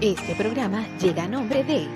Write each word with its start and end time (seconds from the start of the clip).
Este 0.00 0.32
programa 0.36 0.86
llega 1.00 1.24
a 1.24 1.28
nombre 1.28 1.64
de 1.64 1.88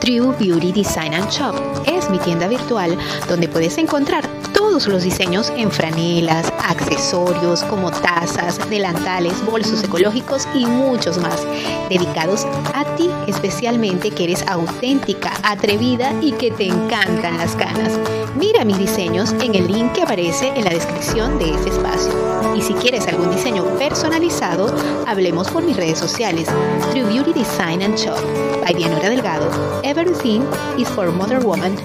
True 0.00 0.34
Beauty 0.40 0.72
Design 0.72 1.12
and 1.12 1.30
Shop. 1.30 1.54
Es 1.86 2.08
mi 2.08 2.18
tienda 2.18 2.48
virtual 2.48 2.96
donde 3.28 3.46
puedes 3.46 3.76
encontrar 3.76 4.24
todos 4.52 4.86
los 4.86 5.02
diseños 5.02 5.52
en 5.56 5.70
franelas, 5.70 6.52
accesorios 6.58 7.62
como 7.64 7.90
tazas, 7.90 8.58
delantales, 8.70 9.44
bolsos 9.44 9.84
ecológicos 9.84 10.46
y 10.54 10.66
muchos 10.66 11.18
más, 11.18 11.46
dedicados 11.88 12.46
a 12.74 12.84
ti 12.96 13.10
especialmente 13.26 14.10
que 14.10 14.24
eres 14.24 14.46
auténtica, 14.46 15.32
atrevida 15.42 16.12
y 16.20 16.32
que 16.32 16.50
te 16.50 16.66
encantan 16.66 17.38
las 17.38 17.54
canas. 17.56 17.98
Mira 18.36 18.64
mis 18.64 18.78
diseños 18.78 19.32
en 19.40 19.54
el 19.54 19.66
link 19.70 19.92
que 19.92 20.02
aparece 20.02 20.48
en 20.48 20.64
la 20.64 20.70
descripción 20.70 21.38
de 21.38 21.50
este 21.50 21.70
espacio. 21.70 22.12
Y 22.56 22.62
si 22.62 22.74
quieres 22.74 23.06
algún 23.08 23.30
diseño 23.30 23.64
personalizado, 23.78 24.74
hablemos 25.06 25.48
por 25.50 25.62
mis 25.62 25.76
redes 25.76 25.98
sociales. 25.98 26.48
True 26.90 27.04
Beauty 27.04 27.32
Design 27.32 27.82
and 27.82 27.96
Shop. 27.96 28.20
By 28.62 28.74
Dianora 28.74 29.08
Delgado. 29.08 29.50
Everything 29.82 30.42
is 30.78 30.88
for 30.88 31.10
Mother 31.10 31.40
Woman. 31.40 31.76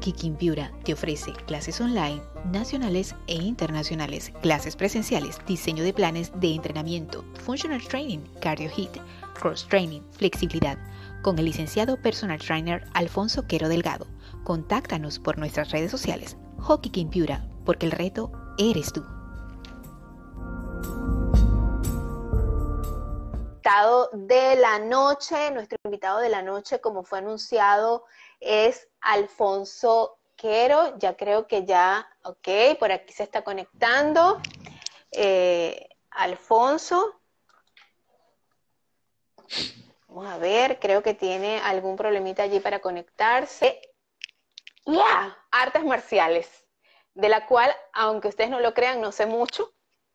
Kicking 0.00 0.34
Piura 0.34 0.72
te 0.84 0.94
ofrece 0.94 1.32
clases 1.46 1.80
online, 1.80 2.22
nacionales 2.50 3.14
e 3.26 3.34
internacionales, 3.34 4.32
clases 4.40 4.74
presenciales, 4.74 5.38
diseño 5.46 5.84
de 5.84 5.92
planes 5.92 6.32
de 6.40 6.54
entrenamiento, 6.54 7.24
functional 7.44 7.86
training, 7.86 8.20
cardio 8.40 8.70
hit, 8.70 8.96
cross 9.38 9.66
training, 9.68 10.00
flexibilidad, 10.12 10.78
con 11.22 11.38
el 11.38 11.44
licenciado 11.44 12.00
personal 12.00 12.38
trainer 12.38 12.82
Alfonso 12.94 13.46
Quero 13.46 13.68
Delgado. 13.68 14.06
Contáctanos 14.44 15.18
por 15.18 15.38
nuestras 15.38 15.70
redes 15.70 15.90
sociales, 15.90 16.36
Hockey 16.58 16.90
King 16.90 17.10
Piura, 17.10 17.46
porque 17.64 17.86
el 17.86 17.92
reto 17.92 18.32
eres 18.58 18.92
tú. 18.92 19.04
De 24.12 24.56
la 24.56 24.78
noche, 24.78 25.50
nuestro 25.52 25.78
invitado 25.84 26.18
de 26.18 26.28
la 26.28 26.42
noche, 26.42 26.80
como 26.80 27.02
fue 27.02 27.20
anunciado, 27.20 28.04
es 28.40 28.88
Alfonso 29.00 30.18
Quero. 30.36 30.98
Ya 30.98 31.16
creo 31.16 31.46
que 31.46 31.64
ya, 31.64 32.08
ok, 32.24 32.78
por 32.78 32.90
aquí 32.92 33.12
se 33.12 33.22
está 33.22 33.42
conectando. 33.42 34.40
Eh, 35.12 35.88
Alfonso. 36.10 37.20
Vamos 40.08 40.26
a 40.26 40.38
ver, 40.38 40.80
creo 40.80 41.02
que 41.02 41.14
tiene 41.14 41.60
algún 41.60 41.96
problemita 41.96 42.42
allí 42.42 42.58
para 42.58 42.80
conectarse. 42.80 43.80
Ya, 44.86 45.38
artes 45.50 45.84
marciales, 45.84 46.48
de 47.14 47.28
la 47.28 47.46
cual, 47.46 47.70
aunque 47.92 48.28
ustedes 48.28 48.50
no 48.50 48.60
lo 48.60 48.74
crean, 48.74 49.00
no 49.00 49.12
sé 49.12 49.26
mucho. 49.26 49.72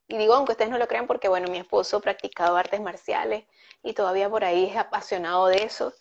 Y 0.08 0.18
digo, 0.18 0.34
aunque 0.34 0.52
ustedes 0.52 0.70
no 0.70 0.78
lo 0.78 0.88
crean, 0.88 1.08
porque 1.08 1.30
bueno, 1.30 1.48
mi 1.50 1.58
esposo 1.58 2.02
practicado 2.02 2.58
artes 2.58 2.82
marciales 2.82 3.46
y 3.82 3.94
todavía 3.94 4.30
por 4.30 4.44
ahí 4.44 4.66
es 4.66 4.78
apasionado 4.78 5.48
de 5.48 5.64
eso. 5.64 5.94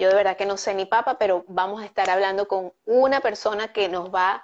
Yo 0.00 0.08
de 0.08 0.14
verdad 0.14 0.34
que 0.34 0.46
no 0.46 0.56
sé 0.56 0.72
ni 0.72 0.86
papa, 0.86 1.18
pero 1.18 1.44
vamos 1.46 1.82
a 1.82 1.84
estar 1.84 2.08
hablando 2.08 2.48
con 2.48 2.72
una 2.86 3.20
persona 3.20 3.68
que 3.68 3.86
nos 3.90 4.08
va 4.08 4.42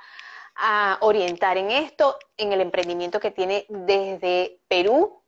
a 0.55 0.99
orientar 1.01 1.57
en 1.57 1.71
esto, 1.71 2.19
en 2.37 2.53
el 2.53 2.61
emprendimiento 2.61 3.19
que 3.21 3.31
tiene 3.31 3.65
desde 3.71 4.59
Perú. 4.69 5.23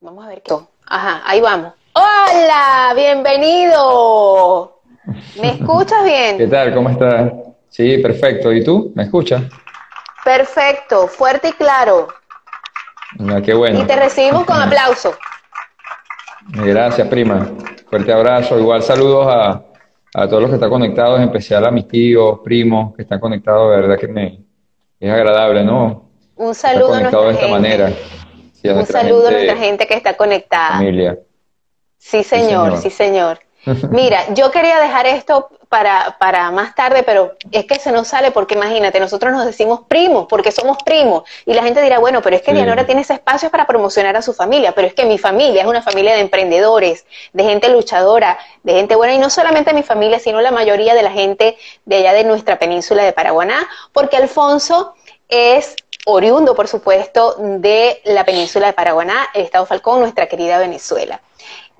Vamos 0.00 0.26
a 0.26 0.28
ver 0.28 0.42
qué. 0.42 0.54
Ajá, 0.84 1.22
ahí 1.24 1.40
vamos. 1.40 1.72
Hola, 1.94 2.92
bienvenido. 2.94 4.82
¿Me 5.40 5.52
escuchas 5.52 6.04
bien? 6.04 6.36
¿Qué 6.36 6.46
tal? 6.46 6.74
¿Cómo 6.74 6.90
estás? 6.90 7.32
Sí, 7.70 7.96
perfecto. 7.96 8.52
¿Y 8.52 8.62
tú? 8.62 8.92
¿Me 8.94 9.04
escuchas? 9.04 9.44
Perfecto, 10.22 11.08
fuerte 11.08 11.48
y 11.48 11.52
claro. 11.52 12.08
Ah, 13.26 13.40
qué 13.42 13.54
bueno. 13.54 13.80
Y 13.80 13.84
te 13.84 13.96
recibimos 13.96 14.44
con 14.44 14.60
aplauso. 14.60 15.14
Gracias, 16.54 17.06
prima. 17.08 17.48
Fuerte 17.88 18.12
abrazo. 18.12 18.58
Igual 18.58 18.82
saludos 18.82 19.26
a, 19.28 19.64
a 20.14 20.28
todos 20.28 20.42
los 20.42 20.50
que 20.50 20.56
están 20.56 20.70
conectados, 20.70 21.18
en 21.18 21.24
especial 21.24 21.64
a 21.66 21.70
mis 21.70 21.86
tíos, 21.88 22.40
primos 22.44 22.94
que 22.94 23.02
están 23.02 23.20
conectados. 23.20 23.70
De 23.70 23.76
verdad 23.80 23.98
que 23.98 24.08
me 24.08 24.40
es 24.98 25.10
agradable, 25.12 25.64
¿no? 25.64 26.10
Un 26.36 26.54
saludo 26.54 26.94
a 26.94 27.00
nuestra 27.00 27.20
de 27.20 27.30
esta 27.30 27.40
gente. 27.42 27.52
manera. 27.52 27.92
Sí, 28.52 28.68
a 28.68 28.72
Un 28.72 28.76
nuestra 28.78 29.00
saludo 29.02 29.28
a 29.28 29.30
nuestra 29.30 29.56
gente 29.56 29.86
que 29.86 29.94
está 29.94 30.16
conectada. 30.16 30.78
Familia. 30.78 31.18
Sí, 31.98 32.22
señor, 32.22 32.78
sí, 32.78 32.90
señor. 32.90 33.38
señor. 33.38 33.49
Mira, 33.90 34.32
yo 34.34 34.50
quería 34.50 34.80
dejar 34.80 35.06
esto 35.06 35.50
para, 35.68 36.16
para 36.18 36.50
más 36.50 36.74
tarde, 36.74 37.02
pero 37.04 37.34
es 37.52 37.64
que 37.64 37.76
se 37.76 37.92
nos 37.92 38.08
sale 38.08 38.32
porque 38.32 38.54
imagínate, 38.54 38.98
nosotros 38.98 39.32
nos 39.32 39.46
decimos 39.46 39.82
primos 39.86 40.26
porque 40.28 40.50
somos 40.50 40.78
primos 40.82 41.22
y 41.46 41.54
la 41.54 41.62
gente 41.62 41.80
dirá, 41.80 41.98
bueno, 41.98 42.22
pero 42.22 42.36
es 42.36 42.42
que 42.42 42.50
Sí. 42.50 42.56
Dianora 42.56 42.84
tiene 42.84 43.02
ese 43.02 43.14
espacio 43.14 43.50
para 43.50 43.66
promocionar 43.68 44.16
a 44.16 44.22
su 44.22 44.32
familia, 44.34 44.72
pero 44.72 44.88
es 44.88 44.94
que 44.94 45.04
mi 45.04 45.18
familia 45.18 45.62
es 45.62 45.68
una 45.68 45.82
familia 45.82 46.14
de 46.14 46.20
emprendedores, 46.20 47.06
de 47.32 47.44
gente 47.44 47.68
luchadora, 47.68 48.38
de 48.64 48.72
gente 48.72 48.96
buena 48.96 49.14
y 49.14 49.18
no 49.18 49.30
solamente 49.30 49.72
mi 49.72 49.84
familia, 49.84 50.18
sino 50.18 50.40
la 50.40 50.50
mayoría 50.50 50.94
de 50.94 51.02
la 51.02 51.12
gente 51.12 51.56
de 51.84 51.96
allá 51.96 52.12
de 52.12 52.24
nuestra 52.24 52.58
península 52.58 53.04
de 53.04 53.12
Paraguaná, 53.12 53.68
porque 53.92 54.16
Alfonso 54.16 54.94
es 55.28 55.76
oriundo, 56.06 56.56
por 56.56 56.66
supuesto, 56.66 57.36
de 57.38 58.00
la 58.04 58.24
península 58.24 58.66
de 58.66 58.72
Paraguaná, 58.72 59.28
el 59.34 59.42
estado 59.42 59.66
Falcón, 59.66 60.00
nuestra 60.00 60.26
querida 60.26 60.58
Venezuela. 60.58 61.20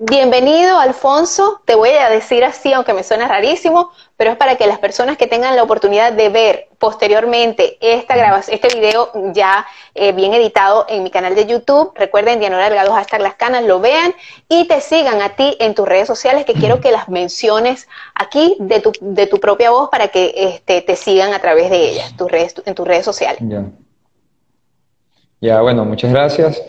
Bienvenido, 0.03 0.79
Alfonso. 0.79 1.61
Te 1.63 1.75
voy 1.75 1.89
a 1.89 2.09
decir 2.09 2.43
así, 2.43 2.73
aunque 2.73 2.91
me 2.91 3.03
suena 3.03 3.27
rarísimo, 3.27 3.91
pero 4.17 4.31
es 4.31 4.37
para 4.37 4.55
que 4.55 4.65
las 4.65 4.79
personas 4.79 5.15
que 5.15 5.27
tengan 5.27 5.55
la 5.55 5.61
oportunidad 5.61 6.11
de 6.11 6.29
ver 6.29 6.69
posteriormente 6.79 7.77
esta 7.81 8.15
grabación, 8.15 8.59
este 8.59 8.75
video 8.79 9.11
ya 9.31 9.63
eh, 9.93 10.11
bien 10.11 10.33
editado 10.33 10.87
en 10.89 11.03
mi 11.03 11.11
canal 11.11 11.35
de 11.35 11.45
YouTube, 11.45 11.91
recuerden 11.93 12.39
Dianora 12.39 12.63
Delgado, 12.63 12.93
hashtag 12.93 13.21
las 13.21 13.35
canas, 13.35 13.63
lo 13.63 13.79
vean 13.79 14.15
y 14.49 14.67
te 14.67 14.81
sigan 14.81 15.21
a 15.21 15.35
ti 15.35 15.55
en 15.59 15.75
tus 15.75 15.87
redes 15.87 16.07
sociales, 16.07 16.45
que 16.45 16.53
quiero 16.53 16.81
que 16.81 16.89
las 16.89 17.07
menciones 17.07 17.87
aquí 18.15 18.57
de 18.59 18.79
tu, 18.79 18.93
de 19.01 19.27
tu 19.27 19.39
propia 19.39 19.69
voz 19.69 19.89
para 19.91 20.07
que 20.07 20.33
este, 20.35 20.81
te 20.81 20.95
sigan 20.95 21.31
a 21.35 21.37
través 21.37 21.69
de 21.69 21.89
ellas, 21.89 22.17
tus 22.17 22.31
redes, 22.31 22.55
en 22.65 22.73
tus 22.73 22.87
redes 22.87 23.05
sociales. 23.05 23.39
Ya. 23.39 23.65
Ya, 25.41 25.61
bueno, 25.61 25.85
muchas 25.85 26.11
gracias. 26.11 26.59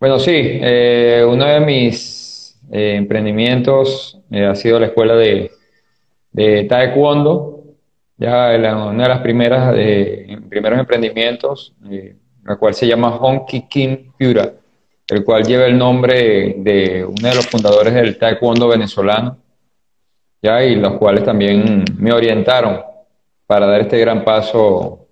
Bueno, 0.00 0.18
sí, 0.18 0.32
eh, 0.34 1.22
uno 1.28 1.44
de 1.44 1.60
mis 1.60 2.21
eh, 2.72 2.94
emprendimientos 2.96 4.18
eh, 4.30 4.46
ha 4.46 4.54
sido 4.54 4.80
la 4.80 4.86
escuela 4.86 5.14
de, 5.14 5.50
de 6.32 6.64
Taekwondo, 6.64 7.62
ya 8.16 8.48
la- 8.58 8.86
una 8.86 9.02
de 9.04 9.08
las 9.08 9.20
primeras 9.20 9.74
primeros 10.48 10.78
emprendimientos, 10.78 11.74
eh, 11.90 12.16
la 12.44 12.56
cual 12.56 12.74
se 12.74 12.86
llama 12.86 13.16
Honky 13.16 13.68
King 13.68 13.96
Pura, 14.18 14.52
el 15.08 15.24
cual 15.24 15.44
lleva 15.44 15.66
el 15.66 15.76
nombre 15.76 16.54
de 16.58 17.04
uno 17.04 17.28
de 17.28 17.34
los 17.34 17.46
fundadores 17.46 17.92
del 17.94 18.16
Taekwondo 18.18 18.68
venezolano, 18.68 19.36
ya, 20.42 20.64
y 20.64 20.74
los 20.76 20.94
cuales 20.94 21.24
también 21.24 21.84
me 21.98 22.12
orientaron 22.12 22.80
para 23.46 23.66
dar 23.66 23.82
este 23.82 23.98
gran 23.98 24.24
paso 24.24 25.06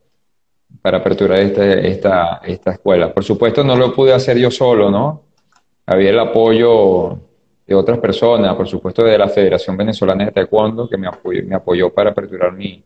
para 0.82 0.98
aperturar 0.98 1.38
este- 1.40 1.86
esta, 1.88 2.40
esta 2.44 2.72
escuela. 2.72 3.12
Por 3.12 3.22
supuesto, 3.22 3.62
no 3.62 3.76
lo 3.76 3.94
pude 3.94 4.12
hacer 4.14 4.38
yo 4.38 4.50
solo, 4.50 4.90
¿no? 4.90 5.24
Había 5.86 6.10
el 6.10 6.18
apoyo 6.18 7.18
de 7.70 7.76
otras 7.76 8.00
personas, 8.00 8.56
por 8.56 8.66
supuesto, 8.66 9.04
de 9.04 9.16
la 9.16 9.28
Federación 9.28 9.76
Venezolana 9.76 10.24
de 10.24 10.32
Taekwondo, 10.32 10.88
que 10.88 10.98
me 10.98 11.06
apoyó, 11.06 11.44
me 11.44 11.54
apoyó 11.54 11.94
para 11.94 12.10
aperturar 12.10 12.52
mi, 12.52 12.82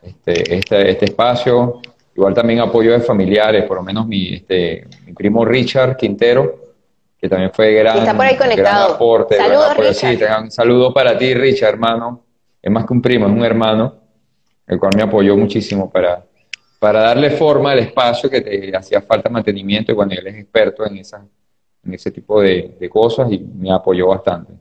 este, 0.00 0.56
este, 0.56 0.90
este 0.90 1.04
espacio. 1.04 1.82
Igual 2.14 2.32
también 2.32 2.60
apoyo 2.60 2.92
de 2.92 3.00
familiares, 3.00 3.64
por 3.64 3.76
lo 3.76 3.82
menos 3.82 4.06
mi, 4.06 4.32
este, 4.32 4.86
mi 5.04 5.12
primo 5.12 5.44
Richard 5.44 5.98
Quintero, 5.98 6.72
que 7.18 7.28
también 7.28 7.50
fue 7.52 7.74
gran, 7.74 7.98
Está 7.98 8.14
por 8.16 8.24
ahí 8.24 8.36
gran 8.36 8.48
conectado. 8.48 8.94
aporte. 8.94 9.34
gran 9.34 9.48
Saludos, 9.48 9.70
apoyo. 9.72 9.92
Sí, 9.92 10.06
Richard. 10.06 10.42
un 10.44 10.50
saludo 10.50 10.94
para 10.94 11.18
ti, 11.18 11.34
Richard, 11.34 11.74
hermano. 11.74 12.24
Es 12.62 12.72
más 12.72 12.86
que 12.86 12.94
un 12.94 13.02
primo, 13.02 13.26
es 13.26 13.32
un 13.32 13.44
hermano, 13.44 13.96
el 14.66 14.78
cual 14.78 14.92
me 14.96 15.02
apoyó 15.02 15.36
muchísimo 15.36 15.90
para, 15.90 16.24
para 16.78 17.00
darle 17.00 17.32
forma 17.32 17.72
al 17.72 17.80
espacio 17.80 18.30
que 18.30 18.40
te 18.40 18.74
hacía 18.74 19.02
falta 19.02 19.28
mantenimiento 19.28 19.92
y 19.92 19.94
bueno, 19.94 20.12
él 20.16 20.26
es 20.26 20.36
experto 20.36 20.86
en, 20.86 20.96
esa, 20.96 21.22
en 21.86 21.94
ese 21.94 22.10
tipo 22.10 22.40
de, 22.42 22.76
de 22.78 22.90
cosas 22.90 23.30
y 23.32 23.38
me 23.38 23.72
apoyó 23.72 24.08
bastante. 24.08 24.52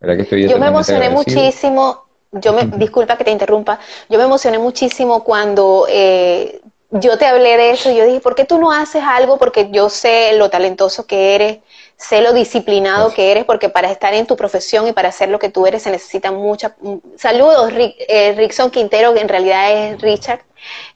¿Verdad 0.00 0.16
que 0.16 0.22
estoy 0.22 0.44
Yo 0.44 0.58
me 0.58 0.66
emocioné 0.66 1.10
agradecido? 1.10 1.10
muchísimo, 1.10 2.04
yo 2.32 2.52
me, 2.52 2.68
disculpa 2.72 3.16
que 3.16 3.24
te 3.24 3.30
interrumpa, 3.30 3.78
yo 4.08 4.18
me 4.18 4.24
emocioné 4.24 4.58
muchísimo 4.58 5.24
cuando 5.24 5.86
eh, 5.88 6.60
yo 6.90 7.18
te 7.18 7.26
hablé 7.26 7.56
de 7.56 7.70
eso 7.70 7.90
y 7.90 7.96
yo 7.96 8.04
dije, 8.04 8.20
¿por 8.20 8.34
qué 8.34 8.44
tú 8.44 8.58
no 8.58 8.72
haces 8.72 9.02
algo? 9.04 9.38
Porque 9.38 9.68
yo 9.70 9.88
sé 9.90 10.32
lo 10.36 10.48
talentoso 10.50 11.06
que 11.06 11.34
eres, 11.34 11.58
sé 11.96 12.20
lo 12.20 12.32
disciplinado 12.32 13.12
que 13.12 13.30
eres, 13.32 13.44
porque 13.44 13.68
para 13.68 13.90
estar 13.90 14.14
en 14.14 14.26
tu 14.26 14.36
profesión 14.36 14.86
y 14.86 14.92
para 14.92 15.08
hacer 15.08 15.28
lo 15.30 15.38
que 15.38 15.48
tú 15.50 15.66
eres 15.66 15.82
se 15.82 15.90
necesita 15.90 16.30
mucha... 16.32 16.76
mm, 16.80 16.96
Saludos, 17.16 17.72
Rick, 17.72 17.96
eh, 18.08 18.34
Rickson 18.36 18.70
Quintero, 18.70 19.14
que 19.14 19.20
en 19.20 19.28
realidad 19.28 19.72
es 19.72 20.00
Richard. 20.00 20.40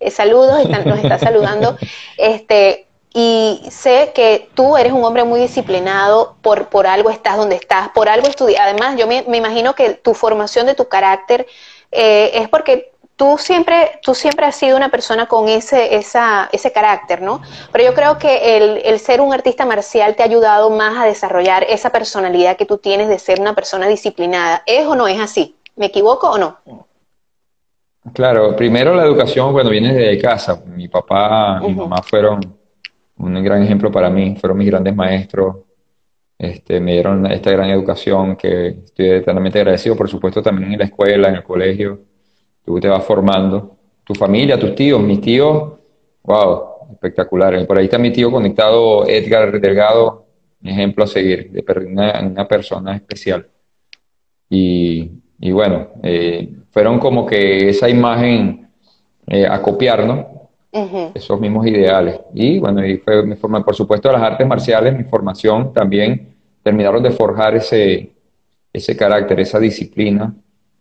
Eh, 0.01 0.11
saludos, 0.11 0.61
están- 0.61 0.87
nos 0.89 0.99
está 0.99 1.19
saludando. 1.19 1.77
Este, 2.17 2.87
y 3.13 3.61
sé 3.71 4.13
que 4.15 4.49
tú 4.55 4.77
eres 4.77 4.93
un 4.93 5.05
hombre 5.05 5.25
muy 5.25 5.41
disciplinado, 5.41 6.37
por, 6.43 6.69
por 6.69 6.87
algo 6.87 7.11
estás 7.11 7.37
donde 7.37 7.57
estás, 7.57 7.89
por 7.91 8.09
algo 8.09 8.29
estudias. 8.29 8.61
Además, 8.61 8.97
yo 8.97 9.07
me, 9.07 9.25
me 9.27 9.39
imagino 9.39 9.75
que 9.75 9.95
tu 9.95 10.15
formación 10.15 10.67
de 10.67 10.75
tu 10.75 10.89
carácter 10.89 11.47
eh, 11.91 12.31
es 12.35 12.49
porque 12.49 12.93
tú 13.17 13.37
siempre, 13.37 13.99
tú 14.03 14.15
siempre 14.15 14.47
has 14.47 14.55
sido 14.55 14.77
una 14.77 14.91
persona 14.91 15.27
con 15.27 15.49
ese, 15.49 15.97
esa, 15.97 16.49
ese 16.53 16.73
carácter, 16.73 17.21
¿no? 17.21 17.43
Pero 17.73 17.85
yo 17.85 17.95
creo 17.95 18.17
que 18.17 18.57
el, 18.57 18.81
el, 18.85 19.01
ser 19.01 19.21
un 19.21 19.35
artista 19.35 19.67
marcial 19.67 20.15
te 20.15 20.23
ha 20.23 20.27
ayudado 20.27 20.71
más 20.71 20.97
a 20.97 21.05
desarrollar 21.05 21.65
esa 21.69 21.91
personalidad 21.91 22.57
que 22.57 22.65
tú 22.65 22.79
tienes 22.79 23.09
de 23.09 23.19
ser 23.19 23.41
una 23.41 23.55
persona 23.55 23.89
disciplinada. 23.89 24.63
¿Es 24.67 24.87
o 24.87 24.95
no 24.95 25.09
es 25.09 25.19
así? 25.19 25.57
¿Me 25.75 25.87
equivoco 25.87 26.31
o 26.31 26.39
no? 26.39 26.59
Claro, 28.15 28.55
primero 28.57 28.95
la 28.95 29.03
educación, 29.03 29.53
bueno, 29.53 29.69
viene 29.69 29.93
de 29.93 30.19
casa. 30.19 30.63
Mi 30.65 30.89
papá, 30.89 31.61
mi 31.61 31.75
mamá 31.75 32.03
fueron 32.03 32.60
un 33.21 33.43
gran 33.43 33.63
ejemplo 33.63 33.91
para 33.91 34.11
mí, 34.11 34.37
fueron 34.41 34.59
mis 34.59 34.69
grandes 34.69 34.95
maestros. 34.95 35.57
Este, 36.39 36.81
me 36.81 36.93
dieron 36.93 37.27
esta 37.27 37.51
gran 37.51 37.71
educación 37.71 38.37
que 38.37 38.69
estoy 38.69 39.11
eternamente 39.11 39.59
agradecido, 39.59 39.97
por 39.97 40.09
supuesto, 40.09 40.43
también 40.43 40.73
en 40.73 40.79
la 40.79 40.87
escuela, 40.87 41.29
en 41.29 41.37
el 41.37 41.43
colegio 41.43 42.11
tú 42.65 42.79
te 42.79 42.89
vas 42.89 43.05
formando, 43.05 43.77
tu 44.05 44.15
familia, 44.15 44.59
tus 44.59 44.75
tíos, 44.75 45.01
mis 45.03 45.21
tíos, 45.21 45.73
wow, 46.23 46.93
espectacular. 46.93 47.67
Por 47.67 47.79
ahí 47.79 47.87
está 47.87 47.99
mi 47.99 48.13
tío 48.13 48.31
conectado, 48.31 49.07
Edgar 49.09 49.61
Delgado, 49.61 50.27
ejemplo 50.63 51.05
a 51.05 51.07
seguir, 51.07 51.51
de 51.51 51.65
una, 51.87 52.47
persona 52.47 52.95
especial. 52.97 53.49
Y, 54.49 55.11
bueno, 55.51 55.89
eh, 56.03 56.53
fueron 56.71 56.99
como 56.99 57.27
que 57.27 57.71
esa 57.71 57.89
imagen 57.89 58.69
eh, 59.27 59.47
a 59.47 59.63
copiar, 59.63 60.07
¿no? 60.07 60.30
Esos 60.73 61.41
mismos 61.41 61.67
ideales. 61.67 62.21
Y 62.35 62.61
bueno, 62.61 62.85
y 62.87 62.99
fue 62.99 63.25
mi 63.25 63.35
forma, 63.37 63.65
por 63.65 63.75
supuesto, 63.75 64.11
las 64.13 64.23
artes 64.23 64.47
marciales, 64.47 64.97
mi 64.97 65.05
formación 65.05 65.73
también 65.73 66.35
terminaron 66.63 67.03
de 67.03 67.11
forjar 67.11 67.57
ese, 67.57 68.13
ese 68.73 68.97
carácter, 68.97 69.41
esa 69.41 69.59
disciplina 69.59 70.33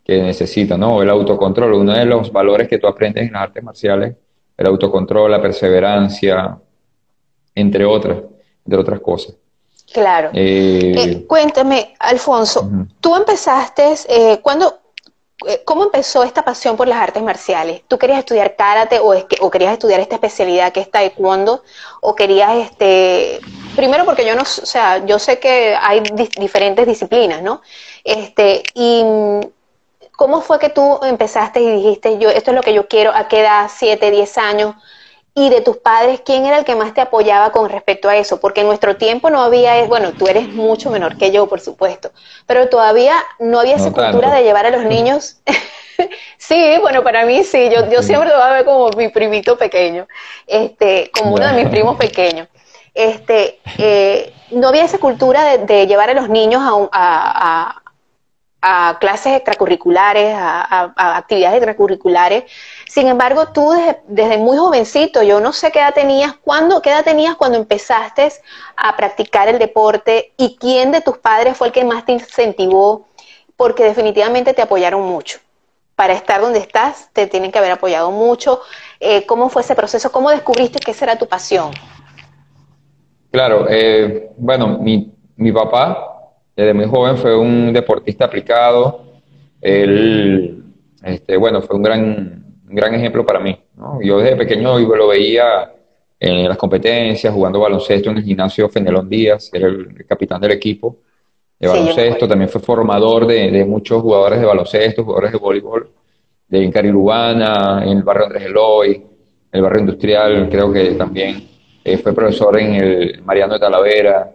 que 0.03 0.21
necesita, 0.21 0.77
¿no? 0.77 1.01
El 1.01 1.09
autocontrol, 1.09 1.73
uno 1.73 1.93
de 1.93 2.05
los 2.05 2.31
valores 2.31 2.67
que 2.67 2.77
tú 2.77 2.87
aprendes 2.87 3.27
en 3.27 3.33
las 3.33 3.43
artes 3.43 3.63
marciales, 3.63 4.15
el 4.57 4.67
autocontrol, 4.67 5.31
la 5.31 5.41
perseverancia, 5.41 6.57
entre 7.55 7.85
otras, 7.85 8.17
entre 8.65 8.79
otras 8.79 8.99
cosas. 8.99 9.35
Claro. 9.91 10.29
Eh, 10.33 10.93
eh, 10.97 11.25
cuéntame, 11.25 11.95
Alfonso, 11.99 12.69
tú 12.99 13.15
empezaste, 13.15 13.95
eh, 14.07 14.39
¿cuándo, 14.41 14.79
¿cómo 15.65 15.83
empezó 15.83 16.23
esta 16.23 16.43
pasión 16.43 16.77
por 16.77 16.87
las 16.87 16.99
artes 17.01 17.23
marciales? 17.23 17.81
¿Tú 17.87 17.97
querías 17.97 18.19
estudiar 18.19 18.55
karate 18.55 18.99
o, 18.99 19.13
es 19.13 19.25
que, 19.25 19.37
o 19.41 19.49
querías 19.49 19.73
estudiar 19.73 19.99
esta 19.99 20.15
especialidad 20.15 20.71
que 20.71 20.81
es 20.81 20.91
taekwondo? 20.91 21.63
¿O 22.01 22.15
querías, 22.15 22.55
este, 22.57 23.39
primero 23.75 24.05
porque 24.05 24.25
yo 24.25 24.35
no, 24.35 24.41
o 24.41 24.45
sea, 24.45 25.05
yo 25.05 25.19
sé 25.19 25.39
que 25.39 25.75
hay 25.79 26.01
diferentes 26.37 26.85
disciplinas, 26.85 27.41
¿no? 27.41 27.61
Este, 28.03 28.63
y 28.73 29.03
¿Cómo 30.19 30.41
fue 30.41 30.59
que 30.59 30.67
tú 30.67 30.99
empezaste 31.01 31.61
y 31.61 31.71
dijiste, 31.77 32.17
yo, 32.17 32.29
esto 32.29 32.51
es 32.51 32.55
lo 32.57 32.61
que 32.61 32.73
yo 32.73 32.89
quiero, 32.89 33.15
a 33.15 33.29
qué 33.29 33.39
edad, 33.39 33.71
7, 33.73 34.11
10 34.11 34.37
años? 34.37 34.75
Y 35.35 35.49
de 35.49 35.61
tus 35.61 35.77
padres, 35.77 36.21
¿quién 36.25 36.45
era 36.45 36.57
el 36.57 36.65
que 36.65 36.75
más 36.75 36.93
te 36.93 37.01
apoyaba 37.01 37.51
con 37.51 37.69
respecto 37.69 38.09
a 38.09 38.17
eso? 38.17 38.39
Porque 38.39 38.61
en 38.61 38.67
nuestro 38.67 38.97
tiempo 38.97 39.29
no 39.29 39.41
había, 39.41 39.83
bueno, 39.85 40.11
tú 40.13 40.27
eres 40.27 40.49
mucho 40.49 40.89
menor 40.89 41.17
que 41.17 41.31
yo, 41.31 41.47
por 41.47 41.61
supuesto, 41.61 42.11
pero 42.45 42.67
todavía 42.67 43.15
no 43.39 43.59
había 43.59 43.75
esa 43.75 43.91
cultura 43.91 44.33
de 44.33 44.43
llevar 44.43 44.65
a 44.65 44.71
los 44.71 44.83
niños. 44.83 45.37
sí, 46.37 46.75
bueno, 46.81 47.03
para 47.03 47.25
mí 47.25 47.43
sí, 47.43 47.69
yo, 47.69 47.89
yo 47.89 48.01
siempre 48.01 48.29
lo 48.29 48.35
voy 48.35 48.43
a 48.43 48.53
ver 48.53 48.65
como 48.65 48.89
mi 48.97 49.09
primito 49.09 49.57
pequeño, 49.57 50.07
este, 50.47 51.11
como 51.17 51.35
uno 51.35 51.47
de 51.47 51.53
mis 51.53 51.69
primos 51.69 51.95
pequeños. 51.97 52.47
Este, 52.93 53.59
eh, 53.77 54.33
no 54.51 54.69
había 54.69 54.83
esa 54.83 54.97
cultura 54.97 55.57
de, 55.57 55.87
llevar 55.87 56.09
a 56.09 56.13
los 56.13 56.27
niños 56.27 56.61
a, 56.91 57.79
a 58.61 58.97
clases 58.99 59.35
extracurriculares, 59.35 60.33
a, 60.35 61.17
actividades 61.17 61.57
extracurriculares. 61.57 62.43
Sin 62.89 63.07
embargo, 63.07 63.49
tú 63.53 63.71
desde, 64.07 64.39
muy 64.39 64.57
jovencito, 64.57 65.21
yo 65.21 65.39
no 65.39 65.53
sé 65.53 65.71
qué 65.71 65.77
edad 65.77 65.93
tenías, 65.93 66.33
¿cuándo, 66.43 66.81
qué 66.81 66.89
edad 66.89 67.03
tenías 67.03 67.35
cuando 67.35 67.55
empezaste 67.55 68.29
a 68.75 68.97
practicar 68.97 69.47
el 69.47 69.59
deporte 69.59 70.33
y 70.37 70.57
quién 70.59 70.91
de 70.91 71.01
tus 71.01 71.19
padres 71.19 71.55
fue 71.55 71.67
el 71.67 71.73
que 71.73 71.85
más 71.85 72.03
te 72.03 72.13
incentivó, 72.13 73.05
porque 73.55 73.83
definitivamente 73.83 74.55
te 74.55 74.63
apoyaron 74.63 75.03
mucho. 75.03 75.37
Para 75.95 76.13
estar 76.13 76.41
donde 76.41 76.57
estás, 76.57 77.11
te 77.13 77.27
tienen 77.27 77.51
que 77.51 77.59
haber 77.59 77.73
apoyado 77.73 78.09
mucho. 78.09 78.61
Eh, 78.99 79.23
¿Cómo 79.27 79.49
fue 79.49 79.61
ese 79.61 79.75
proceso? 79.75 80.11
¿Cómo 80.11 80.31
descubriste 80.31 80.79
que 80.79 80.89
esa 80.89 81.05
era 81.05 81.15
tu 81.15 81.27
pasión? 81.27 81.69
Claro, 83.29 83.67
eh, 83.69 84.31
bueno, 84.35 84.79
mi, 84.79 85.13
mi 85.35 85.51
papá 85.51 86.31
desde 86.55 86.73
muy 86.73 86.87
joven 86.87 87.17
fue 87.17 87.37
un 87.37 87.71
deportista 87.71 88.25
aplicado. 88.25 89.03
Él, 89.61 90.63
este, 91.03 91.37
bueno, 91.37 91.61
fue 91.61 91.75
un 91.75 91.83
gran, 91.83 92.48
gran 92.75 92.93
ejemplo 92.95 93.25
para 93.25 93.39
mí. 93.39 93.57
Yo 94.01 94.19
desde 94.19 94.35
pequeño 94.35 94.79
lo 94.79 95.07
veía 95.07 95.73
en 96.19 96.47
las 96.47 96.57
competencias, 96.57 97.33
jugando 97.33 97.59
baloncesto 97.59 98.09
en 98.09 98.17
el 98.17 98.23
gimnasio 98.23 98.69
Fenelón 98.69 99.07
Díaz, 99.07 99.49
era 99.53 99.67
el 99.67 100.05
capitán 100.05 100.41
del 100.41 100.51
equipo 100.51 100.97
de 101.59 101.67
baloncesto, 101.67 102.27
también 102.27 102.49
fue 102.49 102.61
formador 102.61 103.27
de, 103.27 103.65
muchos 103.65 104.01
jugadores 104.01 104.39
de 104.39 104.45
baloncesto, 104.45 105.03
jugadores 105.03 105.33
de 105.33 105.37
voleibol, 105.37 105.89
de 106.47 106.71
Carilubana, 106.71 107.83
en 107.83 107.97
el 107.97 108.03
barrio 108.03 108.25
Andrés 108.25 108.43
Eloy, 108.45 108.91
en 108.95 109.03
el 109.51 109.61
barrio 109.61 109.81
industrial, 109.81 110.47
creo 110.49 110.71
que 110.71 110.91
también 110.91 111.47
eh, 111.83 111.97
fue 111.97 112.13
profesor 112.13 112.57
en 112.59 112.75
el 112.75 113.21
Mariano 113.23 113.53
de 113.55 113.59
Talavera, 113.59 114.31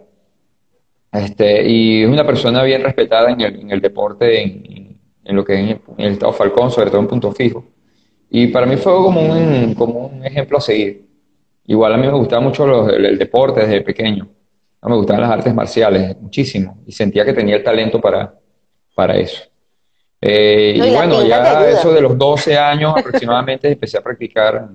este, 1.11 1.67
y 1.67 2.03
es 2.03 2.09
una 2.09 2.25
persona 2.25 2.61
bien 2.63 2.83
respetada 2.83 3.31
en 3.31 3.41
el, 3.41 3.59
en 3.61 3.71
el 3.71 3.81
deporte, 3.81 4.41
en, 4.41 4.99
en, 5.23 5.35
lo 5.35 5.43
que 5.43 5.53
es 5.53 5.59
en 5.59 5.81
el 5.97 6.13
Estado 6.13 6.33
Falcón, 6.33 6.69
sobre 6.69 6.91
todo 6.91 7.01
en 7.01 7.07
punto 7.07 7.31
fijo. 7.31 7.65
Y 8.29 8.47
para 8.47 8.65
mí 8.65 8.77
fue 8.77 8.93
como 8.93 9.21
un, 9.21 9.73
como 9.75 10.07
un 10.07 10.25
ejemplo 10.25 10.57
a 10.57 10.61
seguir. 10.61 11.05
Igual 11.67 11.93
a 11.93 11.97
mí 11.97 12.05
me 12.07 12.13
gustaba 12.13 12.41
mucho 12.41 12.89
el, 12.89 13.17
deporte 13.17 13.61
desde 13.61 13.81
pequeño. 13.81 14.27
me 14.83 14.95
gustaban 14.95 15.21
las 15.21 15.31
artes 15.31 15.53
marciales 15.53 16.15
muchísimo 16.21 16.77
y 16.85 16.91
sentía 16.91 17.25
que 17.25 17.33
tenía 17.33 17.55
el 17.55 17.63
talento 17.63 17.99
para, 17.99 18.33
para 18.93 19.15
eso. 19.15 19.43
Eh, 20.21 20.73
y 20.75 20.89
bueno, 20.91 21.25
ya 21.25 21.67
eso 21.69 21.93
de 21.93 22.01
los 22.01 22.17
12 22.17 22.57
años 22.57 22.93
aproximadamente 22.97 23.67
empecé 23.71 23.97
a 23.97 24.01
practicar 24.01 24.69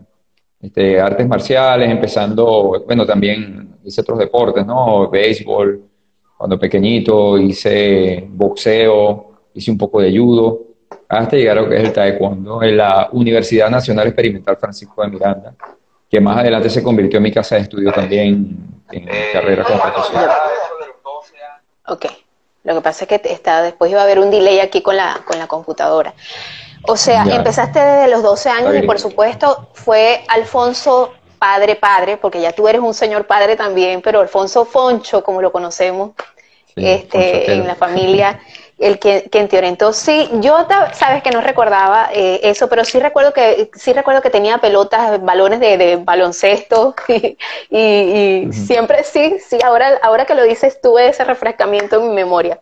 este, 0.61 1.01
artes 1.01 1.27
marciales, 1.27 1.91
empezando, 1.91 2.83
bueno, 2.87 3.07
también 3.07 3.77
hice 3.83 4.01
otros 4.01 4.19
deportes, 4.19 4.67
¿no? 4.67 5.09
Béisbol, 5.09 5.83
cuando 6.37 6.59
pequeñito 6.59 7.39
hice 7.39 8.27
boxeo, 8.29 9.41
hice 9.55 9.71
un 9.71 9.79
poco 9.79 10.01
de 10.01 10.17
judo, 10.17 10.70
hasta 11.11 11.37
llegar 11.37 11.59
a 11.59 11.63
lo 11.63 11.69
que 11.69 11.77
es 11.77 11.85
el 11.85 11.93
taekwondo 11.93 12.63
en 12.63 12.77
la 12.77 13.09
Universidad 13.11 13.69
Nacional 13.69 14.07
Experimental 14.07 14.57
Francisco 14.57 15.03
de 15.03 15.09
Miranda, 15.09 15.55
que 16.09 16.21
más 16.21 16.39
adelante 16.39 16.71
se 16.71 16.83
convirtió 16.83 17.17
en 17.17 17.25
mi 17.25 17.33
casa 17.33 17.57
de 17.57 17.63
estudio 17.63 17.93
también 17.93 18.57
en 18.93 19.09
carrera 19.33 19.65
como 19.65 19.81
profesor. 19.81 20.31
Ok, 21.89 22.07
lo 22.63 22.75
que 22.75 22.81
pasa 22.81 23.05
es 23.05 23.09
que 23.09 23.21
está, 23.33 23.61
después 23.63 23.91
iba 23.91 24.01
a 24.01 24.05
haber 24.05 24.21
un 24.21 24.31
delay 24.31 24.61
aquí 24.61 24.83
con 24.83 24.97
la, 24.97 25.21
con 25.27 25.37
la 25.39 25.49
computadora. 25.49 26.15
O 26.87 26.97
sea, 26.97 27.25
empezaste 27.25 27.81
desde 27.81 28.09
los 28.09 28.23
12 28.23 28.49
años 28.49 28.75
y 28.77 28.83
por 28.83 29.01
supuesto 29.01 29.69
fue 29.75 30.23
Alfonso 30.29 31.13
padre, 31.41 31.75
padre, 31.75 32.19
porque 32.19 32.41
ya 32.41 32.53
tú 32.53 32.69
eres 32.69 32.81
un 32.81 32.95
señor 32.95 33.27
padre 33.27 33.57
también, 33.57 34.01
pero 34.01 34.21
Alfonso 34.21 34.65
Foncho, 34.65 35.25
como 35.25 35.43
lo 35.43 35.51
conocemos, 35.51 36.13
este, 36.77 37.53
en 37.53 37.67
la 37.67 37.75
familia, 37.75 38.41
el 38.81 38.99
que, 38.99 39.29
quien 39.31 39.47
te 39.49 39.59
orientó. 39.59 39.93
Sí, 39.93 40.29
yo 40.41 40.67
sabes 40.95 41.23
que 41.23 41.31
no 41.31 41.41
recordaba 41.41 42.09
eh, 42.13 42.41
eso, 42.43 42.69
pero 42.69 42.85
sí 42.85 42.99
recuerdo 42.99 43.33
que 43.33 43.71
sí 43.75 43.93
recuerdo 43.93 44.23
que 44.23 44.31
tenía 44.31 44.59
pelotas, 44.59 45.23
balones 45.23 45.61
de, 45.61 45.97
baloncesto 46.03 46.95
y, 47.71 48.49
siempre 48.53 49.05
sí, 49.05 49.37
sí. 49.47 49.59
Ahora, 49.63 49.99
ahora 50.03 50.25
que 50.25 50.35
lo 50.35 50.43
dices, 50.43 50.81
tuve 50.81 51.09
ese 51.09 51.25
refrescamiento 51.25 51.97
en 51.97 52.09
mi 52.09 52.15
memoria. 52.15 52.59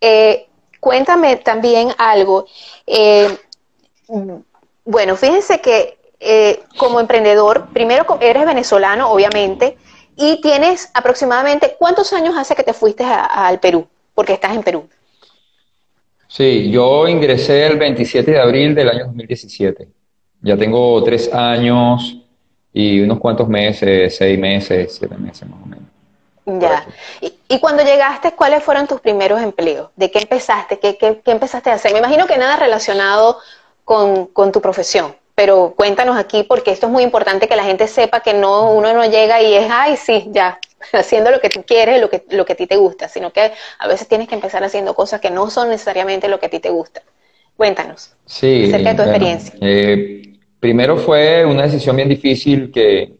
Eh, 0.00 0.48
cuéntame 0.80 1.36
también 1.36 1.94
algo. 1.96 2.46
Eh, 2.86 3.38
bueno, 4.84 5.16
fíjense 5.16 5.60
que 5.60 5.98
eh, 6.20 6.62
como 6.76 7.00
emprendedor, 7.00 7.68
primero 7.72 8.18
eres 8.20 8.44
venezolano, 8.44 9.10
obviamente, 9.10 9.76
y 10.16 10.40
tienes 10.40 10.90
aproximadamente, 10.94 11.76
¿cuántos 11.78 12.12
años 12.12 12.34
hace 12.36 12.54
que 12.54 12.62
te 12.62 12.72
fuiste 12.72 13.04
al 13.04 13.60
Perú? 13.60 13.86
Porque 14.14 14.32
estás 14.32 14.54
en 14.54 14.62
Perú. 14.62 14.88
Sí, 16.36 16.68
yo 16.68 17.06
ingresé 17.06 17.64
el 17.64 17.78
27 17.78 18.28
de 18.28 18.40
abril 18.40 18.74
del 18.74 18.88
año 18.88 19.04
2017. 19.04 19.86
Ya 20.42 20.56
tengo 20.56 21.00
tres 21.04 21.32
años 21.32 22.18
y 22.72 22.98
unos 22.98 23.20
cuantos 23.20 23.48
meses, 23.48 24.16
seis 24.16 24.36
meses, 24.36 24.96
siete 24.98 25.16
meses 25.16 25.48
más 25.48 25.60
o 25.62 25.66
menos. 25.66 26.60
Ya. 26.60 26.84
Y, 27.20 27.60
cuando 27.60 27.84
llegaste, 27.84 28.32
¿cuáles 28.32 28.64
fueron 28.64 28.88
tus 28.88 29.00
primeros 29.00 29.40
empleos? 29.40 29.90
¿De 29.94 30.10
qué 30.10 30.18
empezaste? 30.18 30.80
¿Qué, 30.80 30.98
qué, 30.98 31.22
empezaste 31.26 31.70
a 31.70 31.74
hacer? 31.74 31.92
Me 31.92 32.00
imagino 32.00 32.26
que 32.26 32.36
nada 32.36 32.56
relacionado 32.56 33.38
con, 33.84 34.26
con 34.26 34.50
tu 34.50 34.60
profesión 34.60 35.14
pero 35.34 35.74
cuéntanos 35.76 36.16
aquí 36.16 36.44
porque 36.44 36.70
esto 36.70 36.86
es 36.86 36.92
muy 36.92 37.02
importante 37.02 37.48
que 37.48 37.56
la 37.56 37.64
gente 37.64 37.88
sepa 37.88 38.20
que 38.20 38.34
no 38.34 38.70
uno 38.70 38.92
no 38.92 39.04
llega 39.04 39.42
y 39.42 39.54
es, 39.54 39.68
ay, 39.68 39.96
sí, 39.96 40.28
ya, 40.30 40.58
haciendo 40.92 41.30
lo 41.30 41.40
que 41.40 41.48
tú 41.48 41.62
quieres, 41.66 42.00
lo 42.00 42.10
que, 42.10 42.24
lo 42.30 42.44
que 42.44 42.52
a 42.54 42.56
ti 42.56 42.66
te 42.66 42.76
gusta, 42.76 43.08
sino 43.08 43.32
que 43.32 43.52
a 43.78 43.88
veces 43.88 44.08
tienes 44.08 44.28
que 44.28 44.34
empezar 44.34 44.62
haciendo 44.64 44.94
cosas 44.94 45.20
que 45.20 45.30
no 45.30 45.50
son 45.50 45.68
necesariamente 45.68 46.28
lo 46.28 46.38
que 46.38 46.46
a 46.46 46.50
ti 46.50 46.60
te 46.60 46.70
gusta. 46.70 47.02
Cuéntanos 47.56 48.14
sí, 48.26 48.64
acerca 48.66 48.90
de 48.90 48.96
tu 48.96 49.02
experiencia. 49.02 49.54
Eh, 49.60 50.38
primero 50.58 50.96
fue 50.96 51.44
una 51.44 51.62
decisión 51.62 51.94
bien 51.94 52.08
difícil 52.08 52.72
que 52.72 53.16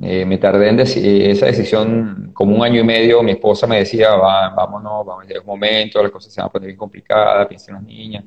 eh, 0.00 0.24
me 0.24 0.38
tardé 0.38 0.68
en 0.68 0.80
esa 0.80 1.46
decisión 1.46 2.30
como 2.32 2.54
un 2.54 2.62
año 2.62 2.80
y 2.80 2.84
medio. 2.84 3.22
Mi 3.22 3.32
esposa 3.32 3.66
me 3.66 3.78
decía, 3.78 4.14
Va, 4.14 4.50
vámonos, 4.50 5.04
vamos 5.04 5.24
a 5.24 5.40
un 5.40 5.46
momento, 5.46 6.02
las 6.02 6.12
cosas 6.12 6.32
se 6.32 6.40
van 6.40 6.48
a 6.48 6.52
poner 6.52 6.68
bien 6.68 6.78
complicadas, 6.78 7.48
piensen 7.48 7.74
las 7.74 7.82
niñas, 7.82 8.24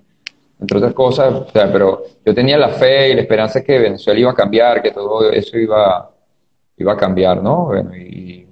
entre 0.60 0.78
otras 0.78 0.94
cosas. 0.94 1.46
pero 1.54 2.04
yo 2.26 2.34
tenía 2.34 2.58
la 2.58 2.70
fe 2.70 3.10
y 3.10 3.16
la 3.16 3.22
esperanza 3.22 3.64
que 3.64 3.80
Venezuela 3.80 4.20
iba 4.20 4.32
a 4.32 4.36
cambiar, 4.36 4.82
que 4.82 4.92
todo 4.92 5.32
eso 5.32 5.58
iba, 5.58 6.11
iba 6.82 6.94
a 6.94 6.98
cambiar, 6.98 7.42
¿no? 7.42 7.72
Y 7.96 8.46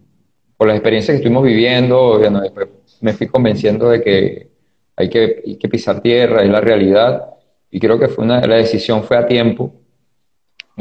por 0.56 0.68
las 0.68 0.76
experiencias 0.76 1.14
que 1.14 1.18
estuvimos 1.18 1.44
viviendo, 1.44 2.18
después 2.20 2.68
me 3.02 3.14
fui 3.14 3.28
convenciendo 3.28 3.90
de 3.90 4.02
que 4.02 4.50
hay 4.96 5.10
que, 5.10 5.70
pisar 5.70 6.02
tierra, 6.02 6.44
es 6.44 6.50
la 6.50 6.60
realidad, 6.60 7.26
y 7.72 7.80
creo 7.80 7.98
que 7.98 8.10
fue 8.10 8.26
una, 8.26 8.42
la 8.46 8.56
decisión 8.56 9.04
fue 9.04 9.18
a 9.18 9.26
tiempo. 9.26 9.72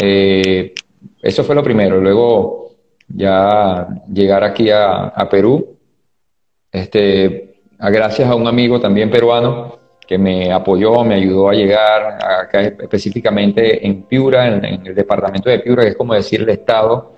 Eh, 0.01 0.75
eso 1.23 1.45
fue 1.45 1.55
lo 1.55 1.63
primero. 1.63 2.01
Luego 2.01 2.77
ya 3.09 3.87
llegar 4.13 4.43
aquí 4.43 4.71
a, 4.71 5.29
Perú, 5.31 5.79
este, 6.73 7.61
a 7.79 7.91
gracias 7.91 8.29
a 8.29 8.35
un 8.35 8.47
amigo 8.47 8.81
también 8.81 9.11
peruano 9.11 9.79
que 10.09 10.19
me 10.19 10.51
apoyó, 10.51 11.05
me 11.05 11.17
ayudó 11.17 11.51
a 11.51 11.55
llegar 11.55 12.19
acá 12.25 12.63
específicamente 12.63 13.87
en 13.87 14.05
Piura, 14.05 14.49
en, 14.49 14.65
el 14.87 14.95
departamento 14.95 15.51
de 15.51 15.59
Piura, 15.61 15.83
que 15.83 15.91
es 15.91 15.97
como 15.97 16.15
decir 16.15 16.41
el 16.41 16.49
estado, 16.49 17.13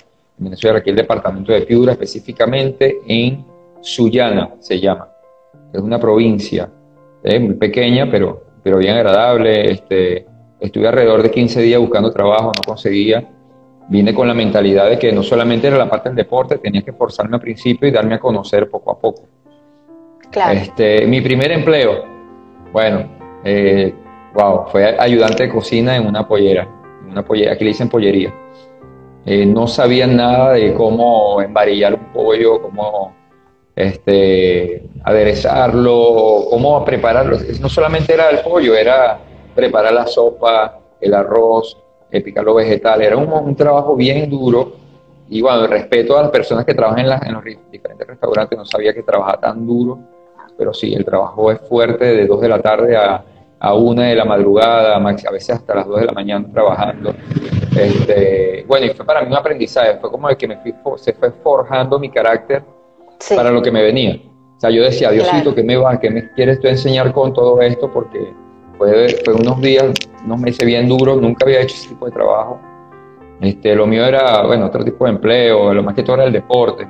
Venezuela, 0.44 0.78
aquí 0.78 0.90
el 0.90 0.96
departamento 0.96 1.52
de 1.52 1.62
Piura, 1.62 1.92
específicamente 1.92 2.98
en 3.06 3.44
Sullana 3.80 4.54
se 4.58 4.80
llama. 4.80 5.08
Es 5.72 5.80
una 5.80 5.98
provincia 5.98 6.70
eh, 7.22 7.38
muy 7.38 7.54
pequeña, 7.54 8.10
pero, 8.10 8.44
pero 8.62 8.78
bien 8.78 8.96
agradable. 8.96 9.70
Este, 9.70 10.26
estuve 10.58 10.88
alrededor 10.88 11.22
de 11.22 11.30
15 11.30 11.62
días 11.62 11.80
buscando 11.80 12.10
trabajo, 12.10 12.52
no 12.56 12.62
conseguía 12.66 13.28
vine 13.90 14.14
con 14.14 14.28
la 14.28 14.34
mentalidad 14.34 14.88
de 14.88 14.98
que 14.98 15.12
no 15.12 15.22
solamente 15.22 15.66
era 15.66 15.76
la 15.76 15.90
parte 15.90 16.08
del 16.08 16.16
deporte, 16.16 16.58
tenía 16.58 16.82
que 16.82 16.92
forzarme 16.92 17.36
al 17.36 17.42
principio 17.42 17.88
y 17.88 17.90
darme 17.90 18.14
a 18.14 18.20
conocer 18.20 18.70
poco 18.70 18.92
a 18.92 18.98
poco. 18.98 19.24
Claro. 20.30 20.52
Este, 20.52 21.06
mi 21.08 21.20
primer 21.20 21.50
empleo, 21.50 22.04
bueno, 22.72 23.10
eh, 23.44 23.92
wow, 24.32 24.66
fue 24.68 24.96
ayudante 24.96 25.42
de 25.42 25.48
cocina 25.48 25.96
en 25.96 26.06
una 26.06 26.26
pollera, 26.26 26.68
una 27.10 27.24
pollera, 27.24 27.52
aquí 27.54 27.64
le 27.64 27.70
dicen 27.70 27.88
pollería. 27.88 28.32
Eh, 29.26 29.44
no 29.44 29.66
sabía 29.66 30.06
nada 30.06 30.52
de 30.52 30.72
cómo 30.74 31.42
embarillar 31.42 31.94
un 31.94 32.12
pollo, 32.12 32.62
cómo 32.62 33.14
este, 33.76 34.82
aderezarlo, 35.04 36.46
cómo 36.50 36.84
prepararlo. 36.84 37.38
No 37.60 37.68
solamente 37.68 38.14
era 38.14 38.30
el 38.30 38.40
pollo, 38.40 38.74
era 38.74 39.18
preparar 39.54 39.92
la 39.92 40.06
sopa, 40.06 40.78
el 41.00 41.14
arroz, 41.14 41.76
picar 42.18 42.44
los 42.44 42.56
vegetales. 42.56 43.06
Era 43.06 43.16
un, 43.16 43.54
trabajo 43.54 43.94
bien 43.94 44.28
duro 44.28 44.72
y 45.28 45.40
bueno, 45.40 45.66
respeto 45.66 46.18
a 46.18 46.22
las 46.22 46.30
personas 46.30 46.64
que 46.64 46.74
trabajan 46.74 47.00
en, 47.00 47.32
los 47.32 47.44
diferentes 47.70 48.06
restaurantes, 48.06 48.58
no 48.58 48.64
sabía 48.64 48.92
que 48.92 49.04
trabajaba 49.04 49.38
tan 49.38 49.64
duro, 49.64 49.98
pero 50.58 50.74
sí, 50.74 50.92
el 50.92 51.04
trabajo 51.04 51.52
es 51.52 51.60
fuerte 51.60 52.04
de 52.04 52.26
2 52.26 52.40
de 52.40 52.48
la 52.48 52.60
tarde 52.60 52.96
a, 52.96 53.22
a 53.60 53.74
1 53.74 54.02
de 54.02 54.14
la 54.14 54.24
madrugada, 54.24 54.96
a 54.96 55.30
veces 55.30 55.50
hasta 55.50 55.74
las 55.74 55.86
2 55.86 56.00
de 56.00 56.06
la 56.06 56.12
mañana 56.12 56.46
trabajando. 56.50 57.14
Este, 57.76 58.64
bueno, 58.66 58.86
y 58.86 58.90
fue 58.90 59.04
para 59.04 59.20
mí 59.20 59.28
un 59.28 59.36
aprendizaje, 59.36 59.98
fue 60.00 60.10
como 60.10 60.28
el 60.30 60.36
que 60.36 60.48
me 60.48 60.58
se 60.96 61.12
fue 61.12 61.30
forjando 61.30 61.98
mi 61.98 62.10
carácter 62.10 62.62
para 63.36 63.50
lo 63.50 63.60
que 63.60 63.70
me 63.70 63.82
venía. 63.82 64.18
O 64.56 64.60
sea, 64.60 64.70
yo 64.70 64.82
decía, 64.82 65.10
Diosito, 65.10 65.54
¿qué 65.54 65.62
me 65.62 65.76
va, 65.76 66.00
qué 66.00 66.10
me 66.10 66.30
quieres 66.32 66.58
tú 66.60 66.68
enseñar 66.68 67.12
con 67.12 67.32
todo 67.32 67.60
esto? 67.60 67.90
Porque 67.92 68.32
fue, 68.78 69.08
fue 69.24 69.34
unos 69.34 69.60
días, 69.60 69.92
unos 70.24 70.40
meses 70.40 70.66
bien 70.66 70.88
duros, 70.88 71.20
nunca 71.20 71.44
había 71.44 71.60
hecho 71.60 71.74
ese 71.74 71.88
tipo 71.90 72.06
de 72.06 72.12
trabajo. 72.12 72.60
Este, 73.42 73.74
lo 73.74 73.86
mío 73.86 74.04
era, 74.04 74.42
bueno, 74.46 74.66
otro 74.66 74.84
tipo 74.84 75.04
de 75.04 75.12
empleo, 75.12 75.72
lo 75.72 75.82
más 75.82 75.94
que 75.94 76.02
todo 76.02 76.16
era 76.16 76.24
el 76.24 76.32
deporte. 76.32 76.86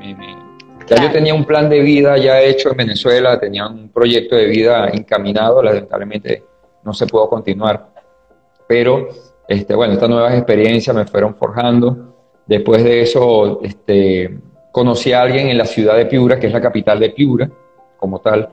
ya 0.88 1.02
yo 1.02 1.10
tenía 1.10 1.34
un 1.34 1.44
plan 1.44 1.68
de 1.68 1.80
vida 1.80 2.16
ya 2.16 2.40
hecho 2.40 2.70
en 2.70 2.76
Venezuela, 2.76 3.38
tenía 3.38 3.66
un 3.66 3.88
proyecto 3.88 4.36
de 4.36 4.46
vida 4.46 4.88
encaminado, 4.92 5.62
lamentablemente 5.62 6.49
no 6.84 6.92
se 6.92 7.06
pudo 7.06 7.28
continuar. 7.28 7.88
Pero, 8.66 9.08
este, 9.48 9.74
bueno, 9.74 9.94
estas 9.94 10.08
nuevas 10.08 10.34
experiencias 10.34 10.94
me 10.94 11.04
fueron 11.04 11.34
forjando. 11.34 12.14
Después 12.46 12.84
de 12.84 13.02
eso, 13.02 13.60
este, 13.62 14.38
conocí 14.72 15.12
a 15.12 15.22
alguien 15.22 15.48
en 15.48 15.58
la 15.58 15.64
ciudad 15.64 15.96
de 15.96 16.06
Piura, 16.06 16.38
que 16.38 16.46
es 16.46 16.52
la 16.52 16.60
capital 16.60 17.00
de 17.00 17.10
Piura, 17.10 17.50
como 17.98 18.20
tal, 18.20 18.48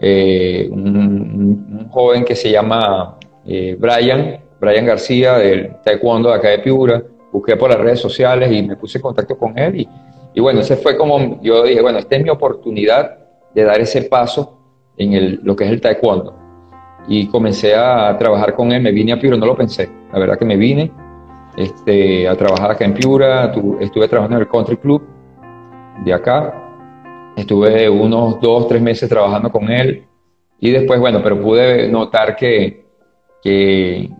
eh, 0.00 0.68
un, 0.70 1.88
joven 1.90 2.24
que 2.24 2.36
se 2.36 2.50
llama 2.50 3.18
eh, 3.46 3.76
Brian, 3.78 4.40
Brian 4.60 4.86
García, 4.86 5.38
del 5.38 5.76
Taekwondo 5.82 6.28
de 6.30 6.34
acá 6.34 6.48
de 6.48 6.58
Piura. 6.58 7.02
Busqué 7.32 7.56
por 7.56 7.70
las 7.70 7.78
redes 7.78 8.00
sociales 8.00 8.50
y 8.52 8.62
me 8.62 8.76
puse 8.76 8.98
en 8.98 9.02
contacto 9.02 9.36
con 9.36 9.58
él. 9.58 9.80
Y, 9.80 9.88
y 10.34 10.40
bueno, 10.40 10.60
ese 10.60 10.76
fue 10.76 10.96
como, 10.96 11.40
yo 11.42 11.62
dije, 11.62 11.80
bueno, 11.80 11.98
esta 11.98 12.16
es 12.16 12.22
mi 12.22 12.30
oportunidad 12.30 13.18
de 13.54 13.64
dar 13.64 13.80
ese 13.80 14.02
paso 14.02 14.58
en 14.98 15.14
el, 15.14 15.40
lo 15.42 15.56
que 15.56 15.64
es 15.64 15.70
el 15.70 15.80
Taekwondo. 15.80 16.45
Y 17.08 17.28
comencé 17.28 17.74
a 17.74 18.16
trabajar 18.18 18.54
con 18.54 18.72
él, 18.72 18.82
me 18.82 18.92
vine 18.92 19.12
a 19.12 19.20
Piura, 19.20 19.36
no 19.36 19.46
lo 19.46 19.56
pensé, 19.56 19.88
la 20.12 20.18
verdad 20.18 20.38
que 20.38 20.44
me 20.44 20.56
vine 20.56 20.90
este, 21.56 22.28
a 22.28 22.34
trabajar 22.34 22.72
acá 22.72 22.84
en 22.84 22.94
Piura, 22.94 23.52
estuve 23.80 24.08
trabajando 24.08 24.36
en 24.36 24.42
el 24.42 24.48
Country 24.48 24.76
Club 24.76 25.02
de 26.04 26.12
acá, 26.12 26.66
Estuve 27.36 27.90
unos 27.90 28.40
dos, 28.40 28.66
tres 28.66 28.80
meses 28.80 29.10
trabajando 29.10 29.52
con 29.52 29.70
él. 29.70 30.06
Y 30.58 30.70
después, 30.70 30.98
bueno, 30.98 31.20
pero 31.22 31.40
pude 31.40 31.86
notar 31.86 32.34
que, 32.34 32.86
que, 33.42 34.10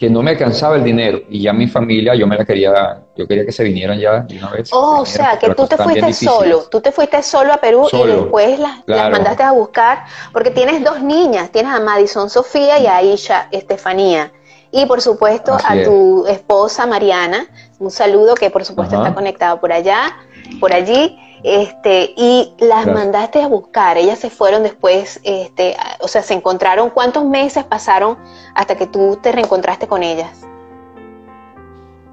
que 0.00 0.08
no 0.08 0.22
me 0.22 0.30
alcanzaba 0.30 0.76
el 0.76 0.82
dinero 0.82 1.20
y 1.28 1.42
ya 1.42 1.52
mi 1.52 1.68
familia, 1.68 2.14
yo 2.14 2.26
me 2.26 2.34
la 2.34 2.46
quería, 2.46 3.02
yo 3.14 3.28
quería 3.28 3.44
que 3.44 3.52
se 3.52 3.62
vinieran 3.62 4.00
ya 4.00 4.20
de 4.20 4.38
una 4.38 4.48
vez. 4.48 4.70
Oh, 4.72 5.00
o 5.00 5.04
sea, 5.04 5.38
que 5.38 5.54
tú 5.54 5.66
te 5.66 5.76
fuiste 5.76 6.14
solo, 6.14 6.62
tú 6.70 6.80
te 6.80 6.90
fuiste 6.90 7.22
solo 7.22 7.52
a 7.52 7.58
Perú 7.58 7.86
y 7.92 8.06
después 8.06 8.58
las, 8.58 9.10
mandaste 9.10 9.42
a 9.42 9.52
buscar, 9.52 10.04
porque 10.32 10.52
tienes 10.52 10.82
dos 10.82 11.02
niñas, 11.02 11.50
tienes 11.50 11.74
a 11.74 11.80
Madison 11.80 12.30
Sofía 12.30 12.78
y 12.78 12.86
a 12.86 12.96
Aisha 12.96 13.48
Estefanía. 13.50 14.32
Y 14.70 14.86
por 14.86 15.02
supuesto 15.02 15.52
a 15.52 15.82
tu 15.84 16.24
esposa 16.26 16.86
Mariana, 16.86 17.46
un 17.78 17.90
saludo 17.90 18.36
que 18.36 18.48
por 18.48 18.64
supuesto 18.64 18.96
está 18.96 19.12
conectado 19.12 19.60
por 19.60 19.70
allá, 19.70 20.16
por 20.60 20.72
allí 20.72 21.18
este, 21.42 22.12
y 22.16 22.54
las 22.58 22.86
mandaste 22.86 23.42
a 23.42 23.48
buscar, 23.48 23.96
ellas 23.96 24.18
se 24.18 24.30
fueron 24.30 24.62
después, 24.62 25.20
este, 25.24 25.76
o 26.00 26.08
sea, 26.08 26.22
se 26.22 26.34
encontraron, 26.34 26.90
¿cuántos 26.90 27.24
meses 27.24 27.64
pasaron 27.64 28.18
hasta 28.54 28.76
que 28.76 28.86
tú 28.86 29.18
te 29.22 29.32
reencontraste 29.32 29.86
con 29.86 30.02
ellas? 30.02 30.46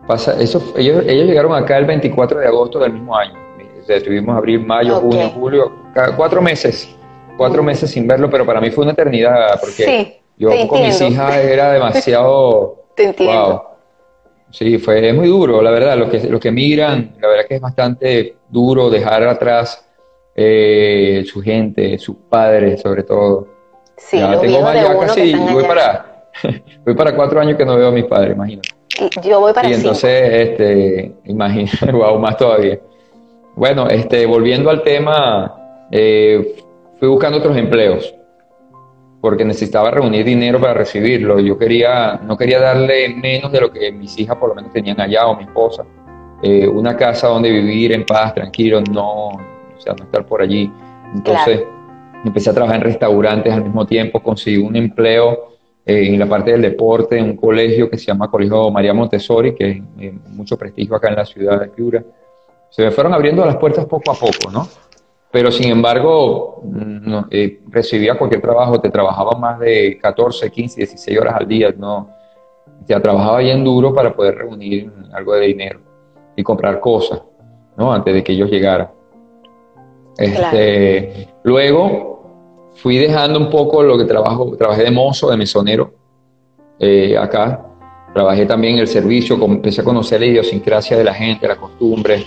Pasa, 0.07 0.39
eso, 0.39 0.74
ellos, 0.77 1.03
ellos 1.05 1.27
llegaron 1.27 1.53
acá 1.53 1.77
el 1.77 1.86
24 1.86 2.39
de 2.39 2.48
agosto 2.48 2.79
del 2.79 2.93
mismo 2.93 3.15
año, 3.15 3.38
estuvimos 3.88 4.38
abril, 4.38 4.65
mayo, 4.65 5.00
junio, 5.01 5.29
julio, 5.29 5.72
cuatro 6.15 6.41
meses, 6.41 6.89
cuatro 7.38 7.63
meses 7.63 7.91
sin 7.91 8.07
verlo, 8.07 8.29
pero 8.29 8.46
para 8.46 8.62
mí 8.62 8.72
fue 8.72 8.84
una 8.84 8.93
eternidad, 8.93 9.60
porque 9.60 10.22
yo 10.38 10.50
con 10.67 10.81
mis 10.81 11.00
hijas 11.01 11.36
era 11.38 11.72
demasiado... 11.74 12.86
te 12.96 13.03
entiendo. 13.05 13.76
Sí, 14.58 14.80
fue 14.80 15.14
muy 15.14 15.28
duro, 15.28 15.62
la 15.62 15.70
verdad. 15.70 15.96
Los 15.96 16.10
que, 16.10 16.20
los 16.28 16.42
que 16.42 16.52
migran, 16.52 17.14
la 17.22 17.28
verdad 17.28 17.46
que 17.48 17.56
es 17.56 17.62
bastante 17.62 18.38
duro 18.50 18.90
dejar 18.90 19.22
atrás 19.28 19.88
eh, 20.36 21.24
su 21.28 21.44
gente, 21.44 22.00
sus 22.00 22.16
padres, 22.28 22.82
sobre 22.82 23.04
todo. 23.04 23.48
Sí, 23.98 24.18
ya, 24.18 24.40
tengo 24.40 24.62
más, 24.62 24.74
ya 24.74 24.98
casi, 24.98 25.36
voy 25.36 25.64
para, 25.64 26.32
voy 26.86 26.96
para 26.96 27.16
cuatro 27.16 27.40
años 27.40 27.56
que 27.56 27.66
no 27.66 27.78
veo 27.78 27.90
a 27.90 27.92
mis 27.92 28.06
padres, 28.06 28.34
imagínate. 28.34 28.70
Yo 29.22 29.40
voy 29.40 29.54
para 29.54 29.70
Y 29.70 29.74
entonces, 29.74 30.50
este, 30.50 31.14
wow, 31.92 32.18
más 32.20 32.36
todavía. 32.38 32.80
Bueno, 33.56 33.88
este, 33.88 34.26
volviendo 34.26 34.72
al 34.72 34.82
tema, 34.82 35.88
eh, 35.92 36.56
fui 36.98 37.08
buscando 37.08 37.38
otros 37.38 37.56
empleos 37.56 38.12
porque 39.27 39.43
necesitaba 39.43 39.91
reunir 39.91 40.24
dinero 40.24 40.57
para 40.57 40.74
recibirlo. 40.74 41.38
Yo 41.41 41.57
quería, 41.57 42.17
no 42.24 42.38
quería 42.38 42.62
darle 42.62 43.10
menos 43.10 43.51
de 43.51 43.60
lo 43.60 43.69
que 43.69 43.91
mis 43.91 44.17
hijas 44.17 44.38
por 44.38 44.48
lo 44.48 44.55
menos 44.55 44.72
tenían 44.72 45.01
allá 45.01 45.27
o 45.27 45.36
mi 45.36 45.43
esposa. 45.43 45.84
Eh, 46.41 46.65
una 46.65 46.96
casa 46.96 47.27
donde 47.27 47.51
vivir 47.51 47.91
en 47.91 48.05
paz, 48.05 48.34
tranquilo, 48.34 48.81
no, 48.89 49.27
o 49.27 49.79
sea, 49.79 49.93
no 49.96 50.05
estar 50.05 50.25
por 50.25 50.41
allí. 50.41 50.72
Entonces 51.13 51.62
empecé 52.24 52.51
a 52.51 52.53
trabajar 52.53 52.77
en 52.77 52.84
restaurantes 52.84 53.51
al 53.51 53.65
mismo 53.65 53.86
tiempo, 53.86 54.24
conseguí 54.24 54.60
un 54.60 54.77
empleo 54.77 55.57
eh, 55.86 56.07
en 56.07 56.17
la 56.17 56.25
parte 56.25 56.51
del 56.51 56.62
deporte 56.62 57.17
en 57.17 57.25
un 57.25 57.36
colegio 57.36 57.89
que 57.89 57.98
se 57.98 58.05
llama 58.05 58.31
Colegio 58.31 58.72
María 58.72 58.93
Montessori, 58.93 59.53
que 59.55 59.72
es 59.72 59.77
eh, 60.00 60.13
mucho 60.29 60.57
prestigio 60.57 60.96
acá 60.96 61.10
en 61.10 61.17
la 61.17 61.25
ciudad 61.25 61.60
de 61.60 61.67
Piura. 61.67 62.01
Se 62.69 62.81
me 62.81 62.91
fueron 62.91 63.13
abriendo 63.13 63.43
las 63.43 63.57
puertas 63.57 63.86
poco 63.88 64.10
a 64.10 64.15
poco, 64.15 64.50
¿no? 64.53 64.69
Pero 65.31 65.51
sin 65.51 65.69
embargo 65.69 66.62
no, 66.63 67.27
eh, 67.29 67.62
recibía 67.69 68.17
cualquier 68.17 68.41
trabajo, 68.41 68.79
te 68.79 68.89
trabajaba 68.89 69.38
más 69.38 69.60
de 69.60 69.98
14, 70.01 70.50
15, 70.50 70.77
16 70.77 71.19
horas 71.19 71.36
al 71.38 71.48
día, 71.48 71.74
no, 71.77 72.10
ya 72.88 73.01
trabajaba 73.01 73.39
bien 73.39 73.63
duro 73.63 73.93
para 73.93 74.15
poder 74.15 74.36
reunir 74.36 74.91
algo 75.13 75.34
de 75.34 75.48
dinero 75.48 75.79
y 76.36 76.43
comprar 76.43 76.79
cosas, 76.79 77.22
¿no? 77.75 77.91
Antes 77.91 78.13
de 78.13 78.24
que 78.24 78.31
ellos 78.34 78.50
llegaran. 78.50 78.89
Este, 80.17 81.27
Luego 81.43 82.72
fui 82.75 82.98
dejando 82.98 83.39
un 83.39 83.50
poco 83.50 83.84
lo 83.84 83.98
que 83.98 84.05
trabajo, 84.05 84.55
trabajé 84.57 84.84
de 84.84 84.91
mozo, 84.91 85.29
de 85.29 85.38
mesonero 85.38 85.93
eh, 86.79 87.17
acá. 87.17 87.63
Trabajé 88.13 88.46
también 88.46 88.75
en 88.75 88.79
el 88.79 88.88
servicio, 88.88 89.38
empecé 89.43 89.81
a 89.81 89.84
conocer 89.84 90.19
la 90.19 90.27
idiosincrasia 90.27 90.98
de 90.98 91.03
la 91.03 91.13
gente, 91.13 91.48
la 91.48 91.55
costumbre, 91.55 92.24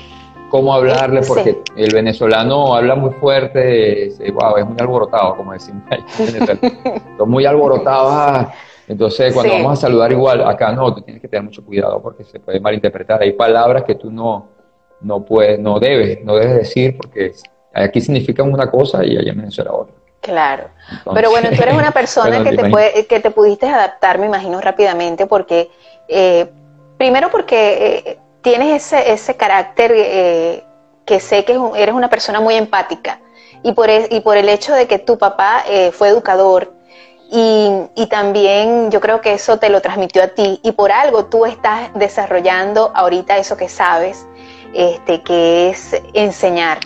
cómo 0.51 0.75
hablarle, 0.75 1.23
porque 1.27 1.63
el 1.77 1.95
venezolano 1.95 2.75
habla 2.75 2.95
muy 2.95 3.13
fuerte, 3.13 4.07
es, 4.07 4.19
wow, 4.19 4.57
es 4.59 4.67
muy 4.67 4.77
alborotado, 4.79 5.37
como 5.37 5.53
decimos 5.53 5.85
Son 7.17 7.31
muy 7.31 7.47
alborotados. 7.47 8.13
Ah. 8.13 8.53
Entonces, 8.87 9.33
cuando 9.33 9.53
vamos 9.55 9.79
a 9.79 9.83
saludar 9.83 10.11
igual, 10.11 10.47
acá 10.47 10.73
no, 10.73 10.93
tú 10.93 11.01
tienes 11.03 11.23
que 11.23 11.29
tener 11.29 11.45
mucho 11.45 11.65
cuidado 11.65 12.03
porque 12.03 12.25
se 12.25 12.41
puede 12.41 12.59
malinterpretar. 12.59 13.23
Hay 13.23 13.33
palabras 13.33 13.85
que 13.85 13.95
tú 13.95 14.11
no, 14.11 14.49
no 15.01 15.25
puedes, 15.25 15.59
no 15.61 15.79
debes, 15.79 16.23
no 16.25 16.35
debes 16.35 16.57
decir 16.57 16.97
porque 16.97 17.33
aquí 17.73 18.01
significan 18.01 18.53
una 18.53 18.69
cosa 18.71 19.05
y 19.05 19.17
allá 19.17 19.31
en 19.31 19.39
Venezuela 19.39 19.73
otra. 19.73 19.95
Claro. 20.21 20.65
Pero 21.15 21.31
bueno, 21.31 21.49
tú 21.57 21.63
eres 21.63 21.75
una 21.75 21.91
persona 21.93 22.43
que, 22.43 22.57
te 22.57 22.69
puede, 22.69 23.07
que 23.07 23.21
te 23.21 23.31
pudiste 23.31 23.69
adaptar, 23.69 24.19
me 24.19 24.27
imagino, 24.27 24.61
rápidamente, 24.61 25.27
porque, 25.27 25.71
eh, 26.09 26.51
primero 26.99 27.31
porque 27.31 28.03
eh, 28.07 28.19
tienes 28.43 28.85
ese, 28.85 29.13
ese 29.13 29.37
carácter 29.37 29.93
eh, 29.95 30.65
que 31.05 31.21
sé 31.21 31.45
que 31.45 31.59
eres 31.77 31.95
una 31.95 32.11
persona 32.11 32.41
muy 32.41 32.55
empática, 32.55 33.21
y 33.63 33.73
por, 33.73 33.91
y 33.91 34.21
por 34.21 34.37
el 34.37 34.49
hecho 34.49 34.73
de 34.73 34.87
que 34.87 34.99
tu 34.99 35.19
papá 35.19 35.65
fue 35.93 36.09
educador, 36.09 36.73
y, 37.31 37.71
y, 37.95 38.07
también 38.07 38.91
yo 38.91 39.01
creo 39.01 39.21
que 39.21 39.35
eso 39.35 39.59
te 39.59 39.69
lo 39.69 39.81
transmitió 39.81 40.23
a 40.23 40.29
ti, 40.29 40.61
y 40.63 40.73
por 40.73 40.91
algo 40.91 41.27
tú 41.27 41.45
estás 41.47 41.91
desarrollando 41.95 42.91
ahorita 42.95 43.37
eso 43.37 43.57
que 43.57 43.69
sabes, 43.69 44.27
este, 44.73 45.23
que 45.23 45.71
es 45.71 46.01
enseñar 46.15 46.79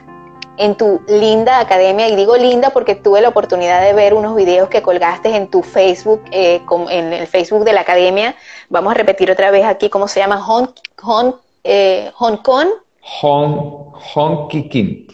en 0.57 0.77
tu 0.77 1.03
linda 1.09 1.59
academia, 1.59 2.09
y 2.09 2.17
digo 2.17 2.37
linda 2.37 2.71
porque 2.71 2.95
tuve 2.95 3.21
la 3.21 3.29
oportunidad 3.29 3.83
de 3.83 3.93
ver 3.93 4.15
unos 4.15 4.37
videos 4.37 4.69
que 4.69 4.83
colgaste 4.83 5.35
en 5.35 5.49
tu 5.49 5.63
Facebook, 5.63 6.23
eh, 6.31 6.63
en 6.91 7.13
el 7.13 7.27
Facebook 7.27 7.65
de 7.65 7.73
la 7.73 7.81
academia. 7.81 8.37
Vamos 8.69 8.93
a 8.93 8.95
repetir 8.95 9.31
otra 9.31 9.51
vez 9.51 9.65
aquí 9.65 9.91
cómo 9.91 10.09
se 10.09 10.21
llama 10.21 10.41
Hong, 10.41 10.69
Hong, 11.03 11.35
eh, 11.65 12.11
Hong 12.15 12.37
Kong. 12.37 12.69
Hong, 13.01 13.93
Hong 14.15 14.49
Kikin. 14.49 15.07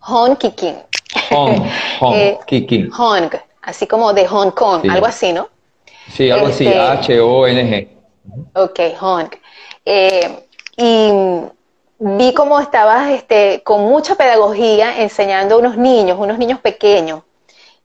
Hong 0.00 0.36
Kikin. 0.36 0.76
Hong, 1.30 1.68
Hong 2.00 2.14
eh, 2.14 2.38
Kikin. 2.46 2.90
Hong, 2.90 3.30
así 3.62 3.86
como 3.86 4.12
de 4.12 4.26
Hong 4.26 4.50
Kong, 4.50 4.88
algo 4.88 5.06
así, 5.06 5.32
¿no? 5.32 5.48
Sí, 6.08 6.30
algo 6.30 6.46
así, 6.46 6.66
este, 6.66 6.78
H-O-N-G. 6.78 7.88
Ok, 8.54 8.80
Hong. 9.00 9.30
Eh, 9.84 10.46
y 10.76 11.10
vi 11.98 12.34
cómo 12.34 12.60
estabas 12.60 13.10
este, 13.12 13.62
con 13.62 13.82
mucha 13.82 14.14
pedagogía 14.14 15.00
enseñando 15.00 15.54
a 15.54 15.58
unos 15.58 15.76
niños, 15.76 16.18
unos 16.20 16.38
niños 16.38 16.60
pequeños. 16.60 17.22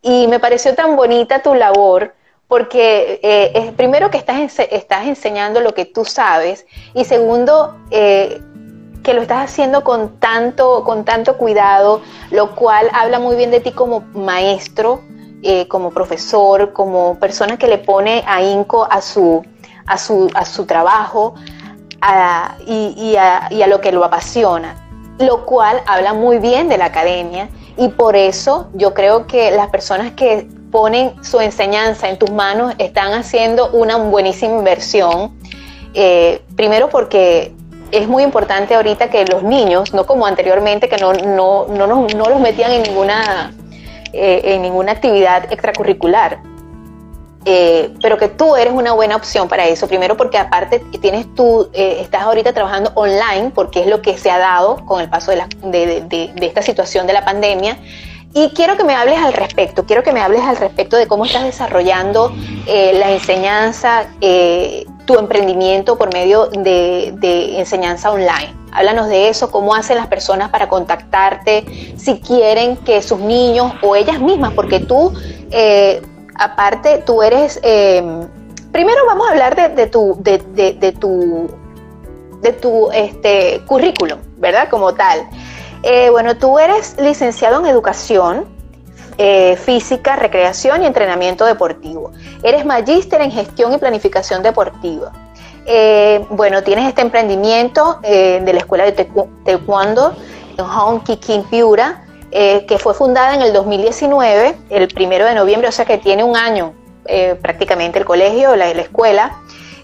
Y 0.02 0.28
me 0.28 0.40
pareció 0.40 0.76
tan 0.76 0.96
bonita 0.96 1.42
tu 1.42 1.54
labor 1.54 2.14
porque 2.48 3.20
eh, 3.24 3.74
primero 3.76 4.10
que 4.10 4.18
estás, 4.18 4.60
estás 4.60 5.06
enseñando 5.06 5.60
lo 5.60 5.74
que 5.74 5.86
tú 5.86 6.06
sabes 6.06 6.66
y 6.94 7.04
segundo 7.06 7.78
eh, 7.92 8.42
que 9.04 9.14
lo 9.14 9.22
estás 9.22 9.50
haciendo 9.50 9.84
con 9.84 10.20
tanto, 10.20 10.84
con 10.84 11.06
tanto 11.06 11.38
cuidado, 11.38 12.02
lo 12.32 12.56
cual 12.56 12.90
habla 12.94 13.20
muy 13.20 13.36
bien 13.36 13.52
de 13.52 13.60
ti 13.60 13.72
como 13.72 14.02
maestro, 14.14 15.02
eh, 15.44 15.68
como 15.68 15.92
profesor, 15.92 16.74
como 16.74 17.20
persona 17.20 17.58
que 17.58 17.68
le 17.68 17.78
pone 17.78 18.24
ahínco 18.28 18.88
a 18.90 19.02
su, 19.02 19.46
a 19.86 19.98
su, 19.98 20.30
a 20.34 20.46
su 20.46 20.66
trabajo, 20.66 21.36
y, 22.66 23.16
a, 23.16 23.68
lo 23.68 23.82
que 23.82 23.92
lo 23.92 24.04
apasiona, 24.04 24.76
lo 25.20 25.46
cual 25.46 25.82
habla 25.86 26.14
muy 26.14 26.38
bien 26.40 26.70
de 26.70 26.78
la 26.78 26.86
academia 26.86 27.50
y 27.76 27.90
por 27.90 28.16
eso 28.16 28.70
yo 28.74 28.94
creo 28.94 29.28
que 29.28 29.52
las 29.52 29.70
personas 29.70 30.12
que 30.12 30.48
ponen 30.72 31.14
su 31.24 31.40
enseñanza 31.40 32.10
en 32.10 32.18
tus 32.18 32.32
manos 32.32 32.74
están 32.78 33.14
haciendo 33.14 33.70
una 33.72 33.98
buenísima 33.98 34.58
inversión. 34.58 35.38
Eh, 35.94 36.42
primero 36.56 36.90
porque 36.90 37.54
es 37.92 38.08
muy 38.08 38.24
importante 38.24 38.76
ahorita 38.76 39.10
que 39.10 39.26
los 39.26 39.44
niños, 39.44 39.94
no 39.94 40.06
como 40.06 40.26
anteriormente, 40.26 40.90
que 40.90 40.98
no, 40.98 41.14
no, 41.14 41.68
no, 41.68 41.88
no 41.88 42.30
los 42.30 42.40
metían 42.40 42.72
en 42.72 42.84
ninguna, 42.84 43.54
eh, 44.14 44.42
en 44.44 44.62
ninguna 44.62 44.92
actividad 44.92 45.52
extracurricular, 45.52 46.40
eh, 47.50 47.94
pero 48.02 48.18
que 48.18 48.28
tú 48.28 48.58
eres 48.58 48.74
una 48.74 48.92
buena 48.92 49.16
opción 49.16 49.48
para 49.48 49.66
eso. 49.68 49.88
Primero 49.88 50.18
porque 50.18 50.38
aparte 50.38 50.80
tienes 51.00 51.34
tú, 51.34 51.70
eh, 51.72 52.00
estás 52.02 52.24
ahorita 52.24 52.52
trabajando 52.52 52.92
online, 52.96 53.52
porque 53.56 53.80
es 53.80 53.88
lo 53.88 54.02
que 54.02 54.18
se 54.18 54.30
ha 54.30 54.38
dado 54.38 54.86
con 54.86 55.00
el 55.00 55.10
paso 55.10 55.32
de, 55.32 55.38
la, 55.38 55.48
de, 55.64 56.34
esta 56.42 56.62
situación 56.62 57.08
de 57.08 57.14
la 57.14 57.24
pandemia. 57.24 57.78
Y 58.38 58.50
quiero 58.50 58.78
que 58.78 58.84
me 58.84 58.94
hables 58.94 59.18
al 59.18 59.34
respecto, 59.34 59.86
quiero 59.86 60.04
que 60.04 60.12
me 60.12 60.22
hables 60.22 60.42
al 60.42 60.58
respecto 60.58 60.96
de 60.96 61.08
cómo 61.08 61.26
estás 61.26 61.44
desarrollando 61.44 62.32
eh, 62.68 62.94
la 62.94 63.12
enseñanza, 63.12 64.06
tu 65.06 65.18
emprendimiento 65.18 65.98
por 65.98 66.14
medio 66.14 66.46
de, 66.46 67.16
de, 67.18 67.58
enseñanza 67.58 68.12
online. 68.12 68.54
Háblanos 68.74 69.08
de 69.08 69.30
eso, 69.30 69.50
cómo 69.50 69.74
hacen 69.74 69.98
las 69.98 70.06
personas 70.06 70.50
para 70.50 70.70
contactarte, 70.70 71.96
si 71.98 72.20
quieren 72.20 72.78
que 72.78 73.02
sus 73.02 73.20
niños 73.20 73.74
o 73.82 73.96
ellas 73.96 74.20
mismas, 74.20 74.54
porque 74.54 74.82
tú 74.82 75.14
aparte 76.38 77.04
tú 77.06 77.22
eres, 77.22 77.60
eh, 77.64 78.04
primero 78.72 79.06
vamos 79.08 79.28
a 79.28 79.32
hablar 79.32 79.56
de, 79.76 79.88
tu, 79.88 80.16
de, 80.20 80.38
tu, 81.00 81.48
de 82.42 82.54
tu 82.54 82.92
este, 82.92 83.62
currículum, 83.66 84.20
¿verdad? 84.38 84.70
Como 84.70 84.94
tal. 84.94 85.28
Eh, 85.84 86.10
bueno, 86.10 86.38
tú 86.38 86.60
eres 86.60 86.96
licenciado 87.00 87.60
en 87.60 87.68
educación 87.68 88.46
eh, 89.18 89.56
física, 89.58 90.16
recreación 90.16 90.84
y 90.84 90.86
entrenamiento 90.86 91.46
deportivo. 91.46 92.12
Eres 92.44 92.66
magíster 92.66 93.22
en 93.22 93.32
gestión 93.32 93.74
y 93.74 93.78
planificación 93.78 94.44
deportiva. 94.44 95.12
bueno, 96.30 96.64
tienes 96.64 96.88
este 96.88 97.02
emprendimiento 97.02 98.00
de 98.02 98.52
la 98.54 98.60
escuela 98.60 98.86
de 98.86 98.94
taekwondo 98.94 100.16
en 100.58 100.66
Hong 100.66 101.00
Kikin 101.02 101.44
Piura 101.44 102.08
eh, 102.32 102.66
que 102.68 102.78
fue 102.78 102.94
fundada 102.94 103.36
en 103.36 103.42
el 103.42 103.54
2019, 103.54 104.58
el 104.70 104.88
primero 104.90 105.26
de 105.26 105.34
noviembre, 105.34 105.70
o 105.70 105.72
sea 105.72 105.86
que 105.86 105.98
tiene 105.98 106.26
un 106.26 106.36
año 106.36 106.74
eh, 107.06 107.36
prácticamente 107.42 108.00
el 108.00 108.06
colegio, 108.06 108.56
la, 108.58 108.74
la 108.74 108.82
escuela. 108.82 109.38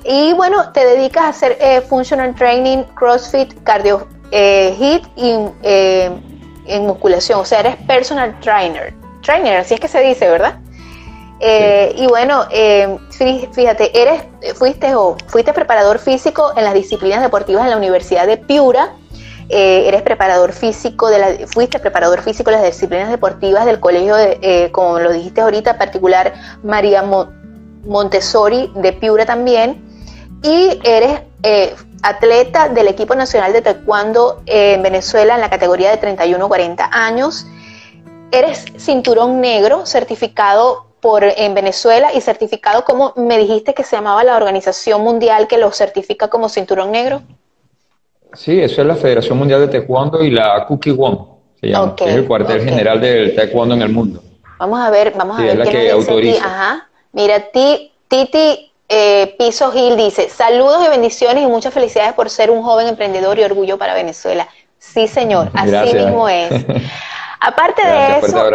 Y 0.04 0.34
bueno, 0.34 0.74
te 0.74 0.86
dedicas 0.86 1.24
a 1.24 1.28
hacer 1.30 1.58
eh, 1.62 1.80
functional 1.80 2.36
training, 2.36 2.84
CrossFit, 2.96 3.64
cardio 3.64 4.08
hit 4.34 5.04
y 5.16 5.36
en 6.66 6.88
musculación, 6.88 7.40
o 7.40 7.46
sea, 7.46 7.60
eres 7.60 7.76
personal 7.88 8.40
trainer. 8.40 8.94
Trainer, 9.22 9.58
así 9.58 9.76
es 9.76 9.80
que 9.80 9.88
se 9.88 10.02
dice, 10.02 10.28
¿verdad? 10.30 10.60
Y 11.96 12.08
bueno, 12.08 12.46
fíjate, 13.54 14.02
eres, 14.02 14.24
fuiste 14.56 14.96
o 14.96 15.18
fuiste 15.28 15.54
preparador 15.54 16.00
físico 16.00 16.54
en 16.56 16.64
las 16.64 16.74
disciplinas 16.74 17.22
deportivas 17.22 17.66
en 17.66 17.72
la 17.72 17.78
Universidad 17.78 18.26
de 18.26 18.38
Piura 18.38 18.94
eh, 19.50 19.88
eres 19.88 20.02
preparador 20.02 20.54
físico, 20.54 21.10
de 21.10 21.20
la, 21.20 21.48
fuiste 21.48 21.80
preparador 21.80 22.22
físico 22.22 22.50
de 22.50 22.58
las 22.58 22.66
disciplinas 22.66 23.10
deportivas 23.10 23.66
del 23.66 23.80
colegio, 23.80 24.16
eh, 24.18 24.70
como 24.72 25.00
lo 25.00 25.12
dijiste 25.12 25.42
ahorita, 25.42 25.78
particular 25.78 26.34
María 26.64 27.04
Montessori 27.86 28.72
de 28.76 28.94
Piura 28.94 29.26
también, 29.26 29.84
y 30.42 30.80
eres 30.84 31.22
eh, 31.44 31.76
atleta 32.04 32.70
del 32.70 32.88
equipo 32.90 33.16
nacional 33.16 33.54
de 33.54 33.62
taekwondo 33.62 34.44
en 34.46 34.84
Venezuela 34.84 35.36
en 35.36 35.42
la 35.42 35.50
categoría 35.50 35.90
de 35.90 36.00
31-40 36.00 36.90
años. 36.92 37.48
Eres 38.32 38.66
cinturón 38.78 39.42
negro 39.42 39.86
certificado 39.86 40.88
por, 41.00 41.24
en 41.24 41.54
Venezuela 41.54 42.14
y 42.14 42.22
certificado 42.22 42.84
como 42.86 43.14
me 43.16 43.38
dijiste 43.38 43.74
que 43.74 43.84
se 43.84 43.96
llamaba 43.96 44.24
la 44.24 44.36
organización 44.36 45.02
mundial 45.02 45.48
que 45.48 45.58
lo 45.58 45.72
certifica 45.72 46.28
como 46.28 46.50
cinturón 46.50 46.92
negro. 46.92 47.22
Sí, 48.34 48.60
eso 48.60 48.82
es 48.82 48.88
la 48.88 48.96
Federación 48.96 49.38
Mundial 49.38 49.62
de 49.62 49.68
Taekwondo 49.68 50.24
y 50.24 50.32
la 50.32 50.66
Cookie 50.66 50.92
Won, 50.92 51.28
se 51.62 51.68
llama, 51.68 51.94
es 52.00 52.16
el 52.16 52.26
cuartel 52.26 52.64
general 52.64 53.00
del 53.00 53.36
Taekwondo 53.36 53.76
en 53.76 53.84
el 53.84 53.90
mundo. 53.90 54.24
Vamos 54.58 54.80
a 54.80 54.90
ver, 54.90 55.14
vamos 55.16 55.38
a 55.38 55.42
ver. 55.42 55.52
Es 55.52 55.58
la 55.58 55.66
que 55.66 55.92
autoriza. 55.92 56.44
Ajá. 56.44 56.90
Mira, 57.12 57.52
Titi 57.52 58.73
eh, 58.96 59.36
Piso 59.40 59.72
Gil 59.72 59.98
dice, 59.98 60.30
saludos 60.30 60.86
y 60.86 60.90
bendiciones 60.90 61.44
y 61.44 61.48
muchas 61.48 61.74
felicidades 61.74 62.14
por 62.14 62.30
ser 62.30 62.52
un 62.52 62.62
joven 62.62 62.88
emprendedor 62.88 63.40
y 63.40 63.44
orgullo 63.44 63.78
para 63.78 63.96
Venezuela. 63.96 64.48
Sí, 64.78 65.08
señor, 65.08 65.50
así 65.56 65.96
mismo 65.96 66.30
es. 66.30 66.52
Aparte 67.40 67.86
de 67.86 68.20
eso, 68.20 68.50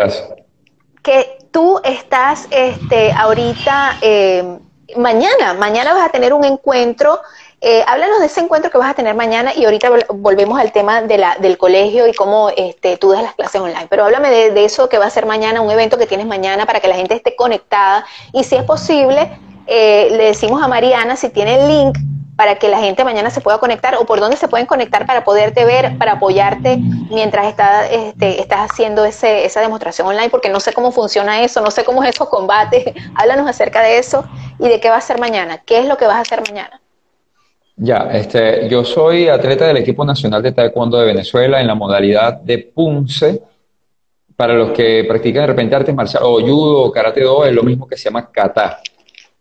que 1.02 1.38
tú 1.50 1.80
estás 1.82 2.46
este, 2.50 3.10
ahorita, 3.12 3.98
eh, 4.00 4.58
mañana, 4.96 5.54
mañana 5.54 5.92
vas 5.94 6.06
a 6.06 6.10
tener 6.10 6.32
un 6.32 6.44
encuentro 6.44 7.20
eh, 7.60 7.82
háblanos 7.88 8.20
de 8.20 8.26
ese 8.26 8.38
encuentro 8.38 8.70
que 8.70 8.78
vas 8.78 8.90
a 8.90 8.94
tener 8.94 9.16
mañana 9.16 9.52
y 9.52 9.64
ahorita 9.64 9.90
volvemos 10.10 10.60
al 10.60 10.70
tema 10.70 11.02
de 11.02 11.18
la, 11.18 11.36
del 11.40 11.58
colegio 11.58 12.06
y 12.06 12.12
cómo 12.14 12.50
este, 12.56 12.96
tú 12.98 13.10
das 13.10 13.22
las 13.22 13.34
clases 13.34 13.60
online. 13.60 13.88
Pero 13.90 14.04
háblame 14.04 14.30
de, 14.30 14.64
eso 14.64 14.88
que 14.88 14.98
va 14.98 15.06
a 15.06 15.10
ser 15.10 15.26
mañana, 15.26 15.60
un 15.60 15.70
evento 15.70 15.98
que 15.98 16.06
tienes 16.06 16.26
mañana 16.26 16.66
para 16.66 16.78
que 16.78 16.86
la 16.86 16.94
gente 16.94 17.14
esté 17.14 17.34
conectada 17.34 18.06
y 18.32 18.44
si 18.44 18.54
es 18.54 18.62
posible, 18.62 19.36
eh, 19.70 20.08
le 20.10 20.24
decimos 20.24 20.62
a 20.62 20.66
Mariana 20.66 21.14
si 21.14 21.28
tiene 21.28 21.60
el 21.60 21.68
link 21.68 21.98
para 22.36 22.54
que 22.54 22.68
la 22.68 22.78
gente 22.78 23.04
mañana 23.04 23.28
se 23.28 23.40
pueda 23.42 23.58
conectar 23.58 23.96
o 23.96 24.06
por 24.06 24.18
dónde 24.18 24.36
se 24.36 24.48
pueden 24.48 24.64
conectar 24.64 25.04
para 25.06 25.24
poderte 25.24 25.64
ver, 25.66 25.98
para 25.98 26.12
apoyarte 26.12 26.78
mientras 27.10 27.48
está, 27.48 27.86
este, 27.90 28.40
estás 28.40 28.70
haciendo 28.70 29.04
ese, 29.04 29.44
esa 29.44 29.60
demostración 29.60 30.06
online, 30.06 30.30
porque 30.30 30.48
no 30.48 30.60
sé 30.60 30.72
cómo 30.72 30.90
funciona 30.90 31.42
eso, 31.42 31.60
no 31.60 31.70
sé 31.70 31.84
cómo 31.84 32.02
es 32.02 32.10
esos 32.10 32.28
combates. 32.28 32.84
Háblanos 33.14 33.46
acerca 33.46 33.82
de 33.82 33.98
eso 33.98 34.24
y 34.58 34.68
de 34.68 34.80
qué 34.80 34.88
va 34.88 34.94
a 34.94 34.98
hacer 34.98 35.18
mañana. 35.18 35.58
¿Qué 35.66 35.80
es 35.80 35.86
lo 35.86 35.98
que 35.98 36.06
vas 36.06 36.16
a 36.16 36.20
hacer 36.20 36.40
mañana? 36.48 36.80
Ya, 37.76 38.08
este, 38.12 38.68
yo 38.68 38.84
soy 38.84 39.28
atleta 39.28 39.66
del 39.66 39.78
equipo 39.78 40.04
nacional 40.04 40.42
de 40.42 40.52
taekwondo 40.52 40.98
de 40.98 41.06
Venezuela 41.06 41.60
en 41.60 41.66
la 41.66 41.74
modalidad 41.74 42.34
de 42.34 42.58
punce. 42.58 43.42
Para 44.34 44.54
los 44.54 44.70
que 44.70 45.04
practican 45.08 45.42
de 45.42 45.46
repente 45.48 45.74
artes 45.74 45.94
marciales 45.94 46.26
o 46.26 46.40
judo 46.40 46.82
o 46.84 46.92
karate 46.92 47.20
do 47.22 47.44
es 47.44 47.52
lo 47.52 47.64
mismo 47.64 47.88
que 47.88 47.96
se 47.96 48.04
llama 48.04 48.30
kata 48.30 48.80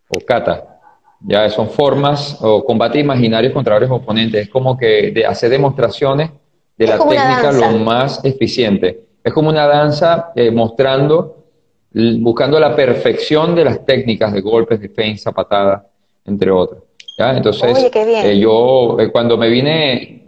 o 0.09 0.19
kata. 0.19 0.79
Ya 1.21 1.49
son 1.49 1.69
formas 1.69 2.37
o 2.41 2.63
combate 2.63 2.99
imaginarios 2.99 3.53
contra 3.53 3.73
varios 3.73 3.91
oponentes. 3.91 4.43
Es 4.43 4.49
como 4.49 4.77
que 4.77 5.11
de 5.11 5.25
hacer 5.25 5.49
demostraciones 5.49 6.31
de 6.77 6.85
la 6.85 6.97
técnica 6.97 7.51
lo 7.51 7.71
más 7.79 8.23
eficiente. 8.23 9.07
Es 9.23 9.33
como 9.33 9.49
una 9.49 9.65
danza 9.65 10.31
eh, 10.35 10.51
mostrando, 10.51 11.43
buscando 11.91 12.59
la 12.59 12.75
perfección 12.75 13.55
de 13.55 13.65
las 13.65 13.85
técnicas 13.85 14.31
de 14.31 14.41
golpes, 14.41 14.79
defensa, 14.79 15.31
patada, 15.31 15.87
entre 16.25 16.51
otros. 16.51 16.83
¿Ya? 17.17 17.35
Entonces, 17.35 17.89
eh, 17.95 18.39
yo 18.39 18.95
eh, 18.99 19.11
cuando 19.11 19.37
me 19.37 19.49
vine, 19.49 20.23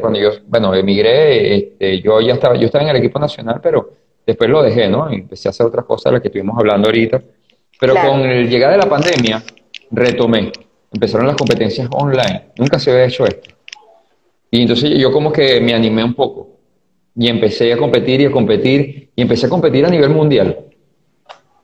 cuando 0.00 0.20
yo, 0.20 0.30
bueno, 0.46 0.72
emigré, 0.72 1.56
este, 1.56 2.00
yo 2.00 2.20
ya 2.20 2.34
estaba, 2.34 2.54
yo 2.54 2.66
estaba 2.66 2.84
en 2.84 2.90
el 2.90 2.96
equipo 2.96 3.18
nacional, 3.18 3.58
pero 3.60 3.90
después 4.24 4.48
lo 4.48 4.62
dejé, 4.62 4.88
¿no? 4.88 5.12
Y 5.12 5.16
empecé 5.16 5.48
a 5.48 5.50
hacer 5.50 5.66
otras 5.66 5.84
cosas 5.84 6.04
de 6.04 6.12
las 6.12 6.22
que 6.22 6.28
estuvimos 6.28 6.56
hablando 6.56 6.88
ahorita. 6.88 7.20
Pero 7.80 7.94
con 7.94 8.20
el 8.20 8.48
llegada 8.48 8.72
de 8.72 8.78
la 8.78 8.88
pandemia, 8.88 9.42
retomé. 9.90 10.52
Empezaron 10.92 11.26
las 11.26 11.36
competencias 11.36 11.88
online. 11.90 12.50
Nunca 12.58 12.78
se 12.78 12.90
había 12.90 13.06
hecho 13.06 13.24
esto. 13.24 13.50
Y 14.50 14.62
entonces 14.62 14.90
yo 14.98 15.10
como 15.10 15.32
que 15.32 15.60
me 15.60 15.72
animé 15.72 16.04
un 16.04 16.14
poco. 16.14 16.48
Y 17.16 17.28
empecé 17.28 17.72
a 17.72 17.78
competir 17.78 18.20
y 18.20 18.26
a 18.26 18.30
competir. 18.30 19.10
Y 19.16 19.22
empecé 19.22 19.46
a 19.46 19.48
competir 19.48 19.86
a 19.86 19.88
nivel 19.88 20.10
mundial. 20.10 20.58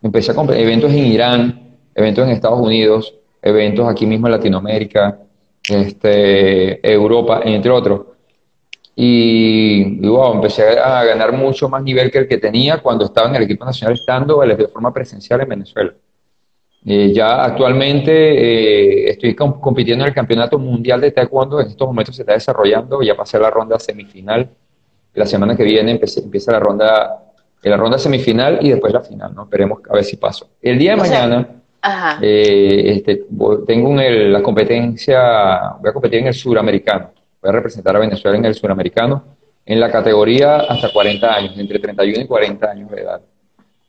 Empecé 0.02 0.32
a 0.32 0.34
competir 0.34 0.62
eventos 0.62 0.90
en 0.90 1.06
Irán, 1.06 1.76
eventos 1.94 2.24
en 2.26 2.32
Estados 2.32 2.60
Unidos, 2.60 3.14
eventos 3.42 3.86
aquí 3.86 4.06
mismo 4.06 4.26
en 4.28 4.32
Latinoamérica, 4.32 5.18
este, 5.68 6.92
Europa, 6.92 7.42
entre 7.44 7.70
otros. 7.70 8.02
Y, 8.94 9.98
y, 10.02 10.08
wow, 10.08 10.34
empecé 10.34 10.78
a 10.78 11.04
ganar 11.04 11.32
mucho 11.32 11.68
más 11.68 11.82
nivel 11.82 12.10
que 12.10 12.18
el 12.18 12.28
que 12.28 12.38
tenía 12.38 12.78
cuando 12.78 13.04
estaba 13.04 13.28
en 13.28 13.36
el 13.36 13.42
equipo 13.42 13.66
nacional 13.66 13.94
estando 13.94 14.40
de 14.40 14.68
forma 14.68 14.94
presencial 14.94 15.42
en 15.42 15.48
Venezuela. 15.48 15.92
Eh, 16.88 17.12
ya 17.12 17.42
actualmente 17.42 18.12
eh, 18.12 19.10
estoy 19.10 19.34
compitiendo 19.34 20.04
en 20.04 20.08
el 20.08 20.14
Campeonato 20.14 20.56
Mundial 20.56 21.00
de 21.00 21.10
Taekwondo, 21.10 21.60
en 21.60 21.66
estos 21.66 21.88
momentos 21.88 22.14
se 22.14 22.22
está 22.22 22.34
desarrollando, 22.34 23.02
ya 23.02 23.16
pasé 23.16 23.40
la 23.40 23.50
ronda 23.50 23.76
semifinal, 23.80 24.48
la 25.12 25.26
semana 25.26 25.56
que 25.56 25.64
viene 25.64 26.00
empieza 26.00 26.52
la 26.52 26.60
ronda, 26.60 27.24
la 27.60 27.76
ronda 27.76 27.98
semifinal 27.98 28.60
y 28.62 28.70
después 28.70 28.92
la 28.92 29.00
final, 29.00 29.34
¿no? 29.34 29.42
Esperemos 29.42 29.80
a 29.90 29.94
ver 29.94 30.04
si 30.04 30.16
paso. 30.16 30.50
El 30.62 30.78
día 30.78 30.92
de 30.92 30.96
mañana 30.98 31.48
eh, 32.22 32.82
este, 32.86 33.24
tengo 33.66 33.92
la 33.96 34.40
competencia, 34.40 35.72
voy 35.80 35.90
a 35.90 35.92
competir 35.92 36.20
en 36.20 36.28
el 36.28 36.34
suramericano, 36.34 37.10
voy 37.42 37.48
a 37.48 37.52
representar 37.52 37.96
a 37.96 37.98
Venezuela 37.98 38.38
en 38.38 38.44
el 38.44 38.54
suramericano, 38.54 39.24
en 39.64 39.80
la 39.80 39.90
categoría 39.90 40.58
hasta 40.58 40.92
40 40.92 41.34
años, 41.34 41.58
entre 41.58 41.80
31 41.80 42.22
y 42.22 42.26
40 42.28 42.70
años 42.70 42.90
de 42.92 43.00
edad 43.00 43.20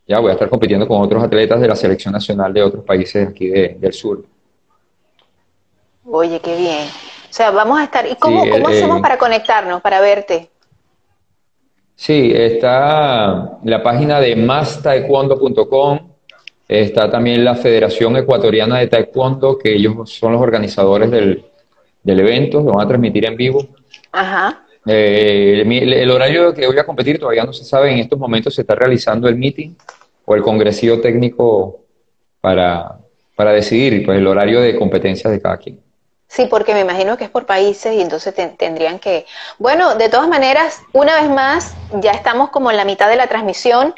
ya 0.07 0.19
voy 0.19 0.29
a 0.29 0.33
estar 0.33 0.49
compitiendo 0.49 0.87
con 0.87 1.01
otros 1.01 1.23
atletas 1.23 1.59
de 1.59 1.67
la 1.67 1.75
selección 1.75 2.13
nacional 2.13 2.53
de 2.53 2.63
otros 2.63 2.83
países 2.85 3.27
aquí 3.27 3.49
del 3.49 3.93
sur. 3.93 4.23
Oye, 6.05 6.39
qué 6.39 6.55
bien. 6.55 6.87
O 7.29 7.33
sea, 7.33 7.51
vamos 7.51 7.77
a 7.79 7.83
estar. 7.83 8.07
¿Y 8.07 8.15
cómo, 8.15 8.47
cómo 8.49 8.69
hacemos 8.69 9.01
para 9.01 9.17
conectarnos, 9.17 9.81
para 9.81 9.99
verte? 9.99 10.49
Sí, 11.95 12.31
está 12.33 13.59
la 13.63 13.83
página 13.83 14.21
de 14.21 14.35
mastaekwondo.com. 14.35 15.99
Está 16.67 17.09
también 17.09 17.43
la 17.43 17.55
Federación 17.55 18.15
Ecuatoriana 18.17 18.79
de 18.79 18.87
Taekwondo, 18.87 19.57
que 19.57 19.73
ellos 19.73 20.09
son 20.09 20.33
los 20.33 20.41
organizadores 20.41 21.09
del, 21.11 21.45
del 22.03 22.19
evento, 22.19 22.61
lo 22.61 22.73
van 22.73 22.85
a 22.85 22.87
transmitir 22.87 23.25
en 23.25 23.35
vivo. 23.35 23.67
Ajá. 24.11 24.63
Eh, 24.85 25.63
el, 25.65 26.11
horario 26.11 26.53
que 26.53 26.65
voy 26.65 26.77
a 26.77 26.85
competir 26.85 27.19
todavía 27.19 27.43
no 27.43 27.51
se 27.51 27.65
sabe. 27.65 27.91
En 27.91 27.99
estos 27.99 28.17
momentos 28.17 28.55
se 28.55 28.61
está 28.61 28.75
realizando 28.75 29.27
el 29.27 29.35
meeting 29.35 29.71
o 30.29 30.35
el 30.35 30.43
congresivo 30.43 30.99
técnico 30.99 31.79
para, 32.41 32.97
para 33.35 33.53
decidir 33.53 34.05
pues, 34.05 34.17
el 34.17 34.27
horario 34.27 34.59
de 34.59 34.75
competencias 34.75 35.31
de 35.31 35.41
cada 35.41 35.55
quien. 35.57 35.81
Sí, 36.27 36.47
porque 36.49 36.73
me 36.73 36.81
imagino 36.81 37.15
que 37.15 37.23
es 37.23 37.29
por 37.29 37.45
países 37.45 37.93
y 37.93 38.01
entonces 38.01 38.35
tendrían 38.57 38.99
que... 38.99 39.25
Bueno, 39.57 39.95
de 39.95 40.09
todas 40.09 40.27
maneras, 40.27 40.81
una 40.91 41.21
vez 41.21 41.29
más, 41.29 41.73
ya 41.93 42.11
estamos 42.11 42.49
como 42.49 42.69
en 42.69 42.75
la 42.75 42.83
mitad 42.83 43.07
de 43.07 43.15
la 43.15 43.27
transmisión 43.27 43.95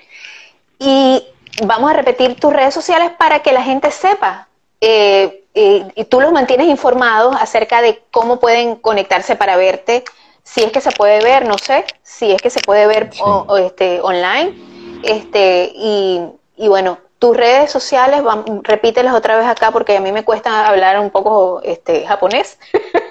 y 0.77 1.25
vamos 1.65 1.89
a 1.89 1.95
repetir 1.95 2.39
tus 2.39 2.53
redes 2.53 2.75
sociales 2.75 3.09
para 3.17 3.39
que 3.39 3.51
la 3.51 3.63
gente 3.63 3.89
sepa. 3.89 4.47
Eh, 4.81 5.45
eh, 5.55 5.83
y 5.95 6.05
tú 6.05 6.21
los 6.21 6.31
mantienes 6.31 6.67
informados 6.67 7.35
acerca 7.39 7.81
de 7.81 8.03
cómo 8.11 8.39
pueden 8.39 8.75
conectarse 8.75 9.35
para 9.35 9.57
verte 9.57 10.03
si 10.43 10.61
es 10.61 10.71
que 10.71 10.79
se 10.79 10.91
puede 10.91 11.23
ver, 11.23 11.47
no 11.47 11.57
sé, 11.57 11.85
si 12.03 12.31
es 12.31 12.39
que 12.39 12.51
se 12.51 12.59
puede 12.59 12.85
ver 12.85 13.09
o, 13.19 13.57
este, 13.57 13.99
online. 14.01 14.68
Este, 15.03 15.71
y, 15.75 16.21
y, 16.57 16.67
bueno, 16.67 16.99
tus 17.19 17.35
redes 17.35 17.71
sociales, 17.71 18.21
repítelas 18.63 19.13
otra 19.13 19.37
vez 19.37 19.45
acá 19.45 19.71
porque 19.71 19.97
a 19.97 20.01
mí 20.01 20.11
me 20.11 20.23
cuesta 20.23 20.67
hablar 20.67 20.99
un 20.99 21.09
poco 21.09 21.61
este, 21.63 22.05
japonés. 22.05 22.59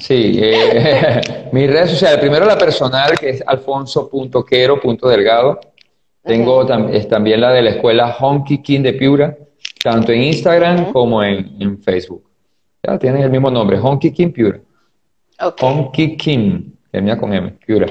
Sí, 0.00 0.40
eh, 0.42 1.48
mis 1.52 1.70
redes 1.70 1.90
sociales, 1.90 2.18
primero 2.18 2.44
la 2.46 2.58
personal 2.58 3.16
que 3.18 3.30
es 3.30 3.42
alfonso.quero.delgado. 3.46 5.60
Tengo 6.24 6.66
también 6.66 7.40
la 7.40 7.52
de 7.52 7.62
la 7.62 7.70
escuela 7.70 8.16
Honky 8.18 8.60
King 8.62 8.80
de 8.80 8.94
Piura, 8.94 9.36
tanto 9.82 10.12
en 10.12 10.22
Instagram 10.22 10.92
como 10.92 11.22
en, 11.22 11.56
en, 11.60 11.82
Facebook. 11.82 12.28
Ya 12.82 12.98
tienen 12.98 13.22
el 13.22 13.30
mismo 13.30 13.50
nombre, 13.50 13.78
Honky 13.78 14.12
King 14.12 14.32
Piura. 14.32 14.60
Okay. 15.38 16.16
Kim, 16.16 16.72
mía 16.92 17.16
con 17.16 17.32
M, 17.32 17.56
Cura. 17.66 17.86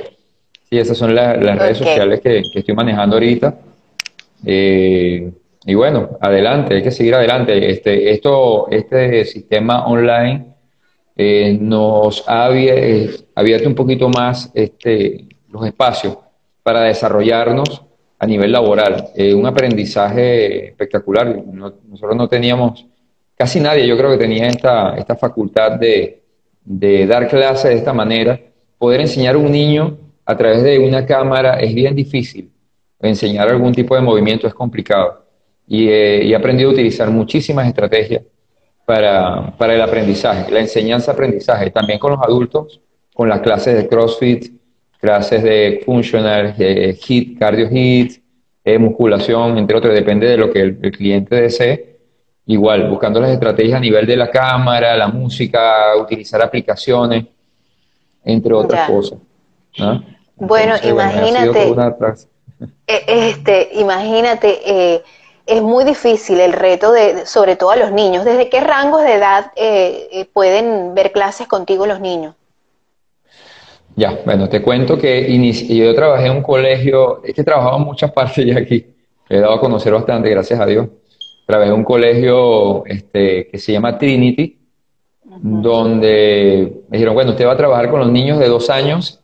Sí, 0.69 0.77
esas 0.77 0.97
son 0.99 1.15
las 1.15 1.39
redes 1.39 1.79
sociales 1.79 2.21
que, 2.21 2.43
estoy 2.53 2.75
manejando 2.75 3.15
ahorita. 3.15 3.57
Eh, 4.45 5.31
y 5.65 5.73
bueno, 5.73 6.17
adelante, 6.21 6.75
hay 6.75 6.83
que 6.83 6.91
seguir 6.91 7.15
adelante. 7.15 7.71
Este, 7.71 8.11
esto, 8.11 8.69
este 8.69 9.25
sistema 9.25 9.87
online 9.87 10.45
eh, 11.17 11.57
nos 11.59 12.23
ha 12.27 12.45
abierto 12.45 13.67
un 13.67 13.73
poquito 13.73 14.09
más 14.09 14.51
este, 14.53 15.25
los 15.49 15.65
espacios 15.65 16.19
para 16.61 16.81
desarrollarnos 16.81 17.81
a 18.19 18.27
nivel 18.27 18.51
laboral. 18.51 19.07
Eh, 19.15 19.33
un 19.33 19.47
aprendizaje 19.47 20.67
espectacular. 20.67 21.35
nosotros 21.51 22.15
no 22.15 22.27
teníamos, 22.27 22.85
casi 23.35 23.59
nadie 23.59 23.87
yo 23.87 23.97
creo 23.97 24.11
que 24.11 24.17
tenía 24.17 24.47
esta, 24.47 24.95
esta 24.95 25.15
facultad 25.15 25.79
de, 25.79 26.21
de 26.63 27.07
dar 27.07 27.27
clases 27.27 27.71
de 27.71 27.77
esta 27.77 27.91
manera, 27.91 28.39
poder 28.77 29.01
enseñar 29.01 29.33
a 29.33 29.39
un 29.39 29.51
niño 29.51 29.97
a 30.29 30.37
través 30.37 30.61
de 30.61 30.77
una 30.77 31.07
cámara 31.07 31.59
es 31.59 31.73
bien 31.73 31.95
difícil. 31.95 32.51
Enseñar 33.01 33.49
algún 33.49 33.73
tipo 33.73 33.95
de 33.95 34.01
movimiento 34.01 34.45
es 34.45 34.53
complicado. 34.53 35.25
Y, 35.65 35.89
he 35.89 36.35
aprendido 36.35 36.69
a 36.69 36.73
utilizar 36.73 37.09
muchísimas 37.09 37.67
estrategias 37.67 38.21
para, 38.85 39.55
el 39.59 39.81
aprendizaje, 39.81 40.51
la 40.51 40.59
enseñanza-aprendizaje, 40.59 41.71
también 41.71 41.97
con 41.97 42.11
los 42.11 42.21
adultos, 42.21 42.79
con 43.11 43.27
las 43.27 43.39
clases 43.39 43.75
de 43.75 43.87
CrossFit, 43.87 44.51
clases 44.99 45.41
de 45.41 45.81
Functional, 45.83 46.53
eh, 46.59 46.95
HIT, 46.95 47.39
Cardio 47.39 47.67
HIT, 47.67 48.21
eh, 48.63 48.77
musculación, 48.77 49.57
entre 49.57 49.77
otros, 49.77 49.95
depende 49.95 50.27
de 50.27 50.37
lo 50.37 50.51
que 50.51 50.61
el 50.61 50.91
cliente 50.91 51.41
desee 51.41 51.97
igual, 52.45 52.87
buscando 52.87 53.19
las 53.19 53.31
estrategias 53.31 53.77
a 53.77 53.79
nivel 53.79 54.05
de 54.05 54.15
la 54.15 54.29
cámara, 54.29 54.95
la 54.95 55.07
música, 55.07 55.95
utilizar 55.99 56.39
aplicaciones, 56.43 57.25
entre 58.23 58.53
otras 58.53 58.87
cosas. 58.87 59.17
Bueno, 60.39 60.75
imagínate, 60.83 61.73
e, 62.87 63.29
este, 63.29 63.69
imagínate, 63.73 64.59
eh, 64.65 65.03
es 65.45 65.61
muy 65.61 65.83
difícil 65.83 66.39
el 66.39 66.53
reto 66.53 66.91
de, 66.91 67.25
sobre 67.25 67.55
todo 67.55 67.71
a 67.71 67.75
los 67.75 67.91
niños. 67.91 68.25
¿Desde 68.25 68.49
qué 68.49 68.61
rangos 68.61 69.03
de 69.03 69.13
edad 69.13 69.51
eh, 69.55 70.07
eh, 70.11 70.25
pueden 70.31 70.93
ver 70.95 71.11
clases 71.11 71.47
contigo 71.47 71.85
los 71.85 71.99
niños? 71.99 72.35
Ya, 73.95 74.19
bueno, 74.25 74.47
te 74.47 74.61
cuento 74.61 74.97
que 74.97 75.27
yo 75.67 75.93
trabajé 75.95 76.27
en 76.27 76.37
un 76.37 76.43
colegio, 76.43 77.21
es 77.23 77.33
que 77.33 77.41
he 77.41 77.43
trabajado 77.43 77.77
en 77.77 77.83
muchas 77.83 78.11
partes 78.13 78.45
ya 78.45 78.57
aquí, 78.57 78.85
he 79.27 79.39
dado 79.39 79.53
a 79.53 79.59
conocer 79.59 79.93
bastante, 79.93 80.29
gracias 80.29 80.59
a 80.59 80.65
Dios 80.65 80.87
trabajé 81.49 81.71
en 81.71 81.77
un 81.77 81.83
colegio 81.83 82.85
este, 82.85 83.47
que 83.47 83.57
se 83.57 83.71
llama 83.71 83.97
Trinity, 83.97 84.55
donde 85.41 86.83
me 86.87 86.97
dijeron, 86.97 87.15
bueno, 87.15 87.31
usted 87.31 87.47
va 87.47 87.53
a 87.53 87.57
trabajar 87.57 87.89
con 87.89 88.01
los 88.01 88.11
niños 88.11 88.37
de 88.37 88.47
dos 88.47 88.69
años. 88.69 89.18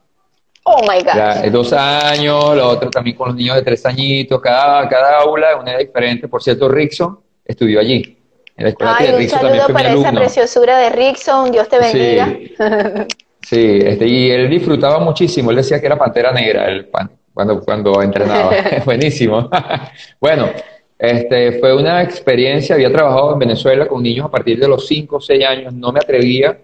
Oh 0.67 0.81
my 0.81 1.03
God. 1.03 1.51
dos 1.51 1.73
años, 1.73 2.57
la 2.57 2.67
otra 2.67 2.89
también 2.89 3.15
con 3.15 3.27
los 3.27 3.37
niños 3.37 3.55
de 3.55 3.61
tres 3.61 3.85
añitos, 3.85 4.41
cada, 4.41 4.89
cada 4.89 5.19
aula 5.19 5.51
es 5.51 5.57
una 5.61 5.71
edad 5.71 5.79
diferente. 5.79 6.27
Por 6.27 6.41
cierto, 6.41 6.67
Rickson 6.67 7.19
estudió 7.45 7.79
allí. 7.79 8.17
En 8.57 8.63
la 8.63 8.69
escuela 8.69 8.95
Ay, 8.97 9.07
de 9.07 9.15
un 9.17 9.29
saludo 9.29 9.67
para 9.71 9.93
esa 9.93 10.11
preciosura 10.11 10.79
de 10.79 10.89
Rickson, 10.89 11.51
Dios 11.51 11.69
te 11.69 11.79
bendiga. 11.79 13.07
Sí, 13.45 13.77
este, 13.79 14.07
y 14.07 14.31
él 14.31 14.49
disfrutaba 14.49 14.97
muchísimo, 14.97 15.51
él 15.51 15.57
decía 15.57 15.79
que 15.79 15.85
era 15.85 15.99
pantera 15.99 16.31
negra 16.31 16.65
él, 16.65 16.89
cuando, 17.31 17.61
cuando 17.61 18.01
entrenaba. 18.01 18.49
Buenísimo. 18.85 19.47
bueno, 20.19 20.49
este, 20.97 21.59
fue 21.59 21.75
una 21.75 22.01
experiencia, 22.01 22.73
había 22.73 22.91
trabajado 22.91 23.33
en 23.33 23.39
Venezuela 23.39 23.87
con 23.87 24.01
niños 24.01 24.25
a 24.25 24.31
partir 24.31 24.59
de 24.59 24.67
los 24.67 24.87
5 24.87 25.17
o 25.17 25.21
6 25.21 25.45
años, 25.45 25.73
no 25.75 25.91
me 25.91 25.99
atrevía 25.99 26.57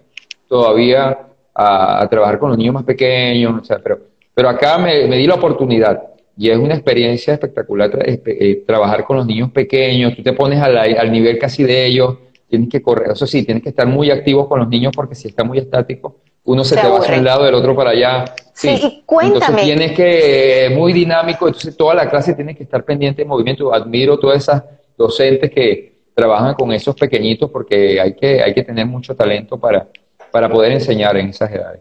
todavía 0.48 1.18
a, 1.54 2.06
trabajar 2.10 2.38
con 2.38 2.50
los 2.50 2.58
niños 2.58 2.74
más 2.74 2.84
pequeños, 2.84 3.68
pero, 3.82 4.00
pero 4.34 4.48
acá 4.48 4.78
me, 4.78 5.06
di 5.06 5.26
la 5.26 5.34
oportunidad 5.34 6.02
y 6.36 6.50
es 6.50 6.56
una 6.56 6.74
experiencia 6.74 7.34
espectacular 7.34 7.90
eh, 8.04 8.64
trabajar 8.66 9.04
con 9.04 9.18
los 9.18 9.26
niños 9.26 9.50
pequeños, 9.50 10.16
tú 10.16 10.22
te 10.22 10.32
pones 10.32 10.60
al, 10.60 10.76
al 10.76 11.12
nivel 11.12 11.38
casi 11.38 11.62
de 11.62 11.86
ellos, 11.86 12.16
tienes 12.48 12.68
que 12.68 12.82
correr, 12.82 13.12
eso 13.12 13.26
sí, 13.26 13.44
tienes 13.44 13.62
que 13.62 13.70
estar 13.70 13.86
muy 13.86 14.10
activos 14.10 14.48
con 14.48 14.60
los 14.60 14.68
niños 14.68 14.92
porque 14.94 15.14
si 15.14 15.28
está 15.28 15.44
muy 15.44 15.58
estático, 15.58 16.16
uno 16.44 16.64
se, 16.64 16.76
te 16.76 16.88
va 16.88 16.98
hacia 16.98 17.18
un 17.18 17.24
lado, 17.24 17.44
del 17.44 17.54
otro 17.54 17.76
para 17.76 17.90
allá. 17.90 18.24
Sí, 18.52 18.68
y 18.70 19.02
cuéntame. 19.06 19.36
Entonces 19.36 19.64
tienes 19.64 19.92
que, 19.92 20.74
muy 20.74 20.92
dinámico, 20.92 21.46
entonces 21.46 21.76
toda 21.76 21.94
la 21.94 22.10
clase 22.10 22.34
tiene 22.34 22.54
que 22.54 22.64
estar 22.64 22.84
pendiente 22.84 23.22
de 23.22 23.28
movimiento. 23.28 23.72
Admiro 23.72 24.18
todas 24.18 24.42
esas 24.42 24.64
docentes 24.98 25.50
que 25.50 25.92
trabajan 26.14 26.54
con 26.54 26.72
esos 26.72 26.96
pequeñitos 26.96 27.50
porque 27.50 28.00
hay 28.00 28.14
que, 28.14 28.42
hay 28.42 28.52
que 28.52 28.64
tener 28.64 28.86
mucho 28.86 29.14
talento 29.14 29.58
para, 29.58 29.86
para 30.32 30.48
poder 30.48 30.72
enseñar 30.72 31.16
en 31.16 31.28
esas 31.28 31.50
edades. 31.52 31.80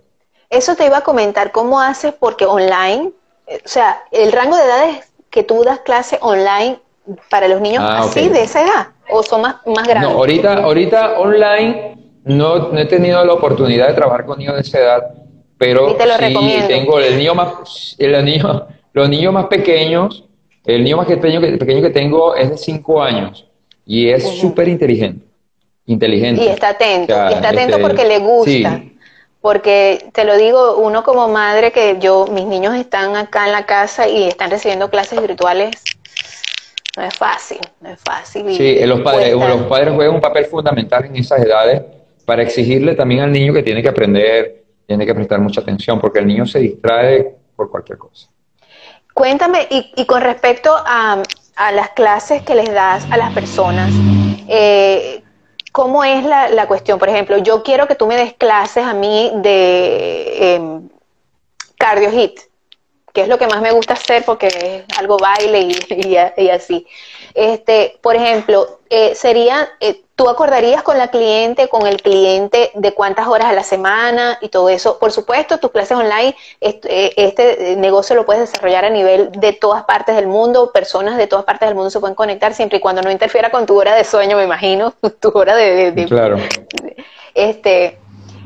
Eso 0.50 0.76
te 0.76 0.86
iba 0.86 0.98
a 0.98 1.02
comentar, 1.02 1.52
¿cómo 1.52 1.80
haces? 1.80 2.14
Porque 2.14 2.46
online, 2.46 3.12
o 3.48 3.68
sea, 3.68 4.04
el 4.12 4.32
rango 4.32 4.58
de 4.58 4.64
edades 4.64 5.12
que 5.30 5.44
tú 5.44 5.64
das 5.64 5.80
clase 5.80 6.20
online 6.22 6.80
para 7.30 7.48
los 7.48 7.62
niños 7.62 7.84
ah, 7.86 8.02
así, 8.04 8.30
de 8.30 8.44
esa 8.44 8.62
edad, 8.62 8.88
o 9.10 9.24
son 9.24 9.42
más, 9.42 9.56
más 9.66 9.88
grandes? 9.88 10.12
No, 10.12 10.18
ahorita, 10.18 10.64
ahorita 10.64 11.20
online 11.20 11.98
no, 12.24 12.78
he 12.78 12.86
tenido 12.86 13.24
la 13.26 13.34
oportunidad 13.34 13.88
de 13.88 13.94
trabajar 13.94 14.26
con 14.26 14.38
niños 14.38 14.56
de 14.56 14.62
esa 14.62 14.80
edad, 14.80 15.14
pero 15.58 15.90
sí 15.90 16.64
tengo 16.68 17.00
el 17.00 17.18
niño 17.18 17.34
más, 17.34 17.96
el 17.98 18.26
niño, 18.26 18.68
los 18.94 19.10
niños 19.10 19.34
más 19.34 19.46
pequeños, 19.46 20.26
el 20.66 20.84
niño 20.84 20.98
más 20.98 21.08
pequeño 21.08 21.42
que, 21.42 21.58
pequeño 21.58 21.82
que 21.82 21.90
tengo 21.90 22.36
es 22.36 22.50
de 22.50 22.58
5 22.58 23.02
años 23.02 23.48
y 23.86 24.10
es 24.10 24.28
súper 24.40 24.68
inteligente, 24.68 25.26
inteligente. 25.92 26.44
Y 26.44 26.48
está 26.48 26.70
atento, 26.70 27.14
y 27.30 27.34
está 27.34 27.50
atento 27.50 27.78
este, 27.78 27.82
porque 27.82 28.06
le 28.06 28.20
gusta. 28.20 28.82
Porque 29.42 30.06
te 30.14 30.24
lo 30.24 30.38
digo, 30.38 30.78
uno 30.78 31.04
como 31.04 31.28
madre 31.28 31.72
que 31.72 31.98
yo, 32.00 32.28
mis 32.28 32.46
niños 32.46 32.76
están 32.76 33.16
acá 33.16 33.48
en 33.48 33.52
la 33.54 33.66
casa 33.66 34.08
y 34.08 34.28
están 34.28 34.52
recibiendo 34.52 34.92
clases 34.92 35.20
virtuales 35.20 35.84
no 36.98 37.04
es 37.04 37.16
fácil, 37.16 37.60
no 37.80 37.90
es 37.90 38.00
fácil. 38.02 38.54
Sí, 38.56 38.86
los 38.86 39.02
padres, 39.02 39.34
los 39.34 39.64
padres 39.64 39.94
juegan 39.94 40.16
un 40.16 40.22
papel 40.22 40.46
fundamental 40.46 41.06
en 41.06 41.16
esas 41.16 41.40
edades 41.42 41.82
para 42.26 42.44
exigirle 42.44 42.96
también 42.96 43.22
al 43.22 43.32
niño 43.32 43.54
que 43.54 43.64
tiene 43.64 43.82
que 43.82 43.90
aprender, 43.90 44.64
tiene 44.86 45.06
que 45.06 45.16
prestar 45.16 45.40
mucha 45.40 45.62
atención, 45.62 46.00
porque 46.00 46.20
el 46.20 46.28
niño 46.28 46.46
se 46.46 46.60
distrae 46.60 47.36
por 47.56 47.72
cualquier 47.72 47.98
cosa. 47.98 48.28
Cuéntame, 49.14 49.68
y, 49.70 50.06
con 50.06 50.22
respecto 50.22 50.74
a, 50.74 51.22
las 51.74 51.90
clases 51.90 52.42
que 52.42 52.56
les 52.56 52.74
das 52.74 53.06
a 53.12 53.18
las 53.18 53.34
personas, 53.34 53.92
eh, 54.48 55.21
¿cómo 55.72 56.04
es 56.04 56.24
la, 56.26 56.68
cuestión? 56.68 57.00
Por 57.00 57.10
ejemplo, 57.10 57.38
yo 57.38 57.64
quiero 57.64 57.88
que 57.88 57.96
tú 57.96 58.08
me 58.08 58.16
des 58.16 58.34
clases 58.34 58.86
a 58.86 58.94
mí 58.94 59.32
de 59.36 60.56
em, 60.56 60.90
cardio 61.78 62.12
hit, 62.12 62.40
que 63.14 63.22
es 63.22 63.28
lo 63.28 63.38
que 63.38 63.48
más 63.48 63.62
me 63.62 63.72
gusta 63.72 63.94
hacer 63.94 64.24
porque 64.26 64.48
es 64.48 64.98
algo 64.98 65.18
baile 65.18 65.62
y, 65.62 66.34
y 66.38 66.50
así. 66.50 66.86
Este, 67.34 67.98
por 68.02 68.16
ejemplo, 68.16 68.80
eh, 68.90 69.16
sería, 69.16 69.70
eh, 69.80 70.02
tú 70.16 70.30
acordarías 70.30 70.84
con 70.84 70.98
la 70.98 71.10
cliente, 71.10 71.68
con 71.68 71.88
el 71.88 72.02
cliente, 72.02 72.72
de 72.76 72.94
cuántas 72.94 73.28
horas 73.28 73.48
a 73.48 73.54
la 73.54 73.64
semana 73.64 74.38
y 74.42 74.50
todo 74.50 74.70
eso. 74.70 75.00
Por 75.00 75.12
supuesto, 75.12 75.58
tus 75.58 75.72
clases 75.72 75.98
online, 75.98 76.36
este, 76.60 77.26
este 77.26 77.76
negocio 77.78 78.16
lo 78.16 78.26
puedes 78.26 78.50
desarrollar 78.50 78.86
a 78.86 78.90
nivel 78.90 79.32
de 79.32 79.54
todas 79.54 79.84
partes 79.84 80.16
del 80.16 80.28
mundo, 80.28 80.72
personas 80.72 81.18
de 81.18 81.28
todas 81.28 81.46
partes 81.46 81.68
del 81.68 81.76
mundo 81.76 81.90
se 81.90 82.00
pueden 82.00 82.16
conectar 82.16 82.54
siempre 82.54 82.78
y 82.78 82.82
cuando 82.82 83.02
no 83.02 83.12
interfiera 83.12 83.50
con 83.50 83.66
tu 83.66 83.80
hora 83.80 83.96
de 83.96 84.04
sueño, 84.04 84.38
me 84.38 84.44
imagino, 84.44 84.94
tu 85.20 85.30
hora 85.30 85.56
de... 85.56 86.06
claro. 86.08 86.38
Este, 87.34 87.98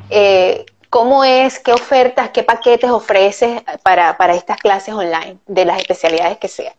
eh, 0.09 0.65
¿Cómo 0.95 1.25
es, 1.25 1.59
qué 1.59 1.73
ofertas, 1.73 2.29
qué 2.29 2.43
paquetes 2.43 2.89
ofreces 2.89 3.61
para, 3.83 4.15
para 4.15 4.33
estas 4.33 4.57
clases 4.57 4.93
online, 4.93 5.39
de 5.45 5.65
las 5.65 5.79
especialidades 5.79 6.37
que 6.37 6.47
sean? 6.47 6.73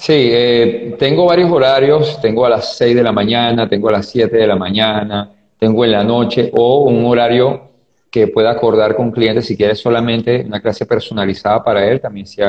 Sí, 0.00 0.30
eh, 0.32 0.96
tengo 0.98 1.26
varios 1.26 1.50
horarios, 1.52 2.18
tengo 2.22 2.46
a 2.46 2.48
las 2.48 2.74
6 2.78 2.96
de 2.96 3.02
la 3.02 3.12
mañana, 3.12 3.68
tengo 3.68 3.90
a 3.90 3.92
las 3.92 4.08
7 4.08 4.34
de 4.34 4.46
la 4.46 4.56
mañana, 4.56 5.30
tengo 5.58 5.84
en 5.84 5.92
la 5.92 6.02
noche 6.02 6.50
o 6.54 6.84
un 6.84 7.04
horario 7.04 7.68
que 8.10 8.28
pueda 8.28 8.50
acordar 8.50 8.96
con 8.96 9.10
clientes 9.10 9.44
si 9.44 9.58
quiere 9.58 9.74
solamente 9.74 10.42
una 10.46 10.58
clase 10.58 10.86
personalizada 10.86 11.62
para 11.62 11.86
él, 11.86 12.00
también 12.00 12.26
se, 12.26 12.42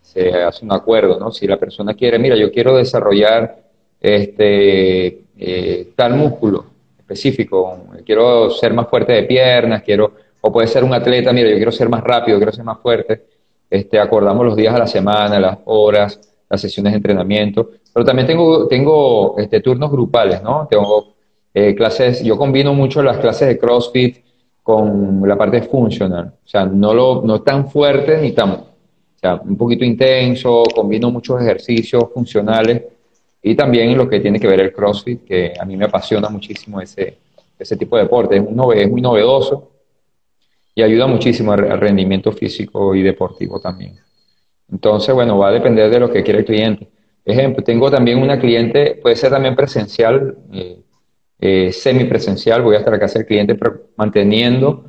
se 0.00 0.32
hace 0.32 0.64
un 0.64 0.72
acuerdo, 0.72 1.20
¿no? 1.20 1.30
Si 1.30 1.46
la 1.46 1.58
persona 1.58 1.92
quiere, 1.92 2.18
mira, 2.18 2.36
yo 2.36 2.50
quiero 2.50 2.74
desarrollar 2.74 3.58
este 4.00 5.24
eh, 5.36 5.88
tal 5.94 6.14
músculo 6.14 6.64
específico, 6.98 7.84
quiero 8.02 8.48
ser 8.48 8.72
más 8.72 8.88
fuerte 8.88 9.12
de 9.12 9.24
piernas, 9.24 9.82
quiero, 9.82 10.12
o 10.40 10.50
puede 10.50 10.66
ser 10.66 10.84
un 10.84 10.94
atleta, 10.94 11.34
mira, 11.34 11.50
yo 11.50 11.56
quiero 11.56 11.70
ser 11.70 11.90
más 11.90 12.02
rápido, 12.02 12.38
quiero 12.38 12.52
ser 12.52 12.64
más 12.64 12.78
fuerte, 12.78 13.24
este, 13.68 14.00
acordamos 14.00 14.46
los 14.46 14.56
días 14.56 14.74
a 14.74 14.78
la 14.78 14.86
semana, 14.86 15.38
las 15.38 15.58
horas, 15.66 16.18
las 16.48 16.60
sesiones 16.60 16.92
de 16.92 16.96
entrenamiento, 16.96 17.70
pero 17.92 18.04
también 18.04 18.26
tengo, 18.26 18.66
tengo 18.66 19.38
este, 19.38 19.60
turnos 19.60 19.90
grupales, 19.90 20.42
¿no? 20.42 20.66
Tengo 20.68 21.14
eh, 21.52 21.74
clases, 21.74 22.22
yo 22.22 22.36
combino 22.36 22.72
mucho 22.74 23.02
las 23.02 23.18
clases 23.18 23.48
de 23.48 23.58
CrossFit 23.58 24.18
con 24.62 25.22
la 25.26 25.36
parte 25.36 25.62
funcional, 25.62 26.34
o 26.44 26.48
sea, 26.48 26.66
no, 26.66 26.92
lo, 26.94 27.22
no 27.22 27.42
tan 27.42 27.70
fuerte 27.70 28.18
ni 28.18 28.32
tan, 28.32 28.50
o 28.50 28.66
sea, 29.20 29.36
un 29.36 29.56
poquito 29.56 29.84
intenso, 29.84 30.62
combino 30.74 31.10
muchos 31.10 31.40
ejercicios 31.40 32.04
funcionales 32.12 32.82
y 33.42 33.54
también 33.54 33.96
lo 33.96 34.08
que 34.08 34.20
tiene 34.20 34.38
que 34.38 34.46
ver 34.46 34.60
el 34.60 34.72
CrossFit, 34.72 35.24
que 35.24 35.52
a 35.58 35.64
mí 35.64 35.76
me 35.76 35.86
apasiona 35.86 36.28
muchísimo 36.28 36.80
ese, 36.80 37.18
ese 37.58 37.76
tipo 37.76 37.96
de 37.96 38.04
deporte, 38.04 38.36
es, 38.36 38.42
un, 38.42 38.72
es 38.74 38.90
muy 38.90 39.00
novedoso 39.00 39.70
y 40.74 40.82
ayuda 40.82 41.06
muchísimo 41.06 41.52
al 41.52 41.80
rendimiento 41.80 42.30
físico 42.30 42.94
y 42.94 43.02
deportivo 43.02 43.58
también. 43.58 43.96
Entonces, 44.70 45.14
bueno, 45.14 45.38
va 45.38 45.48
a 45.48 45.52
depender 45.52 45.90
de 45.90 46.00
lo 46.00 46.10
que 46.10 46.22
quiere 46.22 46.40
el 46.40 46.44
cliente. 46.44 46.88
Ejemplo, 47.24 47.62
tengo 47.62 47.90
también 47.90 48.18
una 48.22 48.38
cliente, 48.38 48.98
puede 49.02 49.16
ser 49.16 49.30
también 49.30 49.54
presencial, 49.54 50.36
eh, 50.52 50.80
eh, 51.40 51.72
semipresencial, 51.72 52.62
voy 52.62 52.76
a 52.76 52.78
estar 52.78 52.94
a 52.94 52.98
casa 52.98 53.18
del 53.18 53.26
cliente, 53.26 53.54
pero 53.54 53.88
manteniendo, 53.96 54.84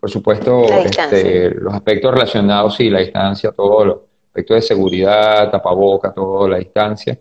por 0.00 0.10
supuesto, 0.10 0.64
este, 0.84 1.50
los 1.50 1.72
aspectos 1.74 2.12
relacionados, 2.12 2.76
sí, 2.76 2.90
la 2.90 3.00
distancia, 3.00 3.52
todos 3.52 3.86
los 3.86 3.96
aspectos 4.28 4.56
de 4.56 4.62
seguridad, 4.62 5.50
tapaboca, 5.50 6.12
todo, 6.12 6.48
la 6.48 6.58
distancia. 6.58 7.18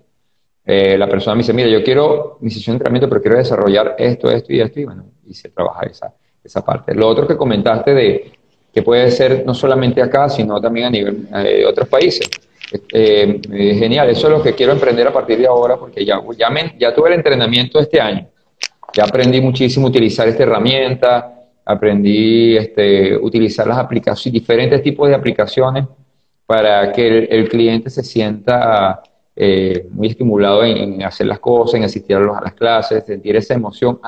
Eh, 0.66 0.98
la 0.98 1.08
persona 1.08 1.36
me 1.36 1.40
dice, 1.42 1.54
mira, 1.54 1.68
yo 1.68 1.84
quiero 1.84 2.38
mi 2.42 2.50
sesión 2.50 2.74
de 2.74 2.78
entrenamiento, 2.78 3.10
pero 3.10 3.22
quiero 3.22 3.38
desarrollar 3.38 3.96
esto, 3.98 4.32
esto 4.32 4.54
y 4.54 4.62
esto, 4.62 4.80
y 4.80 4.86
bueno, 4.86 5.06
y 5.26 5.34
se 5.34 5.50
trabaja 5.50 5.86
esa, 5.86 6.14
esa 6.44 6.64
parte. 6.64 6.96
Lo 6.96 7.08
otro 7.08 7.28
que 7.28 7.36
comentaste 7.38 7.94
de 7.94 8.32
que 8.74 8.82
puede 8.82 9.12
ser 9.12 9.44
no 9.46 9.54
solamente 9.54 10.02
acá, 10.02 10.30
sino 10.30 10.60
también 10.62 10.88
a 10.88 10.90
nivel 10.90 11.28
eh, 11.34 11.58
de 11.58 11.66
otros 11.66 11.88
países. 11.88 12.30
Eh, 12.94 13.42
eh, 13.52 13.76
genial, 13.76 14.10
eso 14.10 14.28
es 14.28 14.34
lo 14.34 14.42
que 14.42 14.54
quiero 14.54 14.72
emprender 14.72 15.08
a 15.08 15.14
partir 15.14 15.38
de 15.40 15.48
ahora, 15.48 15.76
porque 15.76 16.06
ya, 16.06 16.22
ya, 16.38 16.50
ya 16.80 16.96
tuve 16.96 17.10
el 17.10 17.16
entrenamiento 17.16 17.80
este 17.80 18.00
año, 18.00 18.28
ya 18.94 19.04
aprendí 19.04 19.42
muchísimo 19.42 19.88
utilizar 19.88 20.28
esta 20.30 20.44
herramienta, 20.44 21.34
aprendí 21.66 22.56
este, 22.56 23.18
utilizar 23.18 23.68
las 23.68 23.78
aplicaciones, 23.78 24.34
diferentes 24.34 24.82
tipos 24.82 25.10
de 25.10 25.16
aplicaciones 25.16 25.86
para 26.46 26.94
que 26.94 27.26
el, 27.30 27.50
cliente 27.50 27.90
se 27.90 28.04
sienta 28.04 29.02
muy 29.90 30.08
estimulado 30.08 30.64
en, 30.64 31.02
hacer 31.04 31.28
las 31.28 31.40
cosas, 31.40 31.76
en 31.76 31.84
asistir 31.86 32.16
a, 32.16 32.20
las 32.20 32.54
clases, 32.54 33.06
sentir 33.06 33.36
esa 33.36 33.54
emoción, 33.54 34.00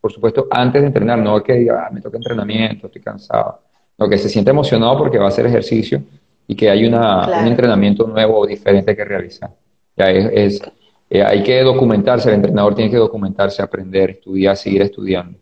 por 0.00 0.12
supuesto, 0.12 0.46
antes 0.50 0.82
de 0.82 0.88
entrenar, 0.88 1.18
no 1.18 1.42
que 1.42 1.54
diga, 1.54 1.86
ah, 1.86 1.90
me 1.90 2.00
toca 2.00 2.16
entrenamiento, 2.16 2.86
estoy 2.86 3.02
cansado 3.02 3.60
lo 3.98 4.08
que 4.08 4.16
se 4.16 4.28
siente 4.28 4.50
emocionado 4.50 4.96
porque 4.96 5.18
va 5.18 5.26
a 5.26 5.28
hacer 5.28 5.46
ejercicio 5.46 6.02
y 6.46 6.54
que 6.54 6.70
hay 6.70 6.86
una, 6.86 7.40
un 7.40 7.46
entrenamiento 7.46 8.06
nuevo 8.06 8.38
o 8.38 8.46
diferente 8.46 8.96
que 8.96 9.04
realizar. 9.04 9.50
Ya 9.96 10.10
es, 10.10 10.62
eh, 11.10 11.22
hay 11.22 11.42
que 11.42 11.62
documentarse, 11.62 12.28
el 12.28 12.36
entrenador 12.36 12.74
tiene 12.74 12.90
que 12.90 12.96
documentarse, 12.96 13.60
aprender, 13.62 14.10
estudiar, 14.10 14.56
seguir 14.56 14.82
estudiando, 14.82 15.38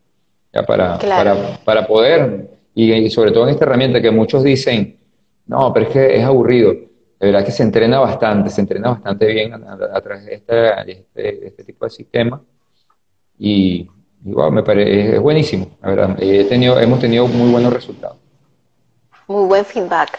ya 0.52 0.62
para, 0.64 0.98
para, 0.98 1.58
para 1.64 1.86
poder, 1.86 2.50
y, 2.74 3.08
sobre 3.10 3.32
todo 3.32 3.44
en 3.44 3.50
esta 3.50 3.64
herramienta 3.64 4.00
que 4.00 4.10
muchos 4.10 4.42
dicen, 4.42 4.96
no, 5.46 5.72
pero 5.72 5.86
es 5.86 5.92
que 5.92 6.16
es 6.16 6.24
aburrido. 6.24 6.72
De 6.72 7.26
verdad 7.26 7.44
que 7.44 7.52
se 7.52 7.62
entrena 7.62 7.98
bastante, 8.00 8.50
se 8.50 8.60
entrena 8.60 8.90
bastante 8.90 9.26
bien 9.26 9.54
a, 9.54 10.00
través 10.02 10.26
de 10.26 10.34
este, 10.34 11.46
este, 11.46 11.64
tipo 11.64 11.86
de 11.86 11.90
sistema. 11.90 12.42
Y, 13.38 13.88
igual 14.24 14.52
me 14.52 14.62
parece, 14.62 15.16
es 15.16 15.20
buenísimo, 15.20 15.70
la 15.82 15.88
verdad. 15.88 16.22
He 16.22 16.44
tenido, 16.44 16.78
hemos 16.78 17.00
tenido 17.00 17.26
muy 17.26 17.50
buenos 17.50 17.72
resultados. 17.72 18.25
Muy 19.26 19.46
buen 19.46 19.64
feedback. 19.64 20.18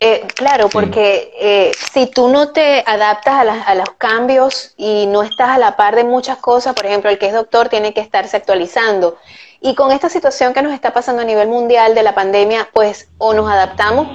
Eh, 0.00 0.26
claro, 0.34 0.68
porque 0.68 1.32
eh, 1.40 1.72
si 1.92 2.06
tú 2.06 2.28
no 2.28 2.52
te 2.52 2.84
adaptas 2.86 3.34
a, 3.34 3.62
a, 3.62 3.74
los 3.74 3.90
cambios 3.98 4.74
y 4.76 5.06
no 5.06 5.24
estás 5.24 5.48
a 5.48 5.58
la 5.58 5.76
par 5.76 5.96
de 5.96 6.04
muchas 6.04 6.38
cosas, 6.38 6.74
por 6.74 6.86
ejemplo, 6.86 7.10
el 7.10 7.18
que 7.18 7.26
es 7.26 7.32
doctor 7.32 7.68
tiene 7.68 7.92
que 7.92 8.00
estarse 8.00 8.36
actualizando. 8.36 9.18
Y 9.60 9.74
con 9.74 9.90
esta 9.90 10.08
situación 10.08 10.54
que 10.54 10.62
nos 10.62 10.72
está 10.72 10.92
pasando 10.92 11.22
a 11.22 11.24
nivel 11.24 11.48
mundial 11.48 11.96
de 11.96 12.04
la 12.04 12.14
pandemia, 12.14 12.68
pues 12.72 13.08
o 13.18 13.34
nos 13.34 13.50
adaptamos 13.50 14.06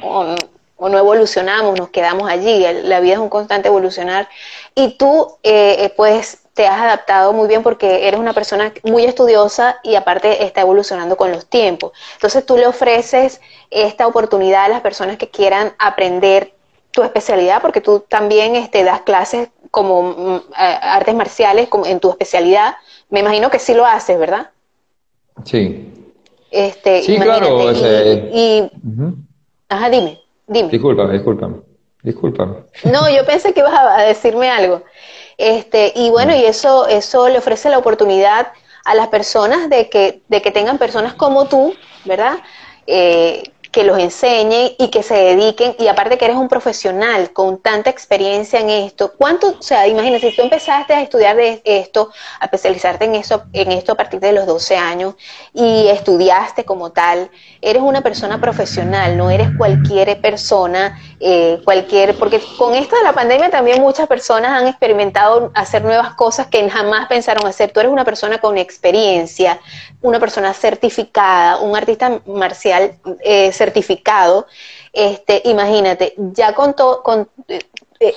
o, 0.00 0.36
no 0.78 0.98
evolucionamos, 0.98 1.76
nos 1.76 1.88
quedamos 1.88 2.30
allí. 2.30 2.64
La 2.84 3.00
vida 3.00 3.14
es 3.14 3.18
un 3.18 3.28
constante 3.28 3.66
evolucionar. 3.66 4.28
Y 4.76 4.96
tú, 4.96 5.38
eh, 5.42 5.92
pues, 5.96 6.45
te 6.56 6.66
has 6.66 6.80
adaptado 6.80 7.34
muy 7.34 7.48
bien 7.48 7.62
porque 7.62 8.08
eres 8.08 8.18
una 8.18 8.32
persona 8.32 8.72
muy 8.82 9.04
estudiosa 9.04 9.78
y 9.82 9.94
aparte 9.94 10.42
está 10.42 10.62
evolucionando 10.62 11.14
con 11.14 11.30
los 11.30 11.44
tiempos. 11.44 11.92
Entonces 12.14 12.46
tú 12.46 12.56
le 12.56 12.66
ofreces 12.66 13.42
esta 13.70 14.06
oportunidad 14.06 14.64
a 14.64 14.68
las 14.68 14.80
personas 14.80 15.18
que 15.18 15.28
quieran 15.28 15.74
aprender 15.78 16.54
tu 16.92 17.02
especialidad, 17.02 17.60
porque 17.60 17.82
tú 17.82 18.04
también 18.08 18.56
este, 18.56 18.84
das 18.84 19.02
clases 19.02 19.50
como 19.70 20.02
mm, 20.02 20.40
artes 20.56 21.14
marciales 21.14 21.68
como 21.68 21.84
en 21.84 22.00
tu 22.00 22.08
especialidad. 22.08 22.76
Me 23.10 23.20
imagino 23.20 23.50
que 23.50 23.58
sí 23.58 23.74
lo 23.74 23.84
haces, 23.84 24.18
¿verdad? 24.18 24.48
Sí. 25.44 25.92
Este, 26.50 27.02
sí, 27.02 27.18
claro. 27.18 27.70
Y, 28.32 28.62
Ajá, 29.68 29.90
dime, 29.90 30.22
dime. 30.46 30.70
Discúlpame, 30.70 31.12
discúlpame. 31.12 31.56
Discúlpame. 32.02 32.54
No, 32.84 33.10
yo 33.10 33.26
pensé 33.26 33.52
que 33.52 33.60
ibas 33.60 33.74
a 33.74 34.04
decirme 34.04 34.48
algo. 34.48 34.82
Este, 35.38 35.92
y 35.94 36.10
bueno, 36.10 36.34
y 36.34 36.44
eso, 36.44 36.86
eso 36.86 37.28
le 37.28 37.38
ofrece 37.38 37.68
la 37.68 37.78
oportunidad 37.78 38.52
a 38.84 38.94
las 38.94 39.08
personas 39.08 39.68
de 39.68 39.88
que, 39.90 40.22
de 40.28 40.42
que 40.42 40.50
tengan 40.50 40.78
personas 40.78 41.14
como 41.14 41.46
tú, 41.46 41.74
¿verdad? 42.04 42.38
Eh, 42.86 43.42
que 43.76 43.84
los 43.84 43.98
enseñen 43.98 44.72
y 44.78 44.88
que 44.88 45.02
se 45.02 45.12
dediquen, 45.12 45.76
y 45.78 45.86
aparte 45.88 46.16
que 46.16 46.24
eres 46.24 46.38
un 46.38 46.48
profesional 46.48 47.34
con 47.34 47.58
tanta 47.58 47.90
experiencia 47.90 48.58
en 48.58 48.70
esto, 48.70 49.12
¿cuánto, 49.18 49.48
o 49.48 49.62
sea, 49.62 49.86
imagínate, 49.86 50.30
si 50.30 50.34
tú 50.34 50.40
empezaste 50.40 50.94
a 50.94 51.02
estudiar 51.02 51.36
de 51.36 51.60
esto, 51.62 52.10
a 52.40 52.46
especializarte 52.46 53.04
en 53.04 53.16
eso, 53.16 53.42
en 53.52 53.72
esto 53.72 53.92
a 53.92 53.94
partir 53.94 54.18
de 54.18 54.32
los 54.32 54.46
12 54.46 54.78
años, 54.78 55.16
y 55.52 55.88
estudiaste 55.88 56.64
como 56.64 56.92
tal, 56.92 57.30
eres 57.60 57.82
una 57.82 58.00
persona 58.00 58.40
profesional, 58.40 59.14
no 59.18 59.28
eres 59.28 59.48
cualquier 59.58 60.22
persona, 60.22 60.98
eh, 61.20 61.60
cualquier, 61.62 62.16
porque 62.16 62.40
con 62.56 62.72
esto 62.72 62.96
de 62.96 63.02
la 63.02 63.12
pandemia 63.12 63.50
también 63.50 63.82
muchas 63.82 64.06
personas 64.06 64.52
han 64.52 64.68
experimentado 64.68 65.50
hacer 65.54 65.84
nuevas 65.84 66.14
cosas 66.14 66.46
que 66.46 66.66
jamás 66.70 67.08
pensaron 67.08 67.46
hacer. 67.46 67.72
Tú 67.72 67.80
eres 67.80 67.92
una 67.92 68.06
persona 68.06 68.38
con 68.38 68.56
experiencia, 68.56 69.60
una 70.00 70.18
persona 70.18 70.54
certificada, 70.54 71.58
un 71.58 71.76
artista 71.76 72.20
marcial 72.26 72.94
eh, 73.20 73.52
certificado, 73.52 73.65
este, 74.92 75.42
imagínate, 75.44 76.14
ya 76.16 76.54
con 76.54 76.74
todo, 76.74 77.02
con, 77.02 77.28
eh, 77.48 77.60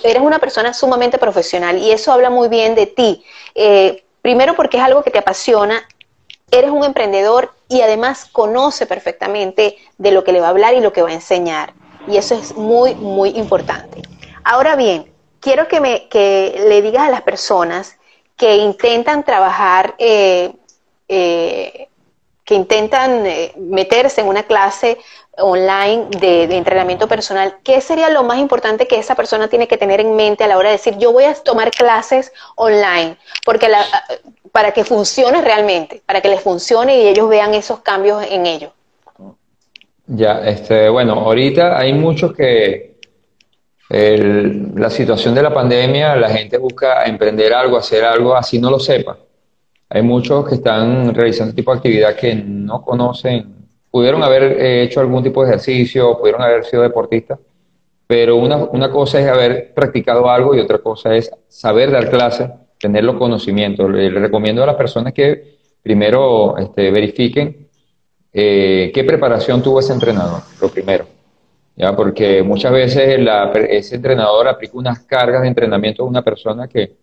eres 0.03 0.21
una 0.21 0.39
persona 0.39 0.73
sumamente 0.73 1.17
profesional 1.17 1.77
y 1.77 1.91
eso 1.91 2.11
habla 2.11 2.29
muy 2.29 2.47
bien 2.47 2.75
de 2.75 2.87
ti. 2.87 3.23
Eh, 3.55 4.03
primero 4.21 4.55
porque 4.55 4.77
es 4.77 4.83
algo 4.83 5.03
que 5.03 5.11
te 5.11 5.19
apasiona, 5.19 5.81
eres 6.51 6.71
un 6.71 6.83
emprendedor 6.83 7.53
y 7.67 7.81
además 7.81 8.25
conoce 8.31 8.85
perfectamente 8.85 9.77
de 9.97 10.11
lo 10.11 10.23
que 10.23 10.33
le 10.33 10.41
va 10.41 10.47
a 10.47 10.51
hablar 10.51 10.73
y 10.73 10.81
lo 10.81 10.93
que 10.93 11.01
va 11.01 11.09
a 11.09 11.13
enseñar. 11.13 11.73
Y 12.07 12.17
eso 12.17 12.35
es 12.35 12.55
muy, 12.55 12.95
muy 12.95 13.29
importante. 13.29 14.01
Ahora 14.43 14.75
bien, 14.75 15.11
quiero 15.39 15.67
que, 15.67 15.79
me, 15.79 16.07
que 16.07 16.63
le 16.67 16.81
digas 16.81 17.07
a 17.07 17.11
las 17.11 17.21
personas 17.21 17.97
que 18.35 18.55
intentan 18.55 19.23
trabajar 19.23 19.95
eh, 19.99 20.53
eh, 21.07 21.89
que 22.45 22.55
intentan 22.55 23.27
eh, 23.27 23.53
meterse 23.57 24.21
en 24.21 24.27
una 24.27 24.41
clase 24.41 24.97
online 25.39 26.07
de, 26.19 26.43
entrenamiento 26.55 27.07
personal, 27.07 27.55
¿qué 27.63 27.81
sería 27.81 28.09
lo 28.09 28.23
más 28.23 28.39
importante 28.39 28.87
que 28.87 28.97
esa 28.97 29.15
persona 29.15 29.47
tiene 29.47 29.67
que 29.67 29.77
tener 29.77 29.99
en 29.99 30.15
mente 30.15 30.43
a 30.43 30.47
la 30.47 30.57
hora 30.57 30.69
de 30.69 30.77
decir, 30.77 30.97
yo 30.97 31.11
voy 31.11 31.25
a 31.25 31.33
tomar 31.33 31.71
clases 31.71 32.31
online? 32.55 33.17
Porque 33.45 33.69
la, 33.69 33.83
para 34.51 34.71
que 34.71 34.83
funcione 34.83 35.41
realmente, 35.41 36.01
para 36.05 36.21
que 36.21 36.29
les 36.29 36.41
funcione 36.41 37.01
y 37.01 37.07
ellos 37.07 37.29
vean 37.29 37.53
esos 37.53 37.79
cambios 37.79 38.23
en 38.29 38.45
ellos. 38.45 38.71
Ya, 40.07 40.41
este, 40.45 40.89
bueno, 40.89 41.13
ahorita 41.13 41.77
hay 41.77 41.93
muchos 41.93 42.33
que 42.33 42.89
la 43.89 44.89
situación 44.89 45.33
de 45.33 45.41
la 45.41 45.53
pandemia, 45.53 46.15
la 46.15 46.29
gente 46.29 46.57
busca 46.57 47.05
emprender 47.05 47.53
algo, 47.53 47.77
hacer 47.77 48.03
algo, 48.03 48.35
así 48.35 48.59
no 48.59 48.69
lo 48.69 48.79
sepa. 48.79 49.17
Hay 49.89 50.03
muchos 50.03 50.47
que 50.47 50.55
están 50.55 51.13
realizando 51.15 51.55
tipo 51.55 51.71
de 51.71 51.77
actividad 51.77 52.15
que 52.15 52.35
no 52.35 52.83
conocen, 52.83 53.58
pudieron 53.91 54.23
haber 54.23 54.43
eh, 54.43 54.83
hecho 54.83 54.99
algún 54.99 55.23
tipo 55.23 55.43
de 55.43 55.49
ejercicio, 55.49 56.17
pudieron 56.17 56.41
haber 56.41 56.65
sido 56.65 56.83
deportistas, 56.83 57.39
pero 58.07 58.37
una, 58.37 58.57
una 58.57 58.89
cosa 58.89 59.19
es 59.19 59.27
haber 59.27 59.73
practicado 59.73 60.29
algo 60.29 60.55
y 60.55 60.59
otra 60.59 60.79
cosa 60.79 61.15
es 61.15 61.31
saber 61.47 61.91
dar 61.91 62.09
clases, 62.09 62.49
tener 62.79 63.03
los 63.03 63.17
conocimientos. 63.17 63.89
Le, 63.89 64.09
recomiendo 64.09 64.63
a 64.63 64.65
las 64.65 64.75
personas 64.75 65.13
que 65.13 65.57
primero 65.81 66.57
este, 66.57 66.91
verifiquen 66.91 67.67
eh, 68.33 68.91
qué 68.93 69.03
preparación 69.03 69.61
tuvo 69.61 69.79
ese 69.79 69.93
entrenador, 69.93 70.41
lo 70.61 70.69
primero. 70.69 71.05
¿ya? 71.75 71.95
Porque 71.95 72.43
muchas 72.43 72.71
veces 72.71 73.19
ese 73.69 73.95
entrenador 73.95 74.47
aplica 74.47 74.77
unas 74.77 74.99
cargas 75.01 75.41
de 75.43 75.47
entrenamiento 75.47 76.03
a 76.03 76.07
una 76.07 76.23
persona 76.23 76.67
que, 76.67 76.95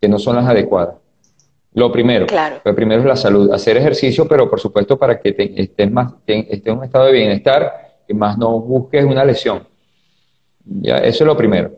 que 0.00 0.08
no 0.08 0.18
son 0.18 0.36
las 0.36 0.46
adecuadas. 0.46 0.96
Lo 1.74 1.90
primero, 1.90 2.26
lo 2.64 2.74
primero 2.74 3.00
es 3.00 3.06
la 3.06 3.16
salud, 3.16 3.50
hacer 3.50 3.78
ejercicio, 3.78 4.28
pero 4.28 4.48
por 4.50 4.60
supuesto 4.60 4.98
para 4.98 5.18
que 5.18 5.34
estés, 5.56 5.90
más, 5.90 6.12
estés 6.26 6.66
en 6.66 6.78
un 6.78 6.84
estado 6.84 7.06
de 7.06 7.12
bienestar, 7.12 7.72
y 8.06 8.14
más 8.14 8.36
no 8.36 8.60
busques 8.60 9.04
una 9.04 9.24
lesión. 9.24 9.66
Ya, 10.64 10.98
eso 10.98 11.24
es 11.24 11.26
lo 11.26 11.36
primero. 11.36 11.72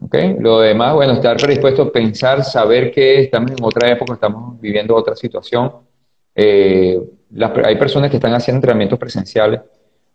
¿Okay? 0.00 0.36
Lo 0.38 0.60
demás, 0.60 0.94
bueno, 0.94 1.14
estar 1.14 1.36
predispuesto 1.38 1.82
a 1.82 1.92
pensar, 1.92 2.44
saber 2.44 2.92
que 2.92 3.22
estamos 3.22 3.50
en 3.50 3.64
otra 3.64 3.90
época, 3.90 4.14
estamos 4.14 4.60
viviendo 4.60 4.94
otra 4.94 5.16
situación. 5.16 5.72
Eh, 6.34 7.00
hay 7.64 7.76
personas 7.76 8.10
que 8.10 8.18
están 8.18 8.34
haciendo 8.34 8.58
entrenamientos 8.58 8.98
presenciales, 8.98 9.60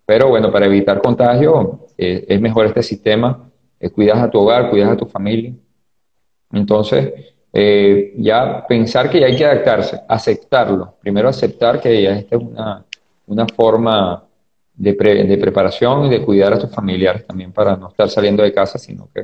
pero 0.06 0.30
bueno, 0.30 0.52
para 0.52 0.68
evitar 0.68 1.02
contagio 1.02 1.88
eh, 1.98 2.26
es 2.28 2.40
mejor 2.40 2.68
este 2.68 2.84
sistema. 2.84 3.50
Eh, 3.80 3.90
cuidas 3.90 4.20
a 4.20 4.30
tu 4.30 4.40
hogar, 4.40 4.70
cuidas 4.70 4.92
a 4.92 4.98
tu 4.98 5.08
familia. 5.08 5.54
Entonces, 6.54 7.31
eh, 7.54 8.14
ya 8.18 8.66
pensar 8.68 9.10
que 9.10 9.20
ya 9.20 9.28
hay 9.28 9.36
que 9.36 9.46
adaptarse, 9.46 10.02
aceptarlo. 10.08 10.96
Primero 11.02 11.28
aceptar 11.28 11.82
que 11.82 12.02
ya 12.02 12.12
esta 12.12 12.36
es 12.36 12.42
una, 12.42 12.86
una 13.28 13.46
forma 13.48 14.24
de, 14.74 14.94
de, 14.94 15.38
preparación 15.38 16.06
y 16.06 16.10
de 16.10 16.22
cuidar 16.24 16.54
a 16.54 16.60
tus 16.60 16.72
familiares 16.72 17.28
también 17.28 17.52
para 17.52 17.76
no 17.76 17.90
estar 17.90 18.10
saliendo 18.10 18.42
de 18.42 18.54
casa, 18.54 18.80
sino 18.80 19.10
que 19.14 19.24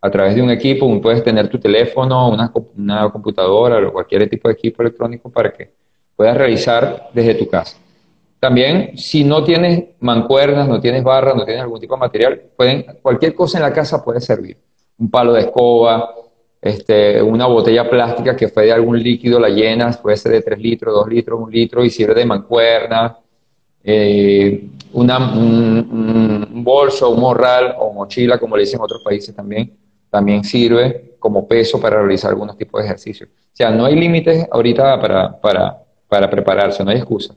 a 0.00 0.10
través 0.10 0.34
de 0.34 0.42
un 0.42 0.50
equipo 0.50 1.00
puedes 1.00 1.22
tener 1.22 1.48
tu 1.48 1.58
teléfono, 1.58 2.30
una, 2.30 2.52
una 2.76 3.10
computadora 3.10 3.86
o 3.86 3.92
cualquier 3.92 4.28
tipo 4.28 4.48
de 4.48 4.54
equipo 4.54 4.82
electrónico 4.82 5.30
para 5.30 5.52
que 5.52 5.70
puedas 6.16 6.36
realizar 6.36 7.10
desde 7.12 7.34
tu 7.34 7.48
casa. 7.48 7.76
También, 8.40 8.96
si 8.96 9.24
no 9.24 9.42
tienes 9.42 9.84
mancuernas, 10.00 10.68
no 10.68 10.80
tienes 10.80 11.02
barras, 11.02 11.34
no 11.34 11.44
tienes 11.44 11.62
algún 11.62 11.80
tipo 11.80 11.94
de 11.94 12.00
material, 12.00 12.42
pueden, 12.56 12.86
cualquier 13.02 13.34
cosa 13.34 13.58
en 13.58 13.62
la 13.64 13.72
casa 13.72 14.04
puede 14.04 14.20
servir. 14.20 14.56
Un 14.96 15.10
palo 15.10 15.32
de 15.32 15.40
escoba, 15.40 16.14
este, 16.60 17.22
una 17.22 17.46
botella 17.46 17.88
plástica 17.88 18.34
que 18.34 18.48
fue 18.48 18.66
de 18.66 18.72
algún 18.72 19.00
líquido, 19.02 19.38
la 19.38 19.48
llenas, 19.48 19.98
puede 19.98 20.16
ser 20.16 20.32
de 20.32 20.42
3 20.42 20.58
litros, 20.58 20.94
2 20.94 21.08
litros, 21.08 21.40
1 21.40 21.50
litro 21.50 21.84
y 21.84 21.90
sirve 21.90 22.14
de 22.14 22.26
mancuerna, 22.26 23.18
eh, 23.84 24.68
una, 24.92 25.18
un, 25.32 26.64
bolso, 26.64 27.10
un 27.10 27.20
morral 27.20 27.74
o 27.78 27.92
mochila, 27.92 28.38
como 28.38 28.56
le 28.56 28.62
dicen 28.62 28.78
en 28.78 28.84
otros 28.84 29.02
países 29.02 29.34
también, 29.34 29.76
también 30.10 30.42
sirve 30.44 31.16
como 31.18 31.46
peso 31.46 31.80
para 31.80 31.98
realizar 31.98 32.30
algunos 32.30 32.56
tipos 32.56 32.80
de 32.80 32.86
ejercicios. 32.86 33.28
O 33.30 33.56
sea, 33.56 33.70
no 33.70 33.84
hay 33.84 33.96
límites 33.96 34.46
ahorita 34.50 35.00
para, 35.00 35.40
para, 35.40 35.78
para 36.08 36.30
prepararse, 36.30 36.84
no 36.84 36.90
hay 36.90 36.98
excusa 36.98 37.34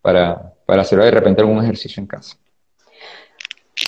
para, 0.00 0.54
para 0.66 0.82
hacer 0.82 0.98
de 0.98 1.10
repente 1.10 1.40
algún 1.40 1.62
ejercicio 1.62 2.00
en 2.00 2.06
casa. 2.06 2.36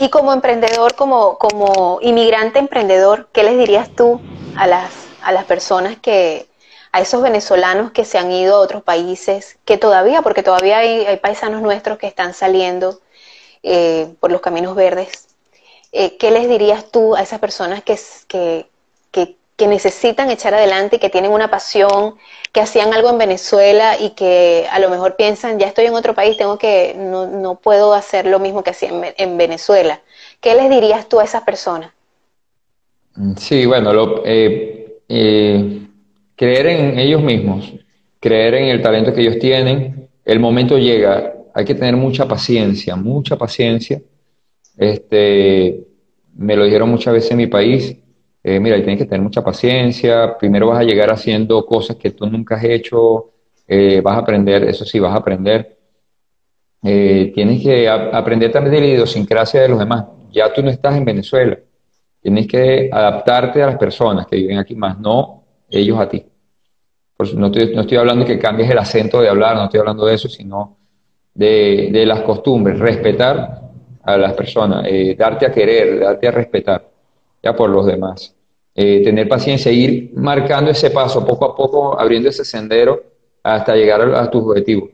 Y 0.01 0.09
como 0.09 0.33
emprendedor, 0.33 0.95
como, 0.95 1.39
como 1.39 1.99
inmigrante 2.01 2.59
emprendedor, 2.59 3.29
¿qué 3.33 3.43
les 3.43 3.59
dirías 3.59 3.91
tú 3.95 4.21
a 4.57 4.67
las, 4.67 4.91
a 5.23 5.33
las 5.33 5.45
personas 5.45 5.97
que, 5.99 6.47
a 6.93 7.01
esos 7.01 7.23
venezolanos 7.23 7.91
que 7.91 8.05
se 8.05 8.19
han 8.19 8.31
ido 8.31 8.57
a 8.57 8.61
otros 8.61 8.83
países, 8.83 9.59
que 9.65 9.79
todavía, 9.79 10.23
porque 10.23 10.43
todavía 10.43 10.79
hay, 10.79 11.07
hay 11.07 11.17
paisanos 11.17 11.63
nuestros 11.63 11.99
que 11.99 12.07
están 12.07 12.35
saliendo 12.35 13.01
eh, 13.63 14.15
por 14.21 14.31
los 14.31 14.43
caminos 14.43 14.75
verdes, 14.75 15.29
eh, 15.93 16.17
¿qué 16.19 16.31
les 16.31 16.49
dirías 16.49 16.91
tú 16.91 17.17
a 17.17 17.23
esas 17.23 17.39
personas 17.39 17.83
que, 17.83 17.99
que, 18.29 18.69
que 19.11 19.37
necesitan 19.67 20.31
echar 20.31 20.55
adelante 20.55 20.97
y 20.97 20.99
que 20.99 21.11
tienen 21.11 21.31
una 21.31 21.51
pasión, 21.51 22.17
que 22.53 22.61
hacían 22.61 22.93
algo 22.93 23.11
en 23.11 23.19
Venezuela 23.19 23.97
y 23.99 24.11
que 24.11 24.67
a 24.71 24.79
lo 24.79 24.91
mejor 24.91 25.17
piensan, 25.17 25.59
ya 25.59 25.67
estoy 25.67 25.87
en 25.87 25.95
otro 25.95 26.15
país, 26.15 26.37
tengo 26.37 26.59
que, 26.59 26.95
no, 26.97 27.27
no 27.27 27.57
puedo 27.57 27.95
hacer 27.95 28.27
lo 28.27 28.39
mismo 28.39 28.63
que 28.63 28.71
hacía 28.71 28.91
en, 29.17 29.39
Venezuela. 29.39 30.01
¿Qué 30.41 30.55
les 30.55 30.69
dirías 30.69 31.09
tú 31.09 31.21
a 31.21 31.25
esas 31.25 31.43
personas? 31.43 31.93
Sí, 33.37 33.67
bueno, 33.67 33.93
lo, 33.93 34.23
eh, 34.25 35.01
eh, 35.09 35.87
creer 36.37 36.67
en 36.67 36.99
ellos 36.99 37.23
mismos, 37.23 37.73
creer 38.21 38.55
en 38.55 38.69
el 38.69 38.83
talento 38.83 39.13
que 39.13 39.21
ellos 39.21 39.39
tienen, 39.39 40.09
el 40.25 40.41
momento 40.41 40.79
llega, 40.79 41.35
hay 41.55 41.65
que 41.65 41.75
tener 41.75 41.97
mucha 41.97 42.27
paciencia, 42.27 42.97
mucha 42.97 43.37
paciencia. 43.37 44.01
Este, 44.77 45.85
me 46.35 46.57
lo 46.57 46.65
dijeron 46.65 46.91
muchas 46.91 47.15
veces 47.15 47.31
en 47.33 47.37
mi 47.39 47.47
país, 47.47 47.97
eh, 48.45 48.59
mira, 48.59 48.77
tienes 48.77 48.99
que 48.99 49.05
tener 49.05 49.21
mucha 49.23 49.43
paciencia, 49.43 50.37
primero 50.37 50.69
vas 50.69 50.81
a 50.81 50.83
llegar 50.83 51.11
haciendo 51.13 51.65
cosas 51.65 51.97
que 51.97 52.11
tú 52.11 52.27
nunca 52.27 52.57
has 52.57 52.65
hecho, 52.65 53.31
eh, 53.69 54.01
vas 54.01 54.17
a 54.17 54.19
aprender, 54.19 54.65
eso 54.65 54.85
sí, 54.85 54.99
vas 54.99 55.15
a 55.15 55.19
aprender. 55.19 55.79
Eh, 56.83 57.31
tienes 57.33 57.63
que 57.63 57.89
aprender 57.89 58.51
también 58.51 58.75
de 58.75 58.81
la 58.81 58.87
idiosincrasia 58.95 59.63
de 59.63 59.69
los 59.69 59.79
demás. 59.79 60.07
Ya 60.33 60.53
tú 60.53 60.63
no 60.63 60.71
estás 60.71 60.97
en 60.97 61.05
Venezuela, 61.05 61.57
tienes 62.21 62.49
que 62.49 62.91
adaptarte 62.93 63.63
a 63.63 63.67
las 63.67 63.79
personas 63.79 64.27
que 64.27 64.37
viven 64.37 64.59
aquí, 64.59 64.75
más 64.75 64.99
no 64.99 65.45
ellos 65.71 65.99
a 66.01 66.09
ti. 66.09 66.25
no, 67.37 67.47
estoy, 67.47 67.75
no 67.75 67.83
estoy 67.83 67.97
hablando 67.97 68.25
de 68.25 68.35
que 68.35 68.41
cambies 68.41 68.69
el 68.71 68.79
acento 68.79 69.21
de 69.21 69.29
hablar, 69.29 69.55
no 69.55 69.65
estoy 69.65 69.81
hablando 69.81 70.05
de 70.05 70.15
eso, 70.15 70.29
sino 70.29 70.79
de, 71.33 71.91
de 71.93 72.07
las 72.07 72.23
costumbres, 72.23 72.79
respetar 72.79 73.61
a 74.03 74.17
las 74.17 74.33
personas, 74.35 74.85
darte 75.17 75.47
a 75.47 75.53
querer, 75.53 76.01
darte 76.01 76.27
a 76.27 76.31
respetar 76.33 76.92
ya 77.43 77.55
por 77.55 77.71
los 77.71 77.87
demás. 77.87 78.35
Eh, 78.75 79.03
tener 79.05 79.29
paciencia, 79.29 79.71
ir 79.71 80.13
marcando 80.15 80.71
ese 80.71 80.91
paso 80.91 81.27
poco 81.27 81.45
a 81.45 81.55
poco, 81.55 82.01
abriendo 82.01 82.29
ese 82.29 82.45
sendero 82.45 83.03
hasta 83.43 83.75
llegar 83.75 84.01
a, 84.15 84.31
tus 84.31 84.43
objetivos. 84.43 84.91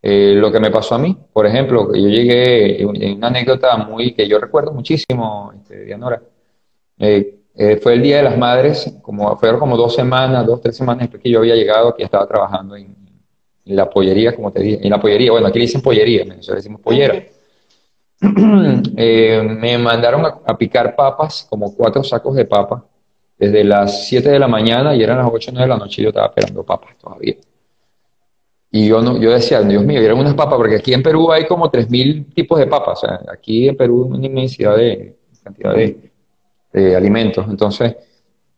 Eh, 0.00 0.34
lo 0.36 0.50
que 0.50 0.60
me 0.60 0.70
pasó 0.70 0.94
a 0.94 0.98
mí, 0.98 1.16
por 1.32 1.44
ejemplo, 1.44 1.94
yo 1.94 2.08
llegué 2.08 2.80
en 2.80 3.16
una 3.16 3.26
anécdota 3.26 3.76
muy 3.76 4.14
que 4.14 4.26
yo 4.26 4.38
recuerdo 4.38 4.72
muchísimo, 4.72 5.52
este, 5.54 5.84
Dianora. 5.84 6.22
Eh, 6.98 7.34
fue 7.82 7.94
el 7.94 8.02
Día 8.02 8.18
de 8.18 8.22
las 8.22 8.38
Madres, 8.38 8.94
como, 9.02 9.36
fueron 9.36 9.58
como 9.58 9.76
dos 9.76 9.94
semanas, 9.94 10.46
dos, 10.46 10.60
tres 10.60 10.76
semanas 10.76 11.02
después 11.02 11.22
que 11.22 11.30
yo 11.30 11.40
había 11.40 11.56
llegado, 11.56 11.94
que 11.94 12.04
estaba 12.04 12.26
trabajando 12.26 12.76
en, 12.76 12.96
la 13.64 13.90
pollería, 13.90 14.34
como 14.34 14.50
te 14.50 14.62
dije, 14.62 14.78
en 14.82 14.88
la 14.88 14.98
pollería, 14.98 15.30
bueno, 15.30 15.48
aquí 15.48 15.58
le 15.58 15.66
dicen 15.66 15.82
pollería, 15.82 16.24
nosotros 16.24 16.56
decimos 16.56 16.80
pollera. 16.80 17.22
Eh, 19.00 19.40
me 19.42 19.78
mandaron 19.78 20.26
a, 20.26 20.58
picar 20.58 20.96
papas, 20.96 21.46
como 21.48 21.74
cuatro 21.74 22.02
sacos 22.02 22.34
de 22.34 22.44
papas, 22.44 22.82
desde 23.38 23.62
las 23.62 24.08
7 24.08 24.28
de 24.28 24.38
la 24.38 24.48
mañana 24.48 24.94
y 24.94 25.02
eran 25.02 25.18
las 25.18 25.30
8 25.32 25.50
o 25.50 25.54
9 25.54 25.64
de 25.64 25.68
la 25.68 25.78
noche 25.78 26.02
yo 26.02 26.08
estaba 26.08 26.26
esperando 26.26 26.64
papas 26.64 26.96
todavía. 26.98 27.36
Y 28.70 28.88
yo, 28.88 29.00
no, 29.00 29.18
yo 29.18 29.30
decía, 29.30 29.62
Dios 29.62 29.84
mío, 29.84 30.00
eran 30.00 30.18
unas 30.18 30.34
papas, 30.34 30.56
porque 30.56 30.76
aquí 30.76 30.92
en 30.92 31.02
Perú 31.02 31.32
hay 31.32 31.46
como 31.46 31.70
3.000 31.70 32.34
tipos 32.34 32.58
de 32.58 32.66
papas. 32.66 33.00
Aquí 33.32 33.68
en 33.68 33.76
Perú 33.76 34.10
hay 34.10 34.18
una 34.18 34.26
inmensidad 34.26 34.76
de 34.76 35.16
cantidad 35.42 35.74
de, 35.74 36.96
alimentos. 36.96 37.46
Entonces, 37.48 37.96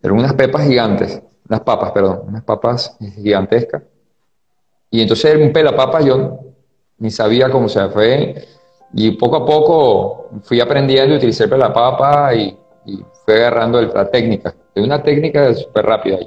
eran 0.02 0.18
unas 0.18 0.34
pepas 0.34 0.66
gigantes, 0.66 1.22
unas 1.48 1.60
papas, 1.60 1.92
perdón, 1.92 2.22
unas 2.26 2.42
papas 2.42 2.96
gigantescas. 2.98 3.82
Y 4.90 5.02
entonces 5.02 5.36
un 5.36 5.52
pelapapas 5.52 6.04
yo 6.04 6.40
ni 6.98 7.10
sabía 7.10 7.48
cómo 7.48 7.68
se 7.68 7.88
fue 7.88 8.44
y 8.92 9.12
poco 9.12 9.36
a 9.36 9.46
poco 9.46 10.28
fui 10.42 10.60
aprendiendo 10.60 11.14
y 11.14 11.18
utilicé 11.18 11.46
la 11.46 11.72
papa 11.72 12.34
y, 12.34 12.56
y 12.86 12.98
fui 13.24 13.34
agarrando 13.34 13.80
la 13.80 14.10
técnica. 14.10 14.54
Es 14.74 14.82
una 14.82 15.02
técnica 15.02 15.54
súper 15.54 15.86
rápida. 15.86 16.18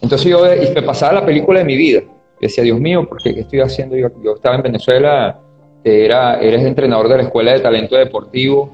Entonces 0.00 0.30
yo 0.30 0.46
y 0.54 0.70
me 0.74 0.82
pasaba 0.82 1.14
la 1.14 1.26
película 1.26 1.58
de 1.58 1.64
mi 1.64 1.76
vida. 1.76 2.02
decía, 2.40 2.64
Dios 2.64 2.80
mío, 2.80 3.06
¿por 3.06 3.22
qué, 3.22 3.30
estoy 3.30 3.60
haciendo? 3.60 3.96
Yo, 3.96 4.08
yo, 4.22 4.34
estaba 4.34 4.56
en 4.56 4.62
Venezuela, 4.62 5.38
era, 5.84 6.40
eres 6.40 6.64
entrenador 6.64 7.08
de 7.08 7.16
la 7.18 7.22
Escuela 7.24 7.52
de 7.52 7.60
Talento 7.60 7.96
Deportivo, 7.96 8.70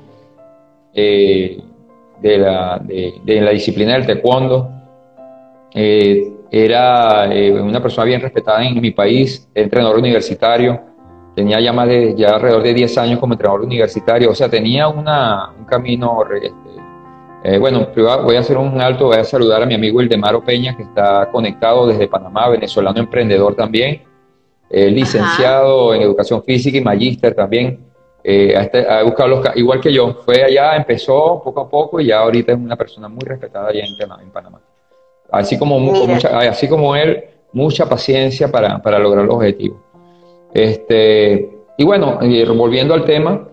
eh, 0.94 1.60
de, 2.20 2.38
la, 2.38 2.80
de, 2.82 3.40
la 3.40 3.50
disciplina 3.50 3.94
del 3.94 4.06
taekwondo. 4.06 4.70
Eh, 5.74 6.32
era 6.50 7.34
eh, 7.34 7.52
una 7.52 7.82
persona 7.82 8.04
bien 8.04 8.20
respetada 8.20 8.64
en 8.64 8.80
mi 8.80 8.92
país, 8.92 9.48
entrenador 9.52 9.98
universitario 9.98 10.80
tenía 11.36 11.60
ya 11.60 11.72
más 11.72 11.86
de, 11.86 12.14
ya 12.16 12.30
alrededor 12.30 12.62
de 12.62 12.72
10 12.72 12.96
años 12.96 13.20
como 13.20 13.34
entrenador 13.34 13.60
universitario, 13.60 14.30
o 14.30 14.34
sea, 14.34 14.48
tenía 14.48 14.88
una, 14.88 15.50
un 15.50 15.66
camino, 15.66 16.24
este, 16.34 16.54
eh, 17.44 17.58
bueno, 17.58 17.88
voy 18.24 18.36
a 18.36 18.40
hacer 18.40 18.56
un 18.56 18.80
alto, 18.80 19.08
voy 19.08 19.18
a 19.18 19.24
saludar 19.24 19.62
a 19.62 19.66
mi 19.66 19.74
amigo 19.74 20.00
Ildemaro 20.00 20.42
Peña, 20.42 20.74
que 20.74 20.84
está 20.84 21.28
conectado 21.30 21.86
desde 21.86 22.08
Panamá, 22.08 22.48
venezolano 22.48 22.98
emprendedor 22.98 23.54
también, 23.54 24.02
eh, 24.70 24.90
licenciado 24.90 25.94
en 25.94 26.00
educación 26.00 26.42
física 26.42 26.78
y 26.78 26.80
magíster 26.80 27.34
también, 27.34 27.80
eh, 28.24 28.54
este, 28.56 28.88
ha, 28.88 29.02
buscado 29.02 29.28
los, 29.28 29.56
igual 29.56 29.78
que 29.78 29.92
yo, 29.92 30.14
fue 30.24 30.42
allá, 30.42 30.74
empezó 30.74 31.42
poco 31.44 31.60
a 31.60 31.68
poco 31.68 32.00
y 32.00 32.06
ya 32.06 32.20
ahorita 32.20 32.52
es 32.52 32.58
una 32.58 32.76
persona 32.76 33.08
muy 33.08 33.24
respetada 33.26 33.68
allá 33.68 33.82
en 33.84 34.30
Panamá. 34.30 34.58
Así 35.30 35.58
como, 35.58 35.78
mucha, 35.78 36.38
así 36.38 36.66
como 36.66 36.96
él, 36.96 37.24
mucha 37.52 37.86
paciencia 37.86 38.50
para, 38.50 38.80
para 38.80 38.98
lograr 38.98 39.26
los 39.26 39.34
objetivos. 39.34 39.85
Este, 40.56 41.50
y 41.76 41.84
bueno, 41.84 42.18
volviendo 42.56 42.94
al 42.94 43.04
tema, 43.04 43.46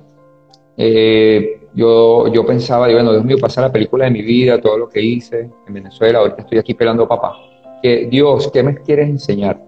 eh, 0.77 1.59
yo, 1.73 2.29
yo 2.29 2.45
pensaba, 2.45 2.89
bueno, 2.89 3.11
Dios 3.11 3.25
mío, 3.25 3.35
pasar 3.41 3.65
la 3.65 3.73
película 3.73 4.05
de 4.05 4.11
mi 4.11 4.21
vida, 4.21 4.61
todo 4.61 4.77
lo 4.77 4.87
que 4.87 5.01
hice 5.01 5.49
en 5.67 5.73
Venezuela, 5.73 6.19
ahorita 6.19 6.43
estoy 6.43 6.59
aquí 6.59 6.73
pelando 6.73 7.05
papá. 7.05 7.35
Que, 7.81 8.07
Dios, 8.09 8.49
¿qué 8.53 8.63
me 8.63 8.75
quieres 8.75 9.09
enseñar? 9.09 9.59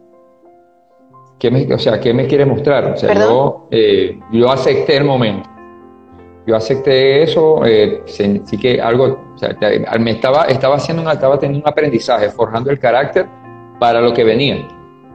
¿Qué 1.38 1.52
me, 1.52 1.74
o 1.74 1.78
sea, 1.78 2.00
¿qué 2.00 2.14
me 2.14 2.26
quieres 2.26 2.48
mostrar? 2.48 2.94
O 2.94 2.96
sea, 2.96 3.14
yo, 3.14 3.68
eh, 3.70 4.18
yo 4.32 4.50
acepté 4.50 4.96
el 4.96 5.04
momento. 5.04 5.50
Yo 6.48 6.56
acepté 6.56 7.24
eso, 7.24 7.66
eh, 7.66 8.02
sí 8.06 8.58
que 8.58 8.80
algo, 8.80 9.34
o 9.36 9.38
sea, 9.38 9.58
me 10.00 10.12
estaba, 10.12 10.46
estaba 10.46 10.76
haciendo 10.76 11.02
una, 11.02 11.12
estaba 11.12 11.38
teniendo 11.38 11.66
un 11.66 11.70
aprendizaje, 11.70 12.30
forjando 12.30 12.72
el 12.72 12.80
carácter 12.80 13.26
para 13.78 14.00
lo 14.00 14.14
que 14.14 14.24
venía, 14.24 14.66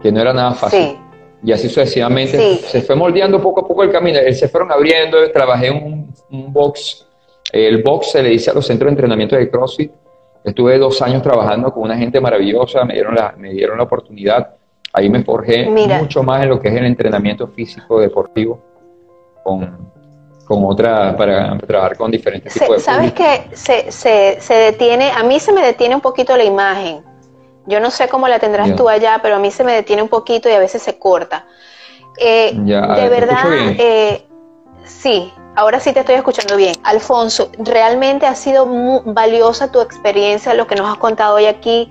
que 0.02 0.12
no 0.12 0.20
era 0.20 0.34
nada 0.34 0.52
fácil. 0.52 0.80
Sí. 0.80 1.09
Y 1.42 1.52
así 1.52 1.68
sucesivamente 1.68 2.56
se 2.56 2.82
fue 2.82 2.94
moldeando 2.94 3.40
poco 3.40 3.60
a 3.60 3.68
poco 3.68 3.82
el 3.82 3.90
camino. 3.90 4.18
Se 4.32 4.48
fueron 4.48 4.70
abriendo, 4.70 5.30
trabajé 5.32 5.68
en 5.68 6.12
un, 6.30 6.52
box. 6.52 7.06
El 7.52 7.82
box 7.82 8.12
se 8.12 8.22
le 8.22 8.30
dice 8.30 8.50
a 8.50 8.54
los 8.54 8.66
centros 8.66 8.88
de 8.88 8.92
entrenamiento 8.92 9.36
de 9.36 9.50
CrossFit. 9.50 9.90
Estuve 10.44 10.78
dos 10.78 11.00
años 11.02 11.22
trabajando 11.22 11.72
con 11.72 11.84
una 11.84 11.96
gente 11.96 12.20
maravillosa, 12.20 12.84
me 12.84 12.94
dieron 12.94 13.14
la, 13.14 13.34
me 13.36 13.52
dieron 13.52 13.78
la 13.78 13.84
oportunidad. 13.84 14.54
Ahí 14.92 15.08
me 15.08 15.22
forjé 15.22 15.66
mucho 15.66 16.22
más 16.22 16.42
en 16.42 16.50
lo 16.50 16.60
que 16.60 16.68
es 16.68 16.74
el 16.74 16.84
entrenamiento 16.84 17.46
físico 17.48 18.00
deportivo 18.00 18.60
con, 19.42 19.92
con 20.44 20.64
otra, 20.64 21.16
para 21.16 21.56
trabajar 21.58 21.96
con 21.96 22.10
diferentes 22.10 22.52
tipos 22.52 22.76
de 22.76 22.80
Sabes 22.80 23.12
que 23.12 23.44
se, 23.52 23.92
se, 23.92 24.40
se 24.40 24.54
detiene, 24.54 25.10
a 25.10 25.22
mí 25.22 25.38
se 25.38 25.52
me 25.52 25.62
detiene 25.62 25.94
un 25.94 26.00
poquito 26.00 26.36
la 26.36 26.44
imagen 26.44 27.09
yo 27.70 27.80
no 27.80 27.90
sé 27.90 28.08
cómo 28.08 28.28
la 28.28 28.38
tendrás 28.38 28.74
tú 28.74 28.88
allá, 28.88 29.20
pero 29.22 29.36
a 29.36 29.38
mí 29.38 29.50
se 29.50 29.64
me 29.64 29.72
detiene 29.72 30.02
un 30.02 30.08
poquito 30.08 30.48
y 30.48 30.52
a 30.52 30.58
veces 30.58 30.82
se 30.82 30.98
corta. 30.98 31.46
Eh, 32.18 32.52
de 32.54 33.08
verdad, 33.08 33.44
eh, 33.78 34.26
sí, 34.84 35.32
ahora 35.54 35.78
sí 35.78 35.92
te 35.92 36.00
estoy 36.00 36.16
escuchando 36.16 36.56
bien. 36.56 36.74
Alfonso, 36.82 37.50
realmente 37.58 38.26
ha 38.26 38.34
sido 38.34 38.66
muy 38.66 39.00
valiosa 39.04 39.70
tu 39.70 39.80
experiencia, 39.80 40.52
lo 40.54 40.66
que 40.66 40.74
nos 40.74 40.90
has 40.90 40.98
contado 40.98 41.36
hoy 41.36 41.46
aquí. 41.46 41.90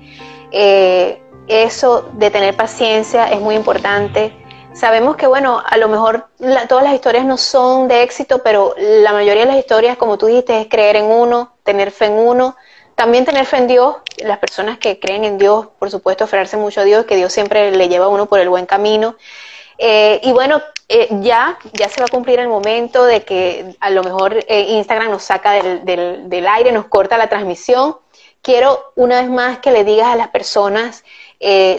Eh, 0.51 1.23
eso 1.47 2.09
de 2.13 2.29
tener 2.29 2.55
paciencia 2.55 3.31
es 3.31 3.39
muy 3.39 3.55
importante. 3.55 4.35
Sabemos 4.73 5.15
que, 5.15 5.27
bueno, 5.27 5.63
a 5.65 5.77
lo 5.77 5.87
mejor 5.87 6.27
todas 6.67 6.83
las 6.83 6.93
historias 6.93 7.25
no 7.25 7.37
son 7.37 7.87
de 7.87 8.03
éxito, 8.03 8.41
pero 8.43 8.75
la 8.77 9.13
mayoría 9.13 9.45
de 9.45 9.51
las 9.53 9.57
historias, 9.57 9.97
como 9.97 10.17
tú 10.17 10.27
dijiste, 10.27 10.61
es 10.61 10.67
creer 10.67 10.97
en 10.97 11.05
uno, 11.05 11.53
tener 11.63 11.89
fe 11.91 12.05
en 12.05 12.13
uno 12.13 12.55
también 12.99 13.23
tener 13.23 13.45
fe 13.45 13.55
en 13.55 13.67
Dios, 13.67 13.95
las 14.17 14.39
personas 14.39 14.77
que 14.77 14.99
creen 14.99 15.23
en 15.23 15.37
Dios, 15.37 15.67
por 15.79 15.89
supuesto, 15.89 16.25
aferrarse 16.25 16.57
mucho 16.57 16.81
a 16.81 16.83
Dios, 16.83 17.05
que 17.05 17.15
Dios 17.15 17.31
siempre 17.31 17.71
le 17.71 17.87
lleva 17.87 18.07
a 18.07 18.09
uno 18.09 18.25
por 18.25 18.41
el 18.41 18.49
buen 18.49 18.65
camino. 18.65 19.15
Eh, 19.77 20.19
y 20.21 20.33
bueno, 20.33 20.61
eh, 20.89 21.07
ya, 21.21 21.57
ya 21.71 21.87
se 21.87 22.01
va 22.01 22.07
a 22.07 22.11
cumplir 22.11 22.39
el 22.39 22.49
momento 22.49 23.05
de 23.05 23.21
que 23.21 23.73
a 23.79 23.89
lo 23.89 24.03
mejor 24.03 24.43
eh, 24.49 24.65
Instagram 24.71 25.11
nos 25.11 25.23
saca 25.23 25.53
del, 25.53 25.85
del, 25.85 26.29
del, 26.29 26.45
aire, 26.45 26.73
nos 26.73 26.87
corta 26.87 27.17
la 27.17 27.29
transmisión. 27.29 27.95
Quiero 28.41 28.91
una 28.97 29.21
vez 29.21 29.29
más 29.29 29.59
que 29.59 29.71
le 29.71 29.85
digas 29.85 30.07
a 30.07 30.17
las 30.17 30.27
personas 30.27 31.05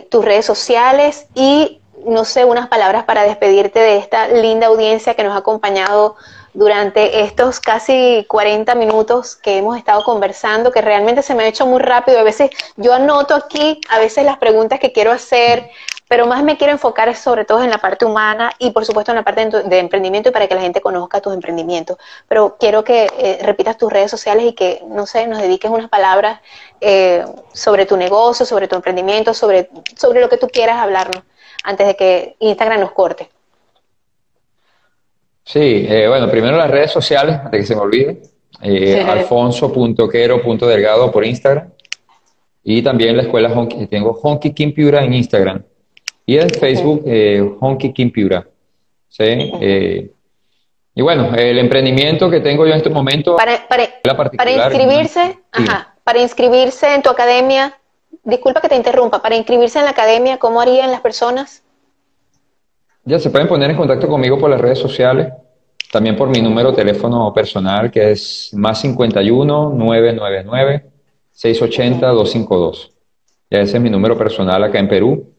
tus 0.08 0.24
redes 0.24 0.46
sociales 0.46 1.26
y, 1.34 1.82
no 2.06 2.24
sé, 2.24 2.46
unas 2.46 2.68
palabras 2.68 3.04
para 3.04 3.24
despedirte 3.24 3.78
de 3.78 3.98
esta 3.98 4.26
linda 4.28 4.68
audiencia 4.68 5.12
que 5.12 5.22
nos 5.22 5.34
ha 5.34 5.40
acompañado 5.40 6.16
durante 6.53 7.22
estos 7.22 7.61
casi 7.61 8.24
40 8.28 8.74
minutos 8.74 9.36
que 9.36 9.59
hemos 9.59 9.76
estado 9.76 10.03
conversando, 10.05 10.72
que 10.72 10.80
realmente 10.80 11.22
se 11.22 11.34
me 11.34 11.44
ha 11.44 11.46
hecho 11.46 11.66
muy 11.66 11.80
rápido. 11.80 12.18
A 12.18 12.22
veces 12.22 12.51
yo 12.76 12.92
anoto 12.94 13.34
aquí, 13.34 13.80
a 13.88 13.98
veces 13.98 14.24
las 14.24 14.38
preguntas 14.38 14.80
que 14.80 14.92
quiero 14.92 15.12
hacer, 15.12 15.70
pero 16.09 16.26
más 16.26 16.42
me 16.42 16.57
quiero 16.57 16.72
enfocar 16.72 17.14
sobre 17.14 17.44
todo 17.44 17.62
en 17.62 17.70
la 17.70 17.78
parte 17.78 18.05
humana 18.05 18.51
y 18.59 18.72
por 18.72 18.84
supuesto 18.84 19.12
en 19.12 19.16
la 19.16 19.22
parte 19.22 19.48
de, 19.48 19.78
emprendimiento 19.78 20.30
y 20.30 20.32
para 20.32 20.48
que 20.48 20.57
la 20.57 20.61
gente 20.61 20.80
conozca 20.80 21.20
tus 21.20 21.32
emprendimientos. 21.32 21.98
Pero 22.26 22.57
quiero 22.59 22.82
que 22.82 23.07
eh, 23.16 23.38
repitas 23.42 23.78
tus 23.78 23.92
redes 23.92 24.11
sociales 24.11 24.44
y 24.44 24.53
que, 24.53 24.82
no 24.88 25.07
sé, 25.07 25.28
nos 25.28 25.40
dediques 25.40 25.70
unas 25.70 25.88
palabras 25.88 26.40
eh, 26.80 27.24
sobre 27.53 27.86
tu 27.86 27.96
negocio, 27.96 28.44
sobre 28.44 28.66
tu 28.66 28.74
emprendimiento, 28.74 29.34
sobre, 29.34 29.70
sobre 29.96 30.20
lo 30.20 30.28
que 30.28 30.36
tú 30.36 30.48
quieras 30.48 30.78
hablarnos 30.78 31.22
antes 31.62 31.86
de 31.86 31.94
que 31.94 32.36
Instagram 32.40 32.80
nos 32.80 32.90
corte. 32.90 33.30
Sí, 35.53 35.84
eh, 35.88 36.07
bueno, 36.07 36.30
primero 36.30 36.57
las 36.57 36.70
redes 36.70 36.92
sociales, 36.92 37.34
antes 37.34 37.51
de 37.51 37.59
que 37.59 37.66
se 37.66 37.74
me 37.74 37.80
olvide. 37.80 38.22
Eh, 38.62 39.03
Alfonso.quero.delgado 39.03 41.11
por 41.11 41.24
Instagram. 41.24 41.70
Y 42.62 42.82
también 42.82 43.16
la 43.16 43.24
escuela 43.24 43.48
Honky, 43.48 43.88
tengo 43.88 44.12
Honky 44.12 44.53
Kimpiura 44.53 45.03
en 45.03 45.14
Instagram. 45.14 45.64
Y 46.24 46.38
en 46.38 46.51
Facebook, 46.51 47.03
eh, 47.05 47.42
Honky 47.59 47.92
Kimpiura. 47.92 48.46
¿sí? 49.09 49.51
Eh, 49.61 50.12
y 50.94 51.03
bueno, 51.03 51.34
el 51.34 51.59
emprendimiento 51.59 52.30
que 52.30 52.38
tengo 52.38 52.64
yo 52.64 52.70
en 52.70 52.76
este 52.76 52.90
momento... 52.90 53.34
Para, 53.34 53.66
para, 53.66 53.88
inscribirse, 54.53 55.36
ajá, 55.51 55.96
para 56.05 56.20
inscribirse 56.20 56.94
en 56.94 57.03
tu 57.03 57.11
academia, 57.11 57.76
disculpa 58.22 58.61
que 58.61 58.68
te 58.68 58.76
interrumpa, 58.76 59.20
para 59.20 59.34
inscribirse 59.34 59.80
en 59.80 59.86
la 59.86 59.90
academia, 59.90 60.38
¿cómo 60.38 60.61
harían 60.61 60.92
las 60.92 61.01
personas? 61.01 61.64
Ya 63.05 63.18
se 63.18 63.30
pueden 63.30 63.48
poner 63.48 63.70
en 63.70 63.76
contacto 63.76 64.09
conmigo 64.09 64.38
por 64.38 64.51
las 64.51 64.61
redes 64.61 64.78
sociales, 64.78 65.32
también 65.90 66.16
por 66.16 66.28
mi 66.28 66.40
número 66.40 66.70
de 66.70 66.76
teléfono 66.76 67.32
personal 67.32 67.90
que 67.90 68.12
es 68.12 68.51
más 68.55 68.80
51 68.80 69.70
999 69.70 70.84
680 71.32 72.07
252. 72.07 72.92
Ya 73.51 73.61
ese 73.61 73.76
es 73.78 73.82
mi 73.82 73.90
número 73.90 74.16
personal 74.16 74.62
acá 74.62 74.78
en 74.78 74.88
Perú. 74.88 75.34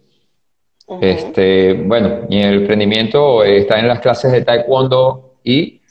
Este, 0.99 1.73
bueno, 1.73 2.25
y 2.29 2.39
el 2.39 2.55
emprendimiento 2.55 3.43
está 3.43 3.79
en 3.79 3.87
las 3.87 4.01
clases 4.01 4.31
de 4.31 4.41
taekwondo 4.41 5.35
y 5.43 5.81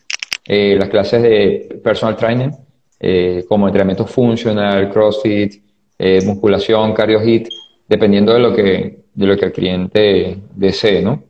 eh, 0.47 0.77
las 0.79 0.91
clases 0.91 1.23
de 1.23 1.81
personal 1.83 2.17
training, 2.17 2.51
eh, 2.99 3.45
como 3.49 3.67
entrenamiento 3.67 4.07
funcional, 4.07 4.91
crossfit, 4.91 5.63
eh, 5.99 6.21
musculación, 6.27 6.93
cardio 6.93 7.21
hit, 7.21 7.49
dependiendo 7.89 8.35
de 8.35 8.41
lo 8.41 8.55
que, 8.55 9.05
de 9.15 9.27
lo 9.27 9.37
que 9.39 9.47
el 9.47 9.53
cliente 9.53 10.39
desee, 10.55 11.01
¿no? 11.01 11.30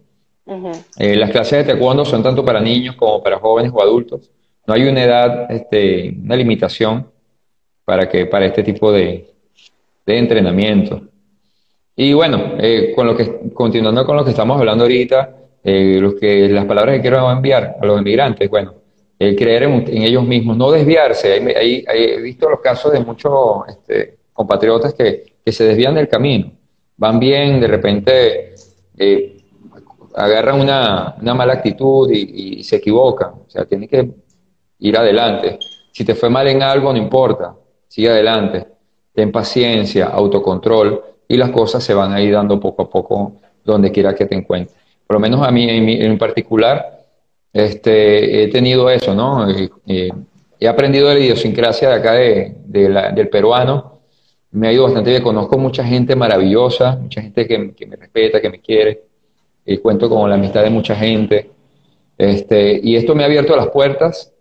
Las 0.98 1.30
clases 1.30 1.58
de 1.58 1.72
taekwondo 1.72 2.04
son 2.04 2.22
tanto 2.22 2.44
para 2.44 2.60
niños 2.60 2.96
como 2.96 3.22
para 3.22 3.38
jóvenes 3.38 3.72
o 3.74 3.82
adultos. 3.82 4.30
No 4.66 4.74
hay 4.74 4.86
una 4.86 5.02
edad, 5.02 5.50
este, 5.50 6.14
una 6.22 6.36
limitación 6.36 7.10
para 7.84 8.08
que 8.08 8.26
para 8.26 8.46
este 8.46 8.62
tipo 8.62 8.92
de, 8.92 9.26
entrenamiento. 10.06 11.02
Y 11.94 12.12
bueno, 12.12 12.54
eh, 12.58 12.92
con 12.96 13.06
lo 13.06 13.16
que, 13.16 13.52
continuando 13.54 14.04
con 14.04 14.16
lo 14.16 14.24
que 14.24 14.30
estamos 14.30 14.58
hablando 14.58 14.84
ahorita, 14.84 15.36
eh, 15.62 16.00
que, 16.20 16.48
las 16.48 16.64
palabras 16.64 16.96
que 16.96 17.00
quiero 17.02 17.30
enviar 17.30 17.76
a 17.80 17.86
los 17.86 18.00
inmigrantes, 18.00 18.48
bueno, 18.50 18.74
el 19.18 19.36
creer 19.36 19.64
en, 19.64 20.02
ellos 20.02 20.24
mismos, 20.24 20.56
no 20.56 20.70
desviarse. 20.70 21.36
he 21.36 22.20
visto 22.20 22.48
los 22.48 22.60
casos 22.60 22.92
de 22.92 23.00
muchos 23.00 23.32
este, 23.68 24.16
compatriotas 24.32 24.94
que, 24.94 25.30
se 25.46 25.64
desvían 25.64 25.96
del 25.96 26.06
camino, 26.06 26.52
van 26.96 27.18
bien, 27.18 27.60
de 27.60 27.66
repente 27.66 28.54
eh, 28.96 29.39
agarran 30.14 30.60
una, 30.60 31.16
mala 31.20 31.54
actitud 31.54 32.10
y, 32.10 32.58
y, 32.58 32.64
se 32.64 32.76
equivocan. 32.76 33.30
O 33.46 33.50
sea, 33.50 33.64
tienen 33.64 33.88
que 33.88 34.10
ir 34.78 34.96
adelante. 34.96 35.58
Si 35.92 36.04
te 36.04 36.14
fue 36.14 36.30
mal 36.30 36.48
en 36.48 36.62
algo, 36.62 36.92
no 36.92 36.98
importa, 36.98 37.54
sigue 37.88 38.10
adelante. 38.10 38.66
Ten 39.12 39.32
paciencia, 39.32 40.06
autocontrol 40.06 41.02
y 41.28 41.36
las 41.36 41.50
cosas 41.50 41.82
se 41.84 41.94
van 41.94 42.12
a 42.12 42.20
ir 42.20 42.32
dando 42.32 42.58
poco 42.58 42.82
a 42.82 42.90
poco 42.90 43.36
donde 43.64 43.92
quiera 43.92 44.14
que 44.14 44.26
te 44.26 44.34
encuentres. 44.34 44.76
Por 45.06 45.14
lo 45.14 45.20
menos 45.20 45.46
a 45.46 45.50
mí 45.50 45.66
en, 45.68 46.18
particular, 46.18 47.04
este, 47.52 48.44
he 48.44 48.48
tenido 48.48 48.88
eso, 48.90 49.14
¿no? 49.14 49.46
he 50.60 50.68
aprendido 50.68 51.08
de 51.08 51.14
la 51.14 51.20
idiosincrasia 51.20 51.88
de 51.88 51.94
acá 51.94 52.12
de, 52.12 52.54
del 52.66 53.28
peruano, 53.28 54.00
me 54.52 54.68
ha 54.68 54.72
ido 54.72 54.84
bastante 54.84 55.10
bien, 55.10 55.22
conozco 55.22 55.56
mucha 55.56 55.84
gente 55.84 56.14
maravillosa, 56.14 56.96
mucha 56.96 57.22
gente 57.22 57.46
que, 57.46 57.58
me 57.86 57.96
respeta, 57.96 58.40
que 58.40 58.50
me 58.50 58.60
quiere, 58.60 59.02
y 59.72 59.78
cuento 59.78 60.08
con 60.08 60.28
la 60.28 60.34
amistad 60.34 60.64
de 60.64 60.70
mucha 60.70 60.96
gente, 60.96 61.50
este, 62.18 62.80
y 62.82 62.96
esto 62.96 63.14
me 63.14 63.22
ha 63.22 63.26
abierto 63.26 63.54
las 63.54 63.68
puertas 63.68 64.32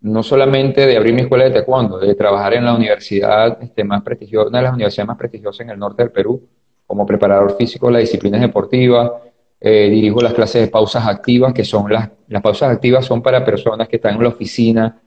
no 0.00 0.22
solamente 0.22 0.86
de 0.86 0.96
abrir 0.96 1.12
mi 1.12 1.22
escuela 1.22 1.44
de 1.44 1.50
taekwondo, 1.50 1.98
de 1.98 2.14
trabajar 2.14 2.54
en 2.54 2.64
la 2.64 2.74
universidad 2.74 3.58
este, 3.60 3.82
más 3.82 4.02
prestigiosa, 4.02 4.48
una 4.48 4.58
de 4.58 4.64
las 4.64 4.74
universidades 4.74 5.08
más 5.08 5.18
prestigiosas 5.18 5.60
en 5.62 5.70
el 5.70 5.78
norte 5.78 6.04
del 6.04 6.12
Perú, 6.12 6.40
como 6.86 7.04
preparador 7.04 7.56
físico 7.56 7.88
de 7.88 7.94
las 7.94 8.02
disciplinas 8.02 8.40
deportivas, 8.40 9.10
eh, 9.60 9.90
dirijo 9.90 10.20
las 10.20 10.34
clases 10.34 10.62
de 10.62 10.68
pausas 10.68 11.04
activas, 11.06 11.52
que 11.52 11.64
son 11.64 11.92
las, 11.92 12.08
las 12.28 12.42
pausas 12.42 12.70
activas 12.70 13.04
son 13.04 13.20
para 13.22 13.44
personas 13.44 13.88
que 13.88 13.96
están 13.96 14.14
en 14.14 14.22
la 14.22 14.28
oficina, 14.28 15.00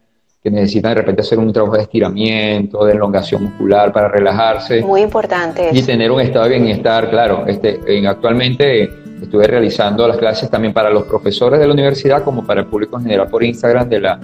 que 0.44 0.52
necesitan 0.52 0.92
de 0.92 1.02
repente 1.02 1.22
hacer 1.22 1.40
un 1.40 1.54
trabajo 1.54 1.76
de 1.76 1.84
estiramiento, 1.84 2.84
de 2.84 2.94
elongación 2.94 3.44
muscular 3.44 3.94
para 3.94 4.10
relajarse. 4.10 4.82
Muy 4.82 5.02
importante. 5.02 5.70
Y 5.72 5.82
tener 5.84 6.12
un 6.12 6.20
estado 6.20 6.46
de 6.50 6.60
bienestar, 6.60 7.10
claro. 7.10 7.46
Este, 7.48 7.80
en, 7.88 8.08
actualmente 8.08 8.90
estuve 9.22 9.48
realizando 9.48 10.08
las 10.08 10.18
clases 10.18 10.50
también 10.50 10.74
para 10.74 10.90
los 10.90 11.04
profesores 11.04 11.60
de 11.60 11.68
la 11.68 11.74
universidad 11.74 12.24
como 12.24 12.46
para 12.46 12.62
el 12.62 12.68
público 12.68 12.98
en 12.98 13.04
general 13.04 13.28
por 13.28 13.44
Instagram 13.44 13.90
de 13.90 14.00
la 14.00 14.20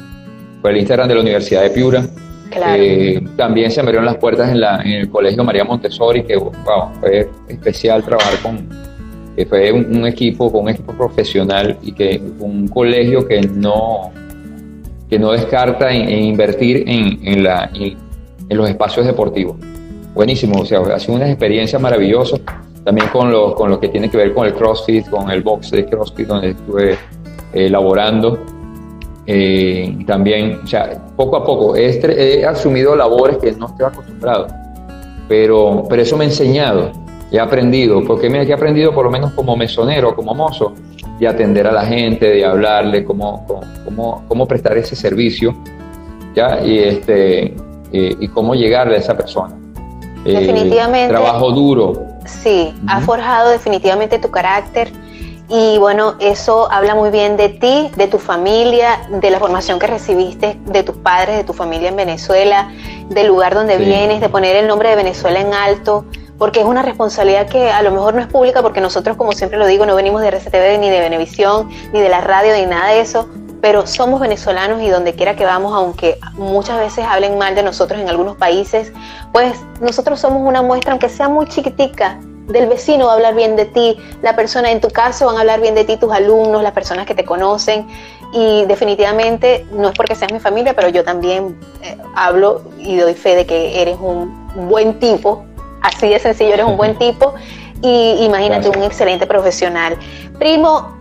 el 0.70 0.78
Instagram 0.78 1.08
de 1.08 1.16
la 1.16 1.22
Universidad 1.22 1.62
de 1.64 1.70
Piura. 1.70 2.06
Eh, 2.78 3.22
también 3.36 3.72
se 3.72 3.82
abrieron 3.82 4.06
las 4.06 4.16
puertas 4.18 4.50
en, 4.50 4.62
la, 4.62 4.82
en, 4.82 4.94
el 4.94 5.10
Colegio 5.10 5.44
María 5.44 5.64
Montessori, 5.64 6.24
que 6.24 6.40
fue 7.00 7.30
especial 7.50 8.04
trabajar 8.04 8.40
con, 8.42 8.70
que 9.36 9.46
fue 9.46 9.72
un, 9.72 10.06
equipo, 10.06 10.52
con 10.52 10.64
un 10.64 10.70
equipo 10.70 10.94
profesional 10.94 11.78
y 11.82 11.92
que 11.92 12.22
un 12.40 12.68
colegio 12.68 13.28
que 13.28 13.42
no, 13.42 14.12
que 15.10 15.20
no 15.20 15.32
descarta 15.32 15.92
en, 15.92 16.10
invertir 16.10 16.84
en, 16.88 17.20
en, 17.28 17.44
la, 17.44 17.70
en, 17.74 17.98
los 18.50 18.70
espacios 18.70 19.06
deportivos. 19.06 19.58
Buenísimo, 20.14 20.62
o 20.62 20.66
sea, 20.66 20.80
ha 20.80 21.00
sido 21.00 21.16
una 21.16 21.28
experiencia 21.28 21.78
maravillosa. 21.78 22.38
También 22.86 23.10
con 23.10 23.32
lo, 23.32 23.54
con 23.56 23.70
lo 23.70 23.80
que 23.80 23.90
tiene 23.90 24.10
que 24.10 24.16
ver 24.16 24.34
con 24.34 24.46
el 24.46 24.54
CrossFit, 24.54 25.10
con 25.10 25.30
el 25.30 25.42
box 25.42 25.72
de 25.72 25.86
CrossFit, 25.86 26.28
donde 26.28 26.52
estuve 26.52 26.98
elaborando 27.52 28.40
eh, 29.28 29.98
también, 30.06 30.60
o 30.64 30.68
sea, 30.68 31.02
poco 31.16 31.38
a 31.38 31.44
poco 31.44 31.76
he, 31.76 32.46
asumido 32.46 32.96
labores 32.96 33.38
que 33.38 33.52
no 33.54 33.68
estoy 33.68 33.88
acostumbrado, 33.88 34.48
pero, 35.28 35.84
pero 35.90 36.02
eso 36.04 36.16
me 36.16 36.26
ha 36.26 36.28
enseñado, 36.28 36.92
he 37.32 37.40
aprendido, 37.40 38.04
porque 38.06 38.30
mira 38.30 38.46
que 38.46 38.52
he 38.52 38.56
aprendido 38.56 38.94
por 38.94 39.06
lo 39.06 39.12
menos 39.12 39.32
como 39.32 39.58
mesonero, 39.58 40.16
como 40.16 40.36
mozo, 40.36 40.74
de 41.20 41.28
atender 41.28 41.66
a 41.66 41.72
la 41.72 41.86
gente, 41.86 42.30
de 42.30 42.46
hablarle, 42.46 43.04
cómo, 43.04 43.48
cómo, 43.84 44.24
cómo 44.28 44.48
prestar 44.48 44.78
ese 44.78 44.96
servicio, 44.96 45.56
¿ya? 46.36 46.64
Y, 46.64 46.78
este, 46.78 47.46
eh, 47.94 48.16
y 48.20 48.28
cómo 48.28 48.54
llegarle 48.54 48.98
a 48.98 49.00
esa 49.00 49.18
persona. 49.18 49.56
Eh, 50.24 50.40
definitivamente. 50.40 51.10
trabajo 51.10 51.52
duro. 51.52 52.15
Sí, 52.26 52.74
ha 52.88 53.02
forjado 53.02 53.50
definitivamente 53.50 54.20
tu 54.20 54.32
carácter 54.32 54.92
y 55.48 55.78
bueno, 55.78 56.16
eso 56.20 56.72
habla 56.72 56.96
muy 56.96 57.12
bien 57.12 57.38
de 57.38 57.50
ti, 57.50 57.92
de 57.96 58.08
tu 58.08 58.18
familia, 58.18 59.08
de 59.10 59.30
la 59.30 59.40
formación 59.40 59.78
que 59.78 59.86
recibiste 59.86 60.60
de 60.66 60.82
tus 60.82 60.98
padres, 60.98 61.38
de 61.38 61.44
tu 61.44 61.54
familia 61.54 61.90
en 61.90 61.96
Venezuela, 61.96 62.72
del 63.10 63.28
lugar 63.28 63.54
donde 63.54 63.78
vienes, 63.78 64.22
de 64.22 64.30
poner 64.30 64.56
el 64.56 64.68
nombre 64.68 64.90
de 64.90 64.96
Venezuela 64.96 65.40
en 65.40 65.54
alto, 65.54 66.06
porque 66.40 66.62
es 66.62 66.66
una 66.66 66.82
responsabilidad 66.82 67.48
que 67.48 67.70
a 67.70 67.84
lo 67.84 67.92
mejor 67.92 68.16
no 68.16 68.22
es 68.22 68.28
pública, 68.28 68.64
porque 68.64 68.82
nosotros, 68.82 69.18
como 69.18 69.34
siempre 69.34 69.60
lo 69.60 69.68
digo, 69.68 69.86
no 69.86 69.96
venimos 69.96 70.22
de 70.22 70.30
RCTV 70.30 70.80
ni 70.80 70.90
de 70.90 71.00
Venevisión, 71.00 71.70
ni 71.94 72.02
de 72.02 72.10
la 72.10 72.22
radio, 72.22 72.56
ni 72.56 72.66
nada 72.66 72.90
de 72.90 73.02
eso, 73.02 73.30
pero 73.66 73.88
somos 73.88 74.20
venezolanos 74.20 74.80
y 74.84 74.90
donde 74.90 75.16
quiera 75.16 75.36
que 75.36 75.44
vamos, 75.44 75.74
aunque 75.74 76.20
muchas 76.34 76.78
veces 76.78 77.04
hablen 77.04 77.40
mal 77.40 77.56
de 77.56 77.64
nosotros 77.64 78.00
en 78.00 78.08
algunos 78.08 78.36
países, 78.36 78.94
pues 79.34 79.60
nosotros 79.82 80.20
somos 80.20 80.48
una 80.48 80.62
muestra, 80.62 80.92
aunque 80.92 81.10
sea 81.10 81.30
muy 81.30 81.48
chiquitica, 81.48 82.20
del 82.46 82.68
vecino 82.68 83.08
va 83.08 83.14
a 83.14 83.16
hablar 83.16 83.34
bien 83.34 83.56
de 83.56 83.66
ti, 83.66 83.98
la 84.22 84.36
persona 84.36 84.70
en 84.70 84.82
tu 84.82 84.90
caso 84.90 85.26
van 85.26 85.38
a 85.38 85.40
hablar 85.40 85.62
bien 85.62 85.74
de 85.74 85.84
ti, 85.84 85.98
tus 85.98 86.12
alumnos, 86.14 86.62
las 86.62 86.74
personas 86.74 87.08
que 87.08 87.16
te 87.16 87.26
conocen. 87.26 87.88
Y 88.34 88.66
definitivamente, 88.66 89.66
no 89.72 89.90
es 89.90 89.96
porque 89.96 90.14
seas 90.14 90.32
mi 90.32 90.40
familia, 90.40 90.76
pero 90.76 90.90
yo 90.90 91.04
también 91.04 91.58
eh, 91.82 91.98
hablo 92.16 92.62
y 92.78 92.98
doy 92.98 93.16
fe 93.16 93.36
de 93.36 93.48
que 93.48 93.82
eres 93.82 93.98
un 94.00 94.48
buen 94.70 95.00
tipo, 95.00 95.44
así 95.82 96.08
de 96.08 96.20
sencillo, 96.20 96.54
eres 96.54 96.68
un 96.68 96.78
buen 96.78 96.96
tipo. 97.00 97.34
Y 97.82 98.24
imagínate, 98.26 98.70
un 98.70 98.84
excelente 98.84 99.26
profesional. 99.26 99.98
Primo, 100.38 100.96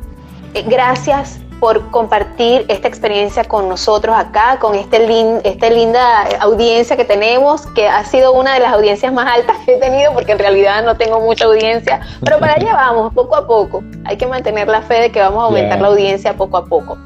eh, 0.55 0.65
gracias 0.67 1.41
por 1.65 1.91
compartir 1.91 2.67
esta 2.69 2.89
experiencia 2.89 3.43
con 3.45 3.71
nosotros 3.71 4.15
acá, 4.15 4.59
con 4.61 4.75
este 4.75 5.07
lin, 5.07 5.41
esta 5.45 5.71
linda 5.71 6.25
audiencia 6.41 6.95
que 6.95 7.07
tenemos, 7.07 7.67
que 7.69 7.89
ha 7.89 8.05
sido 8.05 8.35
una 8.35 8.53
de 8.53 8.61
las 8.61 8.75
audiencias 8.75 9.11
más 9.15 9.35
altas 9.35 9.57
que 9.65 9.77
he 9.77 9.81
tenido, 9.81 10.13
porque 10.13 10.33
en 10.33 10.41
realidad 10.41 10.85
no 10.85 10.99
tengo 10.99 11.21
mucha 11.21 11.47
audiencia, 11.47 12.01
pero 12.23 12.39
para 12.39 12.53
allá 12.53 12.75
vamos, 12.75 13.15
poco 13.15 13.35
a 13.35 13.47
poco. 13.47 13.83
Hay 14.05 14.19
que 14.19 14.27
mantener 14.27 14.69
la 14.69 14.83
fe 14.83 15.01
de 15.01 15.11
que 15.11 15.21
vamos 15.21 15.41
a 15.41 15.47
aumentar 15.47 15.81
la 15.81 15.89
audiencia 15.89 16.37
poco 16.37 16.59
a 16.59 16.67
poco. 16.67 16.99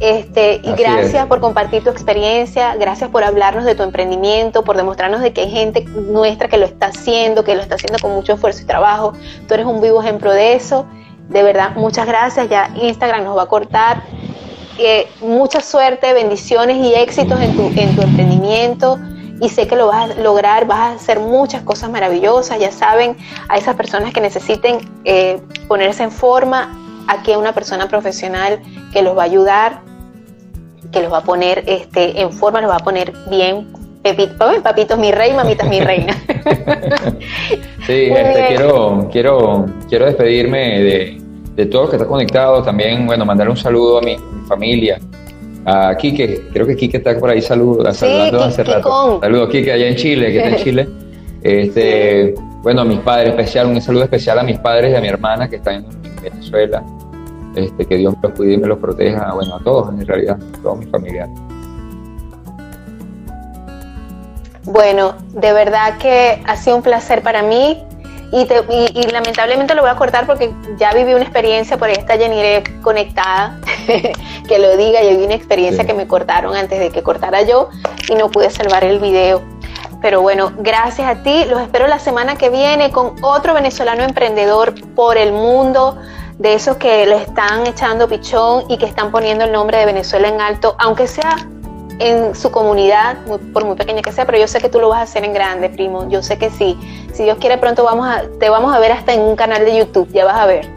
Este, 0.00 0.62
y 0.62 0.72
gracias 0.72 1.26
por 1.26 1.40
compartir 1.40 1.84
tu 1.84 1.90
experiencia, 1.90 2.74
gracias 2.76 3.10
por 3.10 3.22
hablarnos 3.22 3.66
de 3.66 3.74
tu 3.74 3.82
emprendimiento, 3.82 4.64
por 4.64 4.78
demostrarnos 4.78 5.20
de 5.20 5.34
que 5.34 5.42
hay 5.42 5.50
gente 5.50 5.84
nuestra 5.84 6.48
que 6.48 6.56
lo 6.56 6.64
está 6.64 6.86
haciendo, 6.86 7.44
que 7.44 7.54
lo 7.54 7.60
está 7.60 7.74
haciendo 7.74 7.98
con 7.98 8.12
mucho 8.12 8.32
esfuerzo 8.32 8.62
y 8.62 8.64
trabajo. 8.64 9.12
Tú 9.46 9.52
eres 9.52 9.66
un 9.66 9.82
vivo 9.82 10.00
ejemplo 10.00 10.32
de 10.32 10.54
eso. 10.54 10.86
De 11.28 11.42
verdad, 11.42 11.74
muchas 11.76 12.06
gracias. 12.06 12.48
Ya 12.48 12.70
Instagram 12.80 13.24
nos 13.24 13.36
va 13.36 13.42
a 13.42 13.46
cortar. 13.46 14.02
Mucha 15.20 15.60
suerte, 15.60 16.12
bendiciones 16.12 16.76
y 16.76 16.94
éxitos 16.94 17.40
en 17.40 17.56
tu, 17.56 17.66
en 17.80 17.96
tu 17.96 18.02
emprendimiento. 18.02 18.98
Y 19.40 19.50
sé 19.50 19.66
que 19.66 19.76
lo 19.76 19.88
vas 19.88 20.10
a 20.10 20.14
lograr, 20.14 20.66
vas 20.66 20.78
a 20.78 20.92
hacer 20.92 21.20
muchas 21.20 21.62
cosas 21.62 21.90
maravillosas. 21.90 22.58
Ya 22.58 22.72
saben, 22.72 23.16
a 23.48 23.58
esas 23.58 23.76
personas 23.76 24.12
que 24.12 24.20
necesiten 24.20 24.78
eh, 25.04 25.40
ponerse 25.68 26.02
en 26.02 26.10
forma, 26.10 27.04
aquí 27.06 27.32
hay 27.32 27.36
una 27.36 27.52
persona 27.52 27.88
profesional 27.88 28.62
que 28.92 29.02
los 29.02 29.16
va 29.16 29.22
a 29.22 29.26
ayudar, 29.26 29.80
que 30.90 31.00
los 31.00 31.12
va 31.12 31.18
a 31.18 31.24
poner 31.24 31.64
este, 31.66 32.20
en 32.20 32.32
forma, 32.32 32.60
los 32.60 32.70
va 32.70 32.76
a 32.76 32.84
poner 32.84 33.12
bien 33.28 33.75
Pepito, 34.06 34.62
papitos 34.62 34.96
mi 34.98 35.10
rey, 35.10 35.32
mamitas 35.32 35.68
mi 35.68 35.80
reina. 35.80 36.12
sí, 37.86 38.08
este, 38.08 38.44
quiero, 38.46 39.08
quiero, 39.10 39.66
quiero 39.88 40.06
despedirme 40.06 40.80
de, 40.80 41.20
de 41.56 41.66
todo 41.66 41.82
los 41.82 41.90
que 41.90 41.96
está 41.96 42.06
conectado. 42.06 42.62
También, 42.62 43.04
bueno, 43.04 43.24
mandar 43.24 43.48
un 43.48 43.56
saludo 43.56 43.98
a 43.98 44.02
mi, 44.02 44.16
familia, 44.46 45.00
a 45.64 45.96
Quique, 45.96 46.44
creo 46.52 46.68
que 46.68 46.76
Quique 46.76 46.98
está 46.98 47.18
por 47.18 47.30
ahí 47.30 47.42
salud, 47.42 47.84
saludando 47.90 48.44
hace 48.44 48.62
rato. 48.62 49.18
Saludos 49.20 49.48
Quique 49.48 49.72
allá 49.72 49.88
en 49.88 49.96
Chile, 49.96 50.30
que 50.30 50.36
está 50.36 50.50
en 50.50 50.64
Chile. 50.64 50.88
Este, 51.42 52.34
bueno, 52.62 52.82
a 52.82 52.84
mis 52.84 53.00
padres 53.00 53.30
especial, 53.30 53.66
un 53.66 53.82
saludo 53.82 54.04
especial 54.04 54.38
a 54.38 54.44
mis 54.44 54.58
padres 54.60 54.92
y 54.92 54.94
a 54.94 55.00
mi 55.00 55.08
hermana 55.08 55.48
que 55.48 55.56
están 55.56 55.84
en 55.84 56.22
Venezuela. 56.22 56.84
Este, 57.56 57.86
que 57.86 57.96
Dios 57.96 58.14
me 58.14 58.28
los 58.28 58.38
cuide 58.38 58.52
y 58.52 58.58
me 58.58 58.68
los 58.68 58.78
proteja, 58.78 59.32
bueno, 59.32 59.56
a 59.56 59.60
todos 59.64 59.88
en 59.88 60.06
realidad, 60.06 60.38
a 60.58 60.62
todos 60.62 60.78
mis 60.78 60.90
familiares. 60.90 61.36
Bueno, 64.66 65.14
de 65.28 65.52
verdad 65.52 65.96
que 65.98 66.42
ha 66.44 66.56
sido 66.56 66.76
un 66.76 66.82
placer 66.82 67.22
para 67.22 67.42
mí 67.42 67.82
y, 68.32 68.44
lamentablemente 69.12 69.76
lo 69.76 69.82
voy 69.82 69.90
a 69.90 69.96
cortar 69.96 70.26
porque 70.26 70.52
ya 70.76 70.92
viví 70.92 71.14
una 71.14 71.22
experiencia, 71.22 71.78
por 71.78 71.88
ahí 71.88 71.94
está 71.96 72.18
Jenny 72.18 72.42
conectada, 72.82 73.60
que 74.48 74.58
lo 74.58 74.76
diga, 74.76 75.02
yo 75.04 75.10
viví 75.10 75.24
una 75.24 75.34
experiencia 75.34 75.84
que 75.84 75.94
me 75.94 76.08
cortaron 76.08 76.56
antes 76.56 76.80
de 76.80 76.90
que 76.90 77.04
cortara 77.04 77.42
yo 77.42 77.70
y 78.08 78.16
no 78.16 78.28
pude 78.28 78.50
salvar 78.50 78.82
el 78.82 78.98
video. 78.98 79.40
Pero 80.02 80.20
bueno, 80.20 80.52
gracias 80.58 81.08
a 81.08 81.22
ti, 81.22 81.44
los 81.44 81.60
espero 81.60 81.86
la 81.86 82.00
semana 82.00 82.34
que 82.34 82.50
viene 82.50 82.90
con 82.90 83.14
otro 83.22 83.54
venezolano 83.54 84.02
emprendedor 84.02 84.74
por 84.94 85.16
el 85.16 85.32
mundo, 85.32 85.96
de 86.38 86.54
esos 86.54 86.76
que 86.76 87.06
le 87.06 87.22
están 87.22 87.66
echando 87.66 88.08
pichón 88.08 88.64
y 88.68 88.76
que 88.76 88.84
están 88.84 89.10
poniendo 89.10 89.44
el 89.44 89.52
nombre 89.52 89.78
de 89.78 89.86
Venezuela 89.86 90.28
en 90.28 90.40
alto, 90.40 90.76
aunque 90.78 91.06
sea 91.06 91.36
en 91.98 92.34
su 92.34 92.50
comunidad, 92.50 93.16
por 93.52 93.64
muy 93.64 93.76
pequeña 93.76 94.02
que 94.02 94.12
sea, 94.12 94.26
pero 94.26 94.38
yo 94.38 94.46
sé 94.48 94.60
que 94.60 94.68
tú 94.68 94.80
lo 94.80 94.88
vas 94.88 94.98
a 94.98 95.02
hacer 95.02 95.24
en 95.24 95.32
grande, 95.32 95.68
primo. 95.68 96.08
Yo 96.08 96.22
sé 96.22 96.38
que 96.38 96.50
sí. 96.50 96.78
Si 97.12 97.24
Dios 97.24 97.38
quiere, 97.38 97.58
pronto 97.58 97.84
vamos 97.84 98.06
a, 98.06 98.22
te 98.38 98.48
vamos 98.50 98.74
a 98.74 98.78
ver 98.78 98.92
hasta 98.92 99.14
en 99.14 99.20
un 99.20 99.36
canal 99.36 99.64
de 99.64 99.78
YouTube, 99.78 100.08
ya 100.12 100.24
vas 100.24 100.36
a 100.36 100.46
ver. 100.46 100.68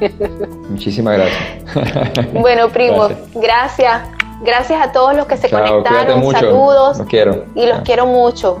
Muchísimas 0.68 1.18
gracias. 1.18 2.32
bueno, 2.32 2.68
primo, 2.70 3.08
gracias. 3.34 4.02
Gracias 4.42 4.80
a 4.82 4.92
todos 4.92 5.14
los 5.16 5.26
que 5.26 5.36
se 5.36 5.48
conectaron. 5.48 6.30
Saludos. 6.30 6.98
Los 6.98 7.06
quiero. 7.06 7.44
Y 7.54 7.66
los 7.66 7.80
quiero 7.80 8.06
mucho. 8.06 8.60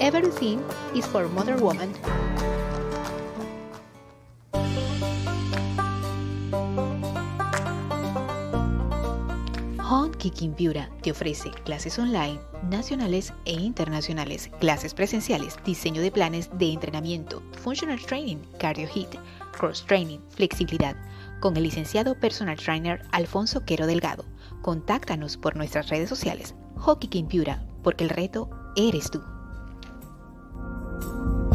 Everything 0.00 0.60
is 0.94 1.04
for 1.04 1.28
Mother 1.28 1.56
Woman. 1.56 1.92
Home 9.80 10.12
Kicking 10.18 10.54
Piura 10.54 10.88
te 11.02 11.10
ofrece 11.10 11.50
clases 11.64 11.98
online, 11.98 12.38
nacionales 12.70 13.32
e 13.44 13.54
internacionales, 13.54 14.50
clases 14.60 14.94
presenciales, 14.94 15.56
diseño 15.64 16.00
de 16.00 16.12
planes 16.12 16.48
de 16.56 16.72
entrenamiento, 16.72 17.42
functional 17.64 17.98
training, 17.98 18.38
cardio 18.60 18.86
hit, 18.86 19.08
cross 19.50 19.84
training, 19.84 20.20
flexibilidad, 20.30 20.94
con 21.40 21.56
el 21.56 21.64
licenciado 21.64 22.14
personal 22.14 22.56
trainer 22.56 23.02
Alfonso 23.10 23.64
Quero 23.64 23.88
Delgado. 23.88 24.24
Contáctanos 24.62 25.36
por 25.36 25.56
nuestras 25.56 25.88
redes 25.88 26.08
sociales, 26.08 26.54
Hockey 26.76 27.24
Piura, 27.24 27.64
porque 27.82 28.04
el 28.04 28.10
reto 28.10 28.48
eres 28.76 29.10
tú. 29.10 29.20
嗯。 31.00 31.47